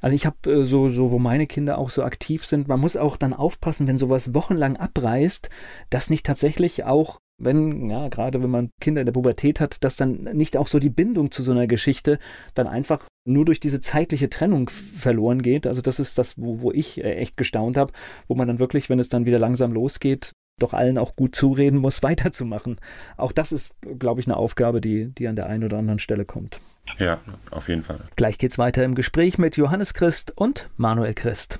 Also 0.00 0.14
ich 0.14 0.26
habe 0.26 0.50
äh, 0.50 0.64
so, 0.66 0.88
so, 0.88 1.10
wo 1.10 1.18
meine 1.18 1.46
Kinder 1.46 1.78
auch 1.78 1.90
so 1.90 2.02
aktiv 2.02 2.44
sind, 2.44 2.68
man 2.68 2.80
muss 2.80 2.96
auch 2.96 3.16
dann 3.16 3.32
aufpassen, 3.32 3.86
wenn 3.86 3.98
sowas 3.98 4.34
wochenlang 4.34 4.76
abreißt, 4.76 5.48
dass 5.90 6.10
nicht 6.10 6.26
tatsächlich 6.26 6.84
auch 6.84 7.18
wenn, 7.38 7.90
ja, 7.90 8.08
gerade 8.08 8.42
wenn 8.42 8.50
man 8.50 8.70
Kinder 8.80 9.02
in 9.02 9.06
der 9.06 9.12
Pubertät 9.12 9.60
hat, 9.60 9.84
dass 9.84 9.96
dann 9.96 10.22
nicht 10.32 10.56
auch 10.56 10.68
so 10.68 10.78
die 10.78 10.90
Bindung 10.90 11.30
zu 11.30 11.42
so 11.42 11.52
einer 11.52 11.66
Geschichte 11.66 12.18
dann 12.54 12.66
einfach 12.66 13.06
nur 13.26 13.44
durch 13.44 13.60
diese 13.60 13.80
zeitliche 13.80 14.30
Trennung 14.30 14.70
verloren 14.70 15.42
geht. 15.42 15.66
Also 15.66 15.82
das 15.82 15.98
ist 15.98 16.16
das, 16.16 16.38
wo, 16.38 16.62
wo 16.62 16.72
ich 16.72 17.02
äh, 17.04 17.14
echt 17.16 17.36
gestaunt 17.36 17.76
habe, 17.76 17.92
wo 18.26 18.34
man 18.34 18.48
dann 18.48 18.58
wirklich, 18.58 18.88
wenn 18.88 18.98
es 18.98 19.10
dann 19.10 19.26
wieder 19.26 19.38
langsam 19.38 19.72
losgeht, 19.72 20.32
doch 20.58 20.72
allen 20.72 20.98
auch 20.98 21.16
gut 21.16 21.34
zureden 21.34 21.78
muss, 21.78 22.02
weiterzumachen. 22.02 22.78
Auch 23.16 23.32
das 23.32 23.52
ist, 23.52 23.74
glaube 23.98 24.20
ich, 24.20 24.26
eine 24.26 24.36
Aufgabe, 24.36 24.80
die, 24.80 25.06
die 25.06 25.28
an 25.28 25.36
der 25.36 25.46
einen 25.46 25.64
oder 25.64 25.78
anderen 25.78 25.98
Stelle 25.98 26.24
kommt. 26.24 26.60
Ja, 26.98 27.20
auf 27.50 27.68
jeden 27.68 27.82
Fall. 27.82 28.00
Gleich 28.14 28.38
geht's 28.38 28.58
weiter 28.58 28.84
im 28.84 28.94
Gespräch 28.94 29.38
mit 29.38 29.56
Johannes 29.56 29.92
Christ 29.92 30.32
und 30.36 30.70
Manuel 30.76 31.14
Christ. 31.14 31.58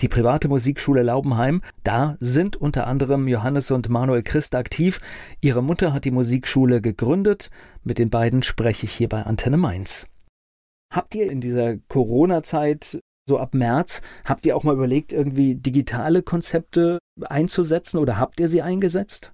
Die 0.00 0.08
private 0.08 0.48
Musikschule 0.48 1.02
Laubenheim, 1.02 1.62
da 1.84 2.16
sind 2.18 2.56
unter 2.56 2.88
anderem 2.88 3.28
Johannes 3.28 3.70
und 3.70 3.88
Manuel 3.88 4.24
Christ 4.24 4.56
aktiv. 4.56 5.00
Ihre 5.40 5.62
Mutter 5.62 5.92
hat 5.92 6.04
die 6.04 6.10
Musikschule 6.10 6.82
gegründet. 6.82 7.48
Mit 7.84 7.98
den 7.98 8.10
beiden 8.10 8.42
spreche 8.42 8.86
ich 8.86 8.92
hier 8.92 9.08
bei 9.08 9.22
Antenne 9.22 9.56
Mainz. 9.56 10.08
Habt 10.92 11.14
ihr 11.14 11.30
in 11.30 11.40
dieser 11.40 11.76
Corona-Zeit 11.88 12.98
so 13.26 13.38
ab 13.38 13.54
März, 13.54 14.02
habt 14.24 14.44
ihr 14.46 14.56
auch 14.56 14.64
mal 14.64 14.74
überlegt, 14.74 15.12
irgendwie 15.12 15.54
digitale 15.54 16.22
Konzepte 16.22 16.98
einzusetzen 17.22 17.98
oder 17.98 18.18
habt 18.18 18.40
ihr 18.40 18.48
sie 18.48 18.62
eingesetzt? 18.62 19.32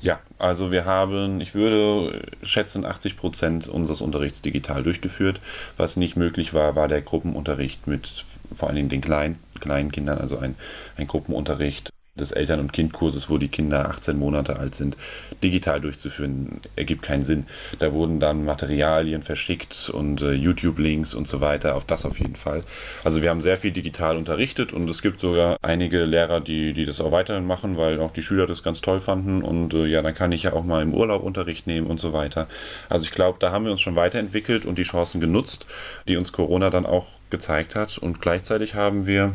Ja, 0.00 0.18
also 0.38 0.72
wir 0.72 0.84
haben, 0.84 1.40
ich 1.40 1.54
würde 1.54 2.22
schätzen, 2.42 2.84
80 2.84 3.16
Prozent 3.16 3.68
unseres 3.68 4.00
Unterrichts 4.00 4.42
digital 4.42 4.82
durchgeführt. 4.82 5.40
Was 5.76 5.96
nicht 5.96 6.16
möglich 6.16 6.54
war, 6.54 6.74
war 6.74 6.88
der 6.88 7.02
Gruppenunterricht 7.02 7.86
mit 7.86 8.24
vor 8.52 8.68
allen 8.68 8.76
Dingen 8.76 8.88
den 8.88 9.00
kleinen, 9.00 9.38
kleinen 9.60 9.92
Kindern, 9.92 10.18
also 10.18 10.38
ein, 10.38 10.56
ein 10.96 11.06
Gruppenunterricht 11.06 11.90
des 12.14 12.30
Eltern- 12.30 12.60
und 12.60 12.74
Kindkurses, 12.74 13.30
wo 13.30 13.38
die 13.38 13.48
Kinder 13.48 13.88
18 13.88 14.18
Monate 14.18 14.58
alt 14.58 14.74
sind, 14.74 14.98
digital 15.42 15.80
durchzuführen, 15.80 16.60
ergibt 16.76 17.02
keinen 17.02 17.24
Sinn. 17.24 17.46
Da 17.78 17.94
wurden 17.94 18.20
dann 18.20 18.44
Materialien 18.44 19.22
verschickt 19.22 19.88
und 19.88 20.20
äh, 20.20 20.32
YouTube-Links 20.32 21.14
und 21.14 21.26
so 21.26 21.40
weiter, 21.40 21.74
auf 21.74 21.86
das 21.86 22.04
auf 22.04 22.18
jeden 22.18 22.36
Fall. 22.36 22.64
Also 23.02 23.22
wir 23.22 23.30
haben 23.30 23.40
sehr 23.40 23.56
viel 23.56 23.70
digital 23.70 24.18
unterrichtet 24.18 24.74
und 24.74 24.90
es 24.90 25.00
gibt 25.00 25.20
sogar 25.20 25.56
einige 25.62 26.04
Lehrer, 26.04 26.42
die, 26.42 26.74
die 26.74 26.84
das 26.84 27.00
auch 27.00 27.12
weiterhin 27.12 27.46
machen, 27.46 27.78
weil 27.78 27.98
auch 27.98 28.12
die 28.12 28.22
Schüler 28.22 28.46
das 28.46 28.62
ganz 28.62 28.82
toll 28.82 29.00
fanden 29.00 29.40
und 29.40 29.72
äh, 29.72 29.86
ja, 29.86 30.02
dann 30.02 30.14
kann 30.14 30.32
ich 30.32 30.42
ja 30.42 30.52
auch 30.52 30.64
mal 30.64 30.82
im 30.82 30.92
Urlaub 30.92 31.22
Unterricht 31.22 31.66
nehmen 31.66 31.86
und 31.86 31.98
so 31.98 32.12
weiter. 32.12 32.46
Also 32.90 33.06
ich 33.06 33.12
glaube, 33.12 33.38
da 33.40 33.52
haben 33.52 33.64
wir 33.64 33.72
uns 33.72 33.80
schon 33.80 33.96
weiterentwickelt 33.96 34.66
und 34.66 34.76
die 34.76 34.82
Chancen 34.82 35.22
genutzt, 35.22 35.64
die 36.08 36.18
uns 36.18 36.30
Corona 36.32 36.68
dann 36.68 36.84
auch 36.84 37.06
gezeigt 37.30 37.74
hat 37.74 37.96
und 37.96 38.20
gleichzeitig 38.20 38.74
haben 38.74 39.06
wir 39.06 39.32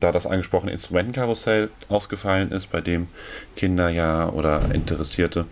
da 0.00 0.12
das 0.12 0.26
angesprochene 0.26 0.72
Instrumentenkarussell 0.72 1.70
ausgefallen 1.88 2.52
ist, 2.52 2.72
bei 2.72 2.80
dem 2.80 3.08
Kinder 3.56 3.88
ja 3.90 4.28
oder 4.30 4.74
Interessierte 4.74 5.46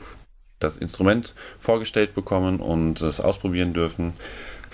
das 0.58 0.76
Instrument 0.76 1.34
vorgestellt 1.61 2.14
bekommen 2.14 2.58
und 2.58 3.00
es 3.00 3.20
ausprobieren 3.20 3.74
dürfen, 3.74 4.14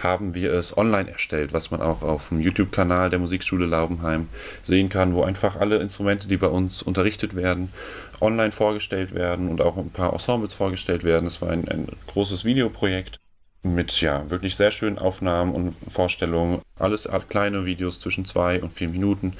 haben 0.02 0.34
wir 0.34 0.52
es 0.52 0.76
online 0.76 1.10
erstellt, 1.10 1.52
was 1.52 1.70
man 1.70 1.80
auch 1.80 2.02
auf 2.02 2.28
dem 2.28 2.40
YouTube-Kanal 2.40 3.10
der 3.10 3.18
Musikschule 3.18 3.66
Laubenheim 3.66 4.28
sehen 4.62 4.88
kann, 4.88 5.14
wo 5.14 5.22
einfach 5.22 5.56
alle 5.56 5.76
Instrumente, 5.76 6.26
die 6.26 6.36
bei 6.36 6.48
uns 6.48 6.82
unterrichtet 6.82 7.36
werden, 7.36 7.72
online 8.20 8.52
vorgestellt 8.52 9.14
werden 9.14 9.48
und 9.48 9.60
auch 9.60 9.76
ein 9.76 9.90
paar 9.90 10.12
Ensembles 10.12 10.54
vorgestellt 10.54 11.04
werden. 11.04 11.26
Es 11.26 11.40
war 11.42 11.50
ein, 11.50 11.68
ein 11.68 11.86
großes 12.06 12.44
Videoprojekt 12.44 13.20
mit 13.64 14.00
ja 14.00 14.28
wirklich 14.30 14.56
sehr 14.56 14.70
schönen 14.70 14.98
Aufnahmen 14.98 15.54
und 15.54 15.74
Vorstellungen. 15.88 16.60
Alles 16.78 17.08
kleine 17.28 17.64
Videos 17.64 17.98
zwischen 17.98 18.24
zwei 18.24 18.62
und 18.62 18.72
vier 18.72 18.88
Minuten, 18.88 19.32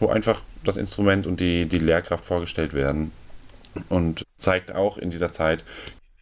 wo 0.00 0.08
einfach 0.08 0.40
das 0.64 0.76
Instrument 0.76 1.26
und 1.26 1.40
die, 1.40 1.66
die 1.66 1.78
Lehrkraft 1.78 2.24
vorgestellt 2.24 2.72
werden. 2.72 3.12
Und 3.90 4.24
zeigt 4.38 4.74
auch 4.74 4.96
in 4.96 5.10
dieser 5.10 5.30
Zeit 5.30 5.64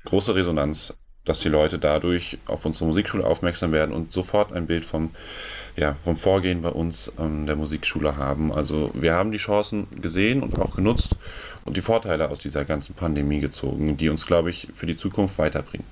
große 0.05 0.35
Resonanz, 0.35 0.95
dass 1.25 1.41
die 1.41 1.49
Leute 1.49 1.79
dadurch 1.79 2.39
auf 2.47 2.67
unsere 2.67 2.87
Musikschule 2.87 3.25
aufmerksam 3.25 3.73
werden 3.73 3.95
und 3.95 4.13
sofort 4.13 4.53
ein 4.53 4.67
Bild 4.67 4.85
vom, 4.85 5.11
ja, 5.77 5.95
vom 5.95 6.17
Vorgehen 6.17 6.63
bei 6.63 6.71
uns 6.71 7.11
ähm, 7.19 7.47
der 7.47 7.57
Musikschule 7.57 8.17
haben. 8.17 8.53
Also 8.53 8.91
wir 8.95 9.15
haben 9.15 9.31
die 9.31 9.39
Chancen 9.39 9.87
gesehen 10.03 10.43
und 10.43 10.59
auch 10.59 10.75
genutzt 10.75 11.17
und 11.65 11.77
die 11.77 11.83
Vorteile 11.83 12.31
aus 12.31 12.41
dieser 12.41 12.65
ganzen 12.65 12.95
Pandemie 12.95 13.41
gezogen, 13.41 13.97
die 13.97 14.09
uns, 14.09 14.27
glaube 14.27 14.51
ich, 14.51 14.69
für 14.75 14.87
die 14.87 14.97
Zukunft 14.97 15.39
weiterbringen. 15.39 15.87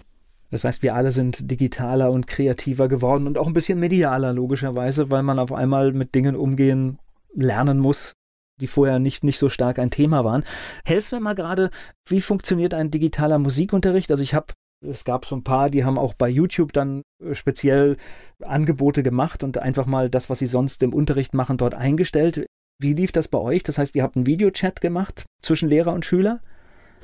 Das 0.52 0.64
heißt, 0.64 0.82
wir 0.82 0.94
alle 0.94 1.12
sind 1.12 1.50
digitaler 1.50 2.10
und 2.10 2.26
kreativer 2.26 2.86
geworden 2.86 3.26
und 3.26 3.38
auch 3.38 3.46
ein 3.46 3.54
bisschen 3.54 3.80
medialer, 3.80 4.34
logischerweise, 4.34 5.10
weil 5.10 5.22
man 5.22 5.38
auf 5.38 5.50
einmal 5.50 5.92
mit 5.92 6.14
Dingen 6.14 6.36
umgehen 6.36 6.98
lernen 7.34 7.78
muss, 7.78 8.12
die 8.60 8.66
vorher 8.66 8.98
nicht, 8.98 9.24
nicht 9.24 9.38
so 9.38 9.48
stark 9.48 9.78
ein 9.78 9.90
Thema 9.90 10.26
waren. 10.26 10.44
Helf 10.84 11.10
mir 11.10 11.20
mal 11.20 11.34
gerade, 11.34 11.70
wie 12.06 12.20
funktioniert 12.20 12.74
ein 12.74 12.90
digitaler 12.90 13.38
Musikunterricht? 13.38 14.10
Also 14.10 14.22
ich 14.22 14.34
habe 14.34 14.52
es 14.84 15.04
gab 15.04 15.24
so 15.24 15.36
ein 15.36 15.44
paar, 15.44 15.70
die 15.70 15.84
haben 15.84 15.96
auch 15.96 16.12
bei 16.12 16.28
YouTube 16.28 16.72
dann 16.72 17.02
äh, 17.24 17.34
speziell 17.34 17.96
Angebote 18.42 19.02
gemacht 19.02 19.44
und 19.44 19.56
einfach 19.56 19.86
mal 19.86 20.10
das, 20.10 20.28
was 20.28 20.40
sie 20.40 20.48
sonst 20.48 20.82
im 20.82 20.92
Unterricht 20.92 21.32
machen, 21.34 21.56
dort 21.56 21.74
eingestellt. 21.74 22.44
Wie 22.78 22.92
lief 22.92 23.12
das 23.12 23.28
bei 23.28 23.38
euch? 23.38 23.62
Das 23.62 23.78
heißt, 23.78 23.94
ihr 23.96 24.02
habt 24.02 24.16
einen 24.16 24.26
Videochat 24.26 24.80
gemacht 24.80 25.24
zwischen 25.40 25.68
Lehrer 25.68 25.94
und 25.94 26.04
Schüler? 26.04 26.40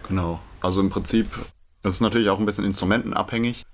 Genau. 0.06 0.40
Also 0.60 0.80
im 0.80 0.90
Prinzip 0.90 1.28
das 1.88 1.96
ist 1.96 2.00
natürlich 2.02 2.28
auch 2.28 2.38
ein 2.38 2.44
bisschen 2.44 2.66
instrumentenabhängig, 2.66 3.64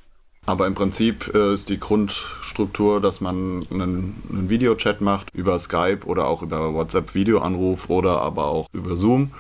aber 0.46 0.68
im 0.68 0.76
Prinzip 0.76 1.34
äh, 1.34 1.54
ist 1.54 1.68
die 1.68 1.80
Grundstruktur, 1.80 3.00
dass 3.00 3.20
man 3.20 3.64
einen, 3.72 4.14
einen 4.30 4.48
Videochat 4.48 5.00
macht 5.00 5.34
über 5.34 5.58
Skype 5.58 6.06
oder 6.06 6.28
auch 6.28 6.42
über 6.42 6.74
WhatsApp-Videoanruf 6.74 7.90
oder 7.90 8.22
aber 8.22 8.46
auch 8.46 8.68
über 8.72 8.94
Zoom. 8.94 9.32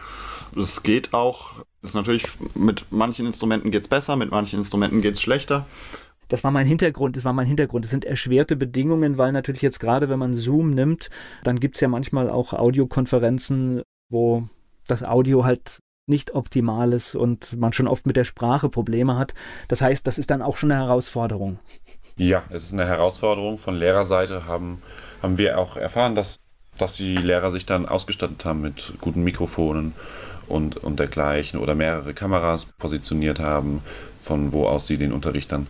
Das 0.56 0.82
geht 0.82 1.14
auch. 1.14 1.52
Ist 1.82 1.94
natürlich, 1.94 2.26
mit 2.56 2.86
manchen 2.90 3.26
Instrumenten 3.26 3.70
geht 3.70 3.82
es 3.82 3.88
besser, 3.88 4.16
mit 4.16 4.32
manchen 4.32 4.58
Instrumenten 4.58 5.02
geht 5.02 5.14
es 5.14 5.22
schlechter. 5.22 5.66
Das 6.26 6.42
war 6.42 6.50
mein 6.50 6.66
Hintergrund, 6.66 7.14
das 7.14 7.24
war 7.24 7.32
mein 7.32 7.46
Hintergrund. 7.46 7.84
Es 7.84 7.92
sind 7.92 8.04
erschwerte 8.04 8.56
Bedingungen, 8.56 9.18
weil 9.18 9.30
natürlich 9.30 9.62
jetzt 9.62 9.78
gerade, 9.78 10.08
wenn 10.08 10.18
man 10.18 10.34
Zoom 10.34 10.70
nimmt, 10.70 11.10
dann 11.44 11.60
gibt 11.60 11.76
es 11.76 11.80
ja 11.80 11.86
manchmal 11.86 12.28
auch 12.28 12.54
Audiokonferenzen, 12.54 13.82
wo 14.10 14.48
das 14.88 15.04
Audio 15.04 15.44
halt 15.44 15.78
nicht 16.06 16.34
optimal 16.34 16.92
ist 16.92 17.14
und 17.14 17.56
man 17.56 17.72
schon 17.72 17.88
oft 17.88 18.06
mit 18.06 18.16
der 18.16 18.24
Sprache 18.24 18.68
Probleme 18.68 19.16
hat. 19.16 19.34
Das 19.68 19.80
heißt, 19.80 20.06
das 20.06 20.18
ist 20.18 20.30
dann 20.30 20.42
auch 20.42 20.56
schon 20.56 20.70
eine 20.70 20.82
Herausforderung. 20.82 21.58
Ja, 22.16 22.42
es 22.50 22.64
ist 22.64 22.72
eine 22.72 22.86
Herausforderung. 22.86 23.58
Von 23.58 23.74
Lehrerseite 23.74 24.46
haben, 24.46 24.82
haben 25.22 25.38
wir 25.38 25.58
auch 25.58 25.76
erfahren, 25.76 26.14
dass, 26.14 26.40
dass 26.76 26.96
die 26.96 27.16
Lehrer 27.16 27.50
sich 27.50 27.66
dann 27.66 27.86
ausgestattet 27.86 28.44
haben 28.44 28.60
mit 28.60 28.94
guten 29.00 29.24
Mikrofonen 29.24 29.94
und, 30.46 30.76
und 30.76 31.00
dergleichen 31.00 31.58
oder 31.58 31.74
mehrere 31.74 32.12
Kameras 32.12 32.66
positioniert 32.66 33.40
haben, 33.40 33.80
von 34.20 34.52
wo 34.52 34.66
aus 34.66 34.86
sie 34.86 34.98
den 34.98 35.12
Unterricht 35.12 35.52
dann 35.52 35.66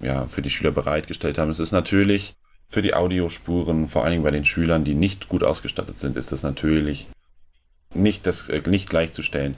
ja, 0.00 0.26
für 0.26 0.42
die 0.42 0.50
Schüler 0.50 0.72
bereitgestellt 0.72 1.38
haben. 1.38 1.50
Es 1.50 1.58
ist 1.58 1.72
natürlich 1.72 2.36
für 2.68 2.82
die 2.82 2.94
Audiospuren, 2.94 3.88
vor 3.88 4.04
allen 4.04 4.12
Dingen 4.12 4.22
bei 4.22 4.30
den 4.30 4.44
Schülern, 4.44 4.84
die 4.84 4.94
nicht 4.94 5.28
gut 5.28 5.42
ausgestattet 5.42 5.98
sind, 5.98 6.16
ist 6.16 6.32
das 6.32 6.42
natürlich 6.42 7.08
nicht, 7.94 8.26
das, 8.26 8.48
äh, 8.48 8.62
nicht 8.66 8.88
gleichzustellen 8.88 9.56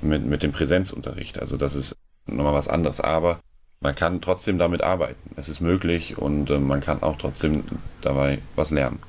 mit, 0.00 0.24
mit 0.24 0.42
dem 0.42 0.52
Präsenzunterricht. 0.52 1.40
Also 1.40 1.56
das 1.56 1.74
ist 1.74 1.96
nochmal 2.26 2.54
was 2.54 2.68
anderes. 2.68 3.00
Aber 3.00 3.40
man 3.80 3.94
kann 3.94 4.20
trotzdem 4.20 4.58
damit 4.58 4.82
arbeiten. 4.82 5.30
Es 5.36 5.48
ist 5.48 5.60
möglich 5.60 6.18
und 6.18 6.50
äh, 6.50 6.58
man 6.58 6.80
kann 6.80 7.02
auch 7.02 7.16
trotzdem 7.16 7.64
dabei 8.00 8.38
was 8.54 8.70
lernen. 8.70 9.00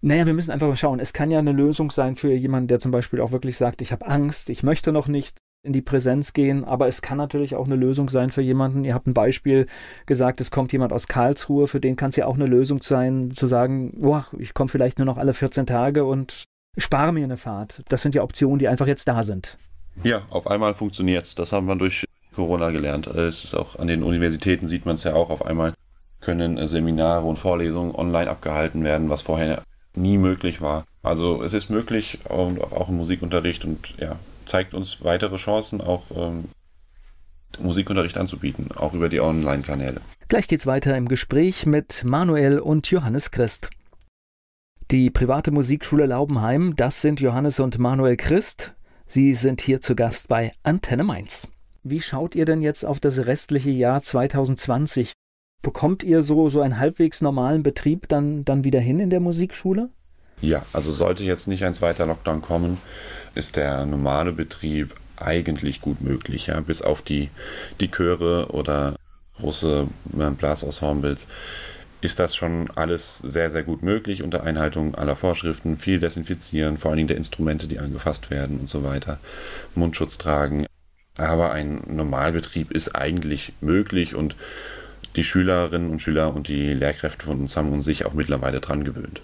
Naja, 0.00 0.26
wir 0.26 0.34
müssen 0.34 0.50
einfach 0.50 0.66
mal 0.66 0.76
schauen. 0.76 0.98
Es 0.98 1.12
kann 1.12 1.30
ja 1.30 1.38
eine 1.38 1.52
Lösung 1.52 1.90
sein 1.90 2.16
für 2.16 2.32
jemanden, 2.32 2.68
der 2.68 2.80
zum 2.80 2.90
Beispiel 2.90 3.20
auch 3.20 3.30
wirklich 3.30 3.56
sagt, 3.56 3.80
ich 3.82 3.92
habe 3.92 4.06
Angst, 4.06 4.50
ich 4.50 4.62
möchte 4.62 4.90
noch 4.90 5.06
nicht 5.06 5.36
in 5.64 5.72
die 5.72 5.82
Präsenz 5.82 6.32
gehen, 6.32 6.64
aber 6.64 6.88
es 6.88 7.02
kann 7.02 7.18
natürlich 7.18 7.54
auch 7.54 7.66
eine 7.66 7.76
Lösung 7.76 8.08
sein 8.08 8.32
für 8.32 8.42
jemanden. 8.42 8.82
Ihr 8.82 8.94
habt 8.94 9.06
ein 9.06 9.14
Beispiel 9.14 9.66
gesagt, 10.06 10.40
es 10.40 10.50
kommt 10.50 10.72
jemand 10.72 10.92
aus 10.92 11.06
Karlsruhe, 11.06 11.68
für 11.68 11.78
den 11.78 11.94
kann 11.94 12.10
es 12.10 12.16
ja 12.16 12.26
auch 12.26 12.34
eine 12.34 12.46
Lösung 12.46 12.82
sein, 12.82 13.30
zu 13.30 13.46
sagen, 13.46 13.92
boah, 13.96 14.26
ich 14.38 14.54
komme 14.54 14.68
vielleicht 14.68 14.98
nur 14.98 15.06
noch 15.06 15.18
alle 15.18 15.34
14 15.34 15.66
Tage 15.66 16.04
und 16.04 16.48
spare 16.76 17.12
mir 17.12 17.24
eine 17.24 17.36
Fahrt. 17.36 17.82
Das 17.88 18.02
sind 18.02 18.14
ja 18.14 18.22
Optionen, 18.22 18.58
die 18.58 18.68
einfach 18.68 18.86
jetzt 18.86 19.08
da 19.08 19.22
sind. 19.22 19.58
Ja, 20.02 20.22
auf 20.30 20.46
einmal 20.46 20.74
funktioniert 20.74 21.38
Das 21.38 21.52
haben 21.52 21.66
wir 21.66 21.76
durch 21.76 22.04
Corona 22.34 22.70
gelernt. 22.70 23.06
Es 23.06 23.44
ist 23.44 23.54
auch 23.54 23.78
an 23.78 23.88
den 23.88 24.02
Universitäten 24.02 24.68
sieht 24.68 24.86
man 24.86 24.94
es 24.94 25.04
ja 25.04 25.14
auch. 25.14 25.30
Auf 25.30 25.44
einmal 25.44 25.74
können 26.20 26.56
äh, 26.56 26.68
Seminare 26.68 27.26
und 27.26 27.38
Vorlesungen 27.38 27.94
online 27.94 28.30
abgehalten 28.30 28.84
werden, 28.84 29.10
was 29.10 29.22
vorher 29.22 29.62
nie 29.94 30.16
möglich 30.16 30.60
war. 30.60 30.86
Also 31.02 31.42
es 31.42 31.52
ist 31.52 31.68
möglich 31.68 32.20
und 32.28 32.62
auch 32.62 32.88
im 32.88 32.96
Musikunterricht 32.96 33.64
und 33.64 33.94
ja, 33.98 34.16
zeigt 34.46 34.72
uns 34.72 35.04
weitere 35.04 35.36
Chancen, 35.36 35.80
auch 35.80 36.04
ähm, 36.14 36.44
Musikunterricht 37.58 38.16
anzubieten, 38.16 38.70
auch 38.74 38.94
über 38.94 39.10
die 39.10 39.20
Online-Kanäle. 39.20 40.00
Gleich 40.28 40.48
geht's 40.48 40.66
weiter 40.66 40.96
im 40.96 41.08
Gespräch 41.08 41.66
mit 41.66 42.04
Manuel 42.04 42.58
und 42.58 42.90
Johannes 42.90 43.30
Christ. 43.30 43.68
Die 44.92 45.08
private 45.08 45.52
Musikschule 45.52 46.04
Laubenheim, 46.04 46.76
das 46.76 47.00
sind 47.00 47.18
Johannes 47.18 47.60
und 47.60 47.78
Manuel 47.78 48.18
Christ. 48.18 48.74
Sie 49.06 49.32
sind 49.32 49.62
hier 49.62 49.80
zu 49.80 49.96
Gast 49.96 50.28
bei 50.28 50.52
Antenne 50.64 51.02
Mainz. 51.02 51.48
Wie 51.82 52.02
schaut 52.02 52.34
ihr 52.34 52.44
denn 52.44 52.60
jetzt 52.60 52.84
auf 52.84 53.00
das 53.00 53.24
restliche 53.24 53.70
Jahr 53.70 54.02
2020? 54.02 55.14
Bekommt 55.62 56.02
ihr 56.02 56.22
so, 56.22 56.50
so 56.50 56.60
einen 56.60 56.78
halbwegs 56.78 57.22
normalen 57.22 57.62
Betrieb 57.62 58.06
dann, 58.08 58.44
dann 58.44 58.64
wieder 58.64 58.80
hin 58.80 59.00
in 59.00 59.08
der 59.08 59.20
Musikschule? 59.20 59.88
Ja, 60.42 60.66
also 60.74 60.92
sollte 60.92 61.24
jetzt 61.24 61.48
nicht 61.48 61.64
ein 61.64 61.72
zweiter 61.72 62.04
Lockdown 62.04 62.42
kommen, 62.42 62.76
ist 63.34 63.56
der 63.56 63.86
normale 63.86 64.34
Betrieb 64.34 64.94
eigentlich 65.16 65.80
gut 65.80 66.02
möglich, 66.02 66.48
ja, 66.48 66.60
bis 66.60 66.82
auf 66.82 67.00
die, 67.00 67.30
die 67.80 67.90
Chöre 67.90 68.48
oder 68.50 68.96
große 69.38 69.86
Blasensembles 70.04 71.28
ist 72.02 72.18
das 72.18 72.34
schon 72.34 72.70
alles 72.74 73.18
sehr, 73.18 73.50
sehr 73.50 73.62
gut 73.62 73.82
möglich 73.82 74.22
unter 74.22 74.42
Einhaltung 74.42 74.94
aller 74.96 75.16
Vorschriften, 75.16 75.78
viel 75.78 76.00
desinfizieren, 76.00 76.76
vor 76.76 76.90
allen 76.90 76.98
Dingen 76.98 77.08
der 77.08 77.16
Instrumente, 77.16 77.68
die 77.68 77.78
angefasst 77.78 78.30
werden 78.30 78.58
und 78.58 78.68
so 78.68 78.84
weiter, 78.84 79.18
Mundschutz 79.74 80.18
tragen. 80.18 80.66
Aber 81.16 81.52
ein 81.52 81.82
Normalbetrieb 81.86 82.72
ist 82.72 82.96
eigentlich 82.96 83.52
möglich 83.60 84.14
und 84.14 84.34
die 85.14 85.24
Schülerinnen 85.24 85.90
und 85.90 86.00
Schüler 86.00 86.34
und 86.34 86.48
die 86.48 86.74
Lehrkräfte 86.74 87.26
von 87.26 87.40
uns 87.40 87.56
haben 87.56 87.72
uns 87.72 87.84
sich 87.84 88.04
auch 88.04 88.14
mittlerweile 88.14 88.60
dran 88.60 88.82
gewöhnt. 88.82 89.22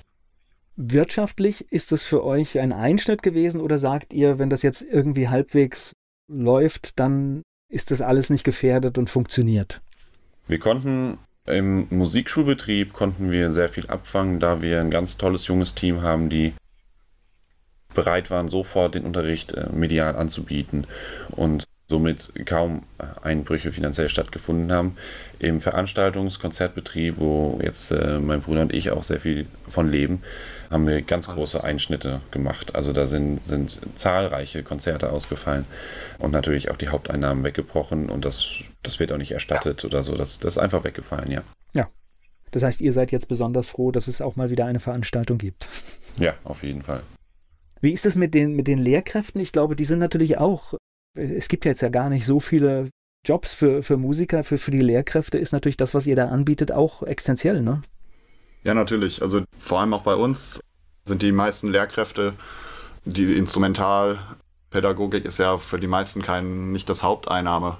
Wirtschaftlich 0.76 1.72
ist 1.72 1.90
das 1.90 2.04
für 2.04 2.22
euch 2.22 2.60
ein 2.60 2.72
Einschnitt 2.72 3.22
gewesen 3.22 3.60
oder 3.60 3.78
sagt 3.78 4.12
ihr, 4.12 4.38
wenn 4.38 4.50
das 4.50 4.62
jetzt 4.62 4.82
irgendwie 4.82 5.28
halbwegs 5.28 5.92
läuft, 6.28 7.00
dann 7.00 7.42
ist 7.68 7.90
das 7.90 8.00
alles 8.00 8.30
nicht 8.30 8.44
gefährdet 8.44 8.98
und 8.98 9.10
funktioniert? 9.10 9.80
Wir 10.46 10.58
konnten 10.58 11.18
im 11.50 11.86
Musikschulbetrieb 11.90 12.92
konnten 12.92 13.30
wir 13.30 13.50
sehr 13.50 13.68
viel 13.68 13.86
abfangen, 13.86 14.40
da 14.40 14.62
wir 14.62 14.80
ein 14.80 14.90
ganz 14.90 15.16
tolles 15.16 15.46
junges 15.46 15.74
Team 15.74 16.02
haben, 16.02 16.28
die 16.28 16.54
bereit 17.94 18.30
waren, 18.30 18.48
sofort 18.48 18.94
den 18.94 19.04
Unterricht 19.04 19.52
äh, 19.52 19.68
medial 19.72 20.16
anzubieten. 20.16 20.86
Und 21.30 21.64
somit 21.88 22.32
kaum 22.44 22.82
Einbrüche 23.22 23.72
finanziell 23.72 24.08
stattgefunden 24.08 24.70
haben. 24.72 24.96
Im 25.38 25.58
Veranstaltungs-, 25.58 26.38
Konzertbetrieb, 26.38 27.18
wo 27.18 27.58
jetzt 27.62 27.90
äh, 27.90 28.20
mein 28.20 28.42
Bruder 28.42 28.62
und 28.62 28.74
ich 28.74 28.90
auch 28.90 29.02
sehr 29.02 29.20
viel 29.20 29.46
von 29.66 29.90
leben, 29.90 30.22
haben 30.70 30.86
wir 30.86 31.00
ganz 31.00 31.28
große 31.28 31.64
Einschnitte 31.64 32.20
gemacht. 32.30 32.74
Also 32.74 32.92
da 32.92 33.06
sind, 33.06 33.42
sind 33.44 33.78
zahlreiche 33.94 34.62
Konzerte 34.62 35.10
ausgefallen 35.10 35.64
und 36.18 36.30
natürlich 36.30 36.70
auch 36.70 36.76
die 36.76 36.88
Haupteinnahmen 36.88 37.42
weggebrochen 37.42 38.10
und 38.10 38.24
das, 38.24 38.64
das 38.82 39.00
wird 39.00 39.12
auch 39.12 39.18
nicht 39.18 39.32
erstattet 39.32 39.84
oder 39.84 40.04
so. 40.04 40.14
Das, 40.14 40.38
das 40.38 40.52
ist 40.54 40.58
einfach 40.58 40.84
weggefallen, 40.84 41.30
ja. 41.30 41.42
Ja. 41.72 41.88
Das 42.50 42.62
heißt, 42.62 42.80
ihr 42.82 42.92
seid 42.92 43.12
jetzt 43.12 43.28
besonders 43.28 43.68
froh, 43.68 43.92
dass 43.92 44.08
es 44.08 44.20
auch 44.20 44.36
mal 44.36 44.50
wieder 44.50 44.66
eine 44.66 44.80
Veranstaltung 44.80 45.38
gibt. 45.38 45.68
Ja, 46.18 46.34
auf 46.44 46.62
jeden 46.62 46.82
Fall. 46.82 47.02
Wie 47.80 47.92
ist 47.92 48.06
es 48.06 48.16
mit 48.16 48.34
den, 48.34 48.54
mit 48.54 48.66
den 48.66 48.78
Lehrkräften? 48.78 49.40
Ich 49.40 49.52
glaube, 49.52 49.76
die 49.76 49.84
sind 49.84 50.00
natürlich 50.00 50.38
auch, 50.38 50.74
es 51.18 51.48
gibt 51.48 51.64
ja 51.64 51.70
jetzt 51.70 51.80
ja 51.80 51.88
gar 51.88 52.08
nicht 52.08 52.24
so 52.24 52.40
viele 52.40 52.88
Jobs 53.24 53.54
für, 53.54 53.82
für 53.82 53.96
Musiker, 53.96 54.44
für, 54.44 54.58
für 54.58 54.70
die 54.70 54.80
Lehrkräfte 54.80 55.38
ist 55.38 55.52
natürlich 55.52 55.76
das, 55.76 55.94
was 55.94 56.06
ihr 56.06 56.16
da 56.16 56.28
anbietet, 56.28 56.72
auch 56.72 57.02
essentiell, 57.02 57.62
ne? 57.62 57.82
Ja, 58.64 58.74
natürlich. 58.74 59.22
Also 59.22 59.42
vor 59.58 59.80
allem 59.80 59.94
auch 59.94 60.02
bei 60.02 60.14
uns 60.14 60.60
sind 61.04 61.22
die 61.22 61.32
meisten 61.32 61.68
Lehrkräfte, 61.68 62.34
die 63.04 63.36
Instrumentalpädagogik 63.36 65.24
ist 65.24 65.38
ja 65.38 65.58
für 65.58 65.78
die 65.78 65.86
meisten 65.86 66.22
kein, 66.22 66.72
nicht 66.72 66.88
das 66.90 67.02
Haupteinnahme, 67.02 67.78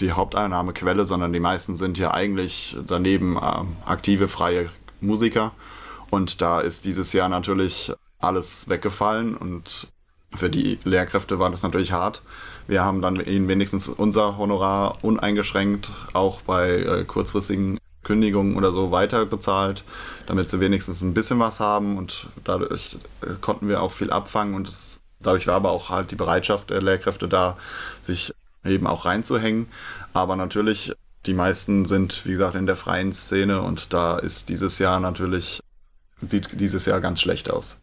die 0.00 0.12
Haupteinnahmequelle, 0.12 1.06
sondern 1.06 1.32
die 1.32 1.40
meisten 1.40 1.76
sind 1.76 1.98
ja 1.98 2.12
eigentlich 2.12 2.76
daneben 2.86 3.36
äh, 3.36 3.64
aktive 3.84 4.28
freie 4.28 4.70
Musiker. 5.00 5.52
Und 6.10 6.40
da 6.42 6.60
ist 6.60 6.84
dieses 6.84 7.12
Jahr 7.12 7.28
natürlich 7.28 7.92
alles 8.18 8.68
weggefallen 8.68 9.36
und 9.36 9.88
für 10.34 10.50
die 10.50 10.78
Lehrkräfte 10.84 11.38
war 11.38 11.50
das 11.50 11.62
natürlich 11.62 11.92
hart. 11.92 12.22
Wir 12.66 12.84
haben 12.84 13.00
dann 13.00 13.16
ihnen 13.20 13.48
wenigstens 13.48 13.88
unser 13.88 14.36
Honorar 14.38 14.98
uneingeschränkt 15.02 15.90
auch 16.12 16.40
bei 16.42 16.70
äh, 16.70 17.04
kurzfristigen 17.04 17.78
Kündigungen 18.02 18.56
oder 18.56 18.72
so 18.72 18.90
weiter 18.90 19.26
bezahlt, 19.26 19.84
damit 20.26 20.48
sie 20.48 20.60
wenigstens 20.60 21.02
ein 21.02 21.14
bisschen 21.14 21.38
was 21.38 21.60
haben 21.60 21.98
und 21.98 22.28
dadurch 22.44 22.98
äh, 23.22 23.34
konnten 23.40 23.68
wir 23.68 23.82
auch 23.82 23.92
viel 23.92 24.10
abfangen 24.10 24.54
und 24.54 24.68
es, 24.68 25.00
dadurch 25.20 25.46
war 25.46 25.56
aber 25.56 25.70
auch 25.70 25.90
halt 25.90 26.10
die 26.10 26.16
Bereitschaft 26.16 26.70
der 26.70 26.82
Lehrkräfte 26.82 27.28
da, 27.28 27.56
sich 28.02 28.32
eben 28.64 28.86
auch 28.86 29.04
reinzuhängen. 29.04 29.68
Aber 30.12 30.36
natürlich, 30.36 30.92
die 31.26 31.34
meisten 31.34 31.84
sind, 31.86 32.26
wie 32.26 32.32
gesagt, 32.32 32.56
in 32.56 32.66
der 32.66 32.76
freien 32.76 33.12
Szene 33.12 33.60
und 33.60 33.92
da 33.92 34.18
ist 34.18 34.48
dieses 34.48 34.78
Jahr 34.78 35.00
natürlich, 35.00 35.60
sieht 36.20 36.60
dieses 36.60 36.84
Jahr 36.86 37.00
ganz 37.00 37.20
schlecht 37.20 37.50
aus. 37.50 37.76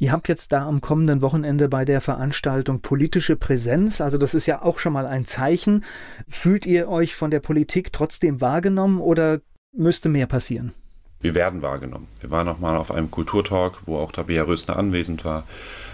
Ihr 0.00 0.12
habt 0.12 0.28
jetzt 0.28 0.52
da 0.52 0.66
am 0.66 0.80
kommenden 0.80 1.20
Wochenende 1.20 1.68
bei 1.68 1.84
der 1.84 2.00
Veranstaltung 2.00 2.80
politische 2.80 3.36
Präsenz. 3.36 4.00
Also 4.00 4.16
das 4.16 4.32
ist 4.32 4.46
ja 4.46 4.62
auch 4.62 4.78
schon 4.78 4.94
mal 4.94 5.06
ein 5.06 5.26
Zeichen. 5.26 5.84
Fühlt 6.26 6.64
ihr 6.64 6.88
euch 6.88 7.14
von 7.14 7.30
der 7.30 7.40
Politik 7.40 7.92
trotzdem 7.92 8.40
wahrgenommen 8.40 8.98
oder 8.98 9.42
müsste 9.76 10.08
mehr 10.08 10.26
passieren? 10.26 10.72
Wir 11.20 11.34
werden 11.34 11.60
wahrgenommen. 11.60 12.08
Wir 12.20 12.30
waren 12.30 12.46
noch 12.46 12.60
mal 12.60 12.76
auf 12.76 12.90
einem 12.90 13.10
Kulturtalk, 13.10 13.86
wo 13.86 13.98
auch 13.98 14.10
Tabea 14.10 14.44
Rösner 14.44 14.78
anwesend 14.78 15.26
war. 15.26 15.46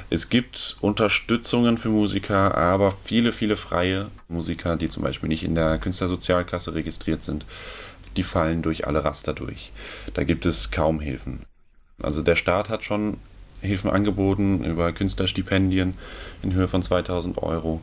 Es 0.09 0.29
gibt 0.29 0.77
Unterstützungen 0.81 1.77
für 1.77 1.89
Musiker, 1.89 2.57
aber 2.57 2.95
viele, 3.05 3.33
viele 3.33 3.57
freie 3.57 4.07
Musiker, 4.29 4.77
die 4.77 4.89
zum 4.89 5.03
Beispiel 5.03 5.29
nicht 5.29 5.43
in 5.43 5.57
der 5.57 5.79
Künstlersozialkasse 5.79 6.75
registriert 6.75 7.25
sind, 7.25 7.45
die 8.17 8.23
fallen 8.23 8.63
durch 8.63 8.87
alle 8.87 9.05
Raster 9.05 9.35
durch. 9.35 9.73
Da 10.15 10.23
gibt 10.23 10.47
es 10.47 10.71
kaum 10.71 11.01
Hilfen. 11.01 11.45
Also 12.01 12.23
der 12.23 12.37
Staat 12.37 12.69
hat 12.69 12.85
schon 12.85 13.17
Hilfen 13.61 13.91
angeboten 13.91 14.65
über 14.65 14.93
Künstlerstipendien 14.93 15.95
in 16.43 16.53
Höhe 16.53 16.69
von 16.69 16.83
2000 16.83 17.43
Euro. 17.43 17.81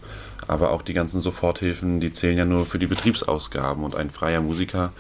Aber 0.48 0.72
auch 0.72 0.82
die 0.82 0.94
ganzen 0.94 1.22
Soforthilfen, 1.22 2.00
die 2.00 2.12
zählen 2.12 2.38
ja 2.38 2.46
nur 2.46 2.66
für 2.66 2.80
die 2.80 2.88
Betriebsausgaben. 2.88 3.84
Und 3.84 3.96
ein 3.96 4.10
freier 4.10 4.42
Musiker 4.42 4.92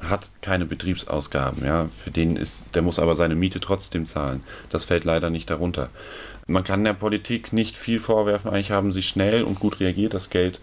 hat 0.00 0.30
keine 0.42 0.66
Betriebsausgaben. 0.66 1.64
Ja? 1.64 1.88
Für 1.88 2.10
den 2.10 2.36
ist, 2.36 2.64
der 2.74 2.82
muss 2.82 2.98
aber 2.98 3.16
seine 3.16 3.34
Miete 3.34 3.60
trotzdem 3.60 4.06
zahlen. 4.06 4.42
Das 4.70 4.84
fällt 4.84 5.04
leider 5.04 5.30
nicht 5.30 5.50
darunter. 5.50 5.88
Man 6.46 6.64
kann 6.64 6.84
der 6.84 6.92
Politik 6.92 7.52
nicht 7.52 7.76
viel 7.76 8.00
vorwerfen. 8.00 8.50
Eigentlich 8.50 8.70
haben 8.70 8.92
sie 8.92 9.02
schnell 9.02 9.44
und 9.44 9.60
gut 9.60 9.80
reagiert. 9.80 10.12
Das 10.12 10.28
Geld 10.28 10.60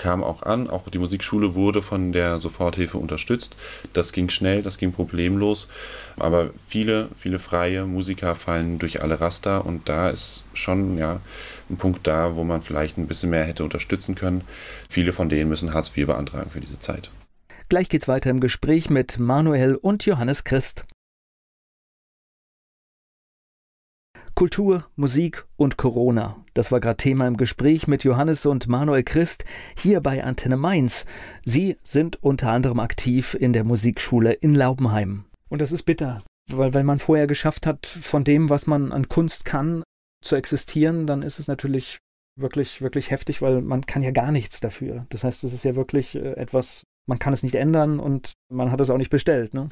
kam 0.00 0.24
auch 0.24 0.42
an. 0.42 0.68
Auch 0.68 0.88
die 0.88 0.98
Musikschule 0.98 1.54
wurde 1.54 1.82
von 1.82 2.12
der 2.12 2.40
Soforthilfe 2.40 2.98
unterstützt. 2.98 3.54
Das 3.92 4.12
ging 4.12 4.30
schnell, 4.30 4.62
das 4.62 4.78
ging 4.78 4.92
problemlos. 4.92 5.68
Aber 6.16 6.50
viele, 6.66 7.08
viele 7.14 7.38
freie 7.38 7.86
Musiker 7.86 8.34
fallen 8.34 8.78
durch 8.78 9.02
alle 9.02 9.20
Raster 9.20 9.64
und 9.64 9.88
da 9.88 10.10
ist 10.10 10.42
schon 10.54 10.98
ja 10.98 11.20
ein 11.68 11.76
Punkt 11.76 12.06
da, 12.06 12.34
wo 12.34 12.42
man 12.42 12.62
vielleicht 12.62 12.98
ein 12.98 13.06
bisschen 13.06 13.30
mehr 13.30 13.44
hätte 13.44 13.62
unterstützen 13.62 14.14
können. 14.14 14.42
Viele 14.88 15.12
von 15.12 15.28
denen 15.28 15.50
müssen 15.50 15.74
Hartz 15.74 15.94
IV 15.96 16.06
beantragen 16.06 16.50
für 16.50 16.60
diese 16.60 16.80
Zeit. 16.80 17.10
Gleich 17.68 17.88
geht's 17.88 18.08
weiter 18.08 18.30
im 18.30 18.40
Gespräch 18.40 18.90
mit 18.90 19.18
Manuel 19.18 19.76
und 19.76 20.04
Johannes 20.04 20.42
Christ. 20.42 20.86
Kultur, 24.40 24.86
Musik 24.96 25.44
und 25.56 25.76
Corona. 25.76 26.42
Das 26.54 26.72
war 26.72 26.80
gerade 26.80 26.96
Thema 26.96 27.28
im 27.28 27.36
Gespräch 27.36 27.86
mit 27.86 28.04
Johannes 28.04 28.46
und 28.46 28.68
Manuel 28.68 29.02
Christ 29.02 29.44
hier 29.76 30.00
bei 30.00 30.24
Antenne 30.24 30.56
Mainz. 30.56 31.04
Sie 31.44 31.76
sind 31.82 32.16
unter 32.22 32.50
anderem 32.50 32.80
aktiv 32.80 33.36
in 33.38 33.52
der 33.52 33.64
Musikschule 33.64 34.32
in 34.32 34.54
Laubenheim. 34.54 35.26
Und 35.50 35.60
das 35.60 35.72
ist 35.72 35.82
bitter, 35.82 36.24
weil 36.50 36.72
wenn 36.72 36.86
man 36.86 36.98
vorher 36.98 37.26
geschafft 37.26 37.66
hat, 37.66 37.84
von 37.84 38.24
dem, 38.24 38.48
was 38.48 38.66
man 38.66 38.92
an 38.92 39.10
Kunst 39.10 39.44
kann, 39.44 39.82
zu 40.24 40.36
existieren, 40.36 41.06
dann 41.06 41.20
ist 41.20 41.38
es 41.38 41.46
natürlich 41.46 41.98
wirklich, 42.34 42.80
wirklich 42.80 43.10
heftig, 43.10 43.42
weil 43.42 43.60
man 43.60 43.84
kann 43.84 44.02
ja 44.02 44.10
gar 44.10 44.32
nichts 44.32 44.58
dafür. 44.58 45.04
Das 45.10 45.22
heißt, 45.22 45.44
es 45.44 45.52
ist 45.52 45.64
ja 45.64 45.76
wirklich 45.76 46.14
äh, 46.14 46.32
etwas, 46.36 46.84
man 47.06 47.18
kann 47.18 47.34
es 47.34 47.42
nicht 47.42 47.56
ändern 47.56 48.00
und 48.00 48.32
man 48.50 48.72
hat 48.72 48.80
es 48.80 48.88
auch 48.88 48.96
nicht 48.96 49.10
bestellt. 49.10 49.52
Ne? 49.52 49.68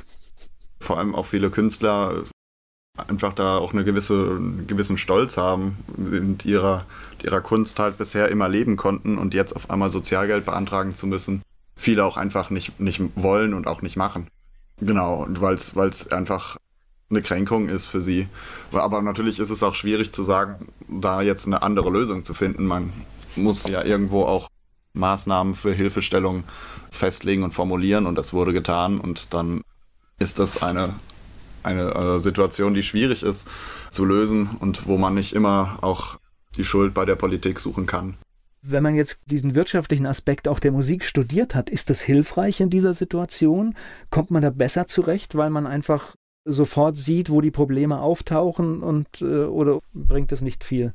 Vor 0.79 0.99
allem 0.99 1.15
auch 1.15 1.25
viele 1.25 1.49
Künstler 1.49 2.25
einfach 3.07 3.35
da 3.35 3.59
auch 3.59 3.73
eine 3.73 3.85
gewisse, 3.85 4.15
einen 4.15 4.67
gewissen 4.67 4.99
Stolz 4.99 5.37
haben, 5.37 5.77
mit 5.97 6.45
ihrer, 6.45 6.85
ihrer 7.23 7.41
Kunst 7.41 7.79
halt 7.79 7.99
bisher 7.99 8.29
immer 8.29 8.49
leben 8.49 8.77
konnten 8.77 9.19
und 9.19 9.35
jetzt 9.35 9.55
auf 9.55 9.71
einmal 9.71 9.91
Sozialgeld 9.91 10.45
beantragen 10.45 10.95
zu 10.95 11.07
müssen. 11.07 11.43
Viele 11.77 12.05
auch 12.05 12.17
einfach 12.17 12.51
nicht, 12.51 12.81
nicht 12.81 13.01
wollen 13.15 13.55
und 13.55 13.67
auch 13.67 13.83
nicht 13.83 13.97
machen. 13.97 14.27
Genau, 14.81 15.27
weil 15.29 15.55
es 15.55 16.11
einfach 16.11 16.57
eine 17.11 17.23
Kränkung 17.23 17.69
ist 17.69 17.87
für 17.87 18.01
sie. 18.01 18.29
Aber 18.73 19.01
natürlich 19.03 19.39
ist 19.39 19.51
es 19.51 19.63
auch 19.63 19.75
schwierig 19.75 20.13
zu 20.13 20.23
sagen, 20.23 20.69
da 20.89 21.23
jetzt 21.23 21.47
eine 21.47 21.63
andere 21.63 21.91
Lösung 21.91 22.25
zu 22.25 22.35
finden. 22.35 22.67
Man 22.67 22.93
muss 23.37 23.67
ja 23.67 23.83
irgendwo 23.83 24.25
auch 24.25 24.49
Maßnahmen 24.93 25.55
für 25.55 25.73
Hilfestellung 25.73 26.43
festlegen 26.91 27.43
und 27.45 27.55
formulieren 27.55 28.07
und 28.07 28.17
das 28.17 28.33
wurde 28.33 28.53
getan 28.53 29.01
und 29.01 29.33
dann 29.33 29.63
ist 30.19 30.39
das 30.39 30.63
eine 30.63 30.95
eine 31.69 31.95
äh, 31.95 32.19
Situation, 32.19 32.75
die 32.75 32.83
schwierig 32.83 33.23
ist 33.23 33.47
zu 33.91 34.05
lösen 34.05 34.51
und 34.61 34.87
wo 34.87 34.97
man 34.97 35.15
nicht 35.15 35.35
immer 35.35 35.79
auch 35.83 36.19
die 36.57 36.65
Schuld 36.65 36.95
bei 36.95 37.05
der 37.05 37.17
Politik 37.17 37.61
suchen 37.61 37.87
kann. 37.87 38.17
Wenn 38.63 38.83
man 38.83 38.97
jetzt 38.97 39.21
diesen 39.27 39.55
wirtschaftlichen 39.55 40.07
Aspekt 40.07 40.49
auch 40.49 40.59
der 40.59 40.73
Musik 40.73 41.05
studiert 41.05 41.55
hat, 41.55 41.71
ist 41.71 41.91
das 41.91 42.01
hilfreich 42.01 42.61
in 42.61 42.71
dieser 42.71 42.93
Situation? 42.93 43.77
Kommt 44.11 44.31
man 44.31 44.43
da 44.43 44.51
besser 44.51 44.89
zurecht, 44.89 45.37
weil 45.37 45.51
man 45.51 45.67
einfach 45.67 46.17
sofort 46.45 46.97
sieht, 46.97 47.31
wo 47.31 47.41
die 47.41 47.51
Probleme 47.51 48.01
auftauchen 48.01 48.83
und 48.83 49.07
äh, 49.21 49.45
oder 49.45 49.81
bringt 49.93 50.33
das 50.33 50.41
nicht 50.43 50.65
viel? 50.65 50.93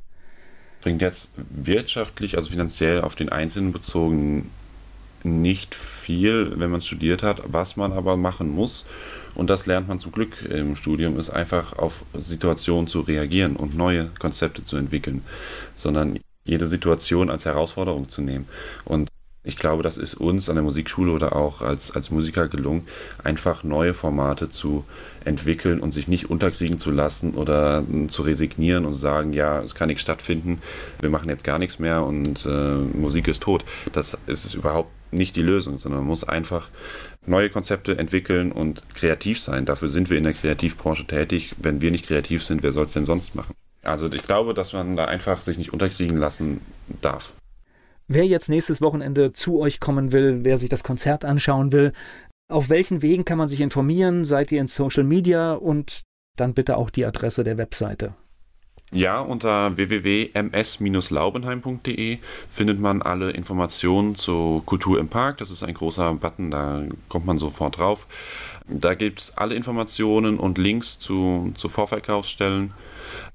Bringt 0.82 1.00
jetzt 1.00 1.30
wirtschaftlich, 1.36 2.36
also 2.36 2.50
finanziell 2.50 3.00
auf 3.00 3.14
den 3.14 3.30
Einzelnen 3.30 3.72
bezogen 3.72 4.50
nicht 5.24 5.74
viel, 5.74 6.52
wenn 6.58 6.70
man 6.70 6.82
studiert 6.82 7.22
hat, 7.22 7.42
was 7.46 7.76
man 7.76 7.92
aber 7.92 8.16
machen 8.16 8.48
muss. 8.50 8.84
Und 9.34 9.50
das 9.50 9.66
lernt 9.66 9.88
man 9.88 9.98
zum 9.98 10.12
Glück 10.12 10.42
im 10.42 10.76
Studium, 10.76 11.18
ist 11.18 11.30
einfach 11.30 11.72
auf 11.78 12.04
Situationen 12.12 12.86
zu 12.86 13.00
reagieren 13.00 13.56
und 13.56 13.74
neue 13.74 14.10
Konzepte 14.18 14.64
zu 14.64 14.76
entwickeln, 14.76 15.24
sondern 15.74 16.18
jede 16.44 16.66
Situation 16.66 17.30
als 17.30 17.44
Herausforderung 17.44 18.08
zu 18.08 18.22
nehmen. 18.22 18.46
Und 18.84 19.08
ich 19.44 19.56
glaube, 19.56 19.82
das 19.82 19.98
ist 19.98 20.14
uns 20.14 20.48
an 20.48 20.56
der 20.56 20.64
Musikschule 20.64 21.12
oder 21.12 21.36
auch 21.36 21.60
als, 21.60 21.90
als 21.90 22.10
Musiker 22.10 22.48
gelungen, 22.48 22.88
einfach 23.22 23.62
neue 23.62 23.92
Formate 23.92 24.48
zu 24.48 24.84
entwickeln 25.24 25.80
und 25.80 25.92
sich 25.92 26.08
nicht 26.08 26.30
unterkriegen 26.30 26.80
zu 26.80 26.90
lassen 26.90 27.34
oder 27.34 27.84
zu 28.08 28.22
resignieren 28.22 28.86
und 28.86 28.94
sagen, 28.94 29.34
ja, 29.34 29.62
es 29.62 29.74
kann 29.74 29.88
nichts 29.88 30.02
stattfinden, 30.02 30.62
wir 31.00 31.10
machen 31.10 31.28
jetzt 31.28 31.44
gar 31.44 31.58
nichts 31.58 31.78
mehr 31.78 32.02
und 32.04 32.46
äh, 32.46 32.74
Musik 32.76 33.28
ist 33.28 33.42
tot. 33.42 33.66
Das 33.92 34.16
ist 34.26 34.54
überhaupt 34.54 34.90
nicht 35.12 35.36
die 35.36 35.42
Lösung, 35.42 35.76
sondern 35.76 36.00
man 36.00 36.08
muss 36.08 36.24
einfach 36.24 36.68
neue 37.26 37.50
Konzepte 37.50 37.98
entwickeln 37.98 38.50
und 38.50 38.82
kreativ 38.94 39.40
sein. 39.40 39.66
Dafür 39.66 39.90
sind 39.90 40.08
wir 40.08 40.16
in 40.16 40.24
der 40.24 40.32
Kreativbranche 40.32 41.06
tätig. 41.06 41.54
Wenn 41.58 41.82
wir 41.82 41.90
nicht 41.90 42.06
kreativ 42.06 42.44
sind, 42.44 42.62
wer 42.62 42.72
soll 42.72 42.86
es 42.86 42.94
denn 42.94 43.04
sonst 43.04 43.34
machen? 43.34 43.54
Also 43.82 44.10
ich 44.10 44.22
glaube, 44.22 44.54
dass 44.54 44.72
man 44.72 44.96
da 44.96 45.04
einfach 45.04 45.42
sich 45.42 45.58
nicht 45.58 45.72
unterkriegen 45.72 46.16
lassen 46.16 46.60
darf. 47.02 47.32
Wer 48.06 48.26
jetzt 48.26 48.48
nächstes 48.48 48.80
Wochenende 48.80 49.32
zu 49.32 49.60
euch 49.60 49.80
kommen 49.80 50.12
will, 50.12 50.40
wer 50.42 50.58
sich 50.58 50.68
das 50.68 50.84
Konzert 50.84 51.24
anschauen 51.24 51.72
will, 51.72 51.92
auf 52.50 52.68
welchen 52.68 53.00
Wegen 53.00 53.24
kann 53.24 53.38
man 53.38 53.48
sich 53.48 53.62
informieren? 53.62 54.24
Seid 54.24 54.52
ihr 54.52 54.60
in 54.60 54.68
Social 54.68 55.04
Media 55.04 55.54
und 55.54 56.02
dann 56.36 56.52
bitte 56.52 56.76
auch 56.76 56.90
die 56.90 57.06
Adresse 57.06 57.44
der 57.44 57.56
Webseite. 57.56 58.14
Ja, 58.92 59.20
unter 59.20 59.76
www.ms-laubenheim.de 59.76 62.18
findet 62.50 62.78
man 62.78 63.02
alle 63.02 63.30
Informationen 63.30 64.14
zu 64.14 64.62
Kultur 64.66 65.00
im 65.00 65.08
Park. 65.08 65.38
Das 65.38 65.50
ist 65.50 65.62
ein 65.62 65.74
großer 65.74 66.14
Button, 66.14 66.50
da 66.50 66.82
kommt 67.08 67.26
man 67.26 67.38
sofort 67.38 67.78
drauf. 67.78 68.06
Da 68.68 68.94
gibt 68.94 69.20
es 69.20 69.36
alle 69.36 69.54
Informationen 69.54 70.38
und 70.38 70.58
Links 70.58 70.98
zu, 70.98 71.52
zu 71.54 71.68
Vorverkaufsstellen. 71.68 72.72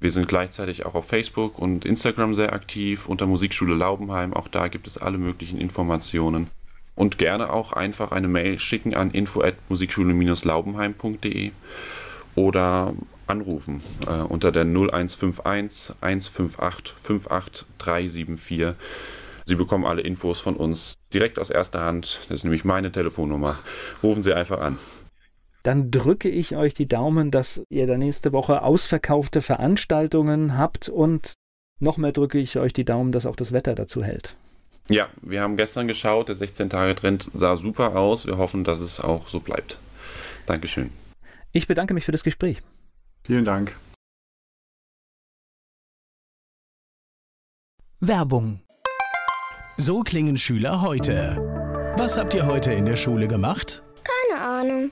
Wir 0.02 0.12
sind 0.12 0.30
gleichzeitig 0.30 0.86
auch 0.86 0.96
auf 0.96 1.08
Facebook 1.08 1.60
und 1.60 1.84
Instagram 1.84 2.34
sehr 2.34 2.54
aktiv 2.54 3.10
unter 3.10 3.26
Musikschule 3.26 3.76
Laubenheim. 3.76 4.34
Auch 4.34 4.48
da 4.48 4.70
gibt 4.70 4.88
es 4.88 4.98
alle 4.98 5.18
möglichen 5.18 5.60
Informationen. 5.60 6.50
Und 6.96 7.18
gerne 7.18 7.52
auch 7.52 7.74
einfach 7.74 8.12
eine 8.12 8.30
Mail 8.30 8.60
schicken 8.60 8.94
an 8.94 9.12
info@musikschule-laubenheim.de 9.12 11.52
oder 12.36 12.94
anrufen 13.28 13.82
äh, 14.06 14.22
unter 14.22 14.52
der 14.52 14.64
0151 14.64 15.96
158 16.02 16.96
58374. 16.98 18.76
Sie 19.46 19.56
bekommen 19.56 19.86
alle 19.86 20.02
Infos 20.02 20.40
von 20.40 20.56
uns 20.56 20.98
direkt 21.14 21.40
aus 21.40 21.50
erster 21.50 21.82
Hand. 21.82 22.20
Das 22.28 22.36
ist 22.38 22.44
nämlich 22.44 22.66
meine 22.66 22.92
Telefonnummer. 22.92 23.58
Rufen 24.04 24.22
Sie 24.24 24.34
einfach 24.34 24.60
an 24.60 24.78
dann 25.70 25.92
drücke 25.92 26.30
ich 26.30 26.56
euch 26.56 26.74
die 26.74 26.88
Daumen, 26.88 27.30
dass 27.30 27.62
ihr 27.70 27.86
da 27.86 27.96
nächste 27.96 28.34
Woche 28.34 28.64
ausverkaufte 28.64 29.40
Veranstaltungen 29.40 30.58
habt 30.58 30.90
und 30.90 31.34
noch 31.80 31.98
mehr 31.98 32.12
drücke 32.12 32.40
ich 32.40 32.58
euch 32.58 32.74
die 32.74 32.86
Daumen, 32.86 33.12
dass 33.12 33.28
auch 33.28 33.36
das 33.36 33.52
Wetter 33.52 33.76
dazu 33.76 34.04
hält. 34.04 34.36
Ja, 34.90 35.10
wir 35.22 35.42
haben 35.42 35.58
gestern 35.58 35.88
geschaut, 35.88 36.28
der 36.28 36.38
16-Tage-Trend 36.38 37.30
sah 37.36 37.56
super 37.56 37.96
aus. 37.96 38.26
Wir 38.26 38.40
hoffen, 38.40 38.64
dass 38.64 38.80
es 38.80 39.00
auch 39.00 39.28
so 39.28 39.42
bleibt. 39.42 39.78
Dankeschön. 40.48 40.90
Ich 41.52 41.68
bedanke 41.68 41.94
mich 41.94 42.04
für 42.04 42.12
das 42.12 42.24
Gespräch. 42.24 42.64
Vielen 43.24 43.46
Dank. 43.46 43.78
Werbung. 48.00 48.62
So 49.78 50.02
klingen 50.02 50.38
Schüler 50.38 50.82
heute. 50.82 51.38
Was 51.96 52.18
habt 52.18 52.34
ihr 52.34 52.48
heute 52.48 52.74
in 52.74 52.86
der 52.86 52.96
Schule 52.96 53.28
gemacht? 53.28 53.84
Keine 54.04 54.42
Ahnung. 54.42 54.92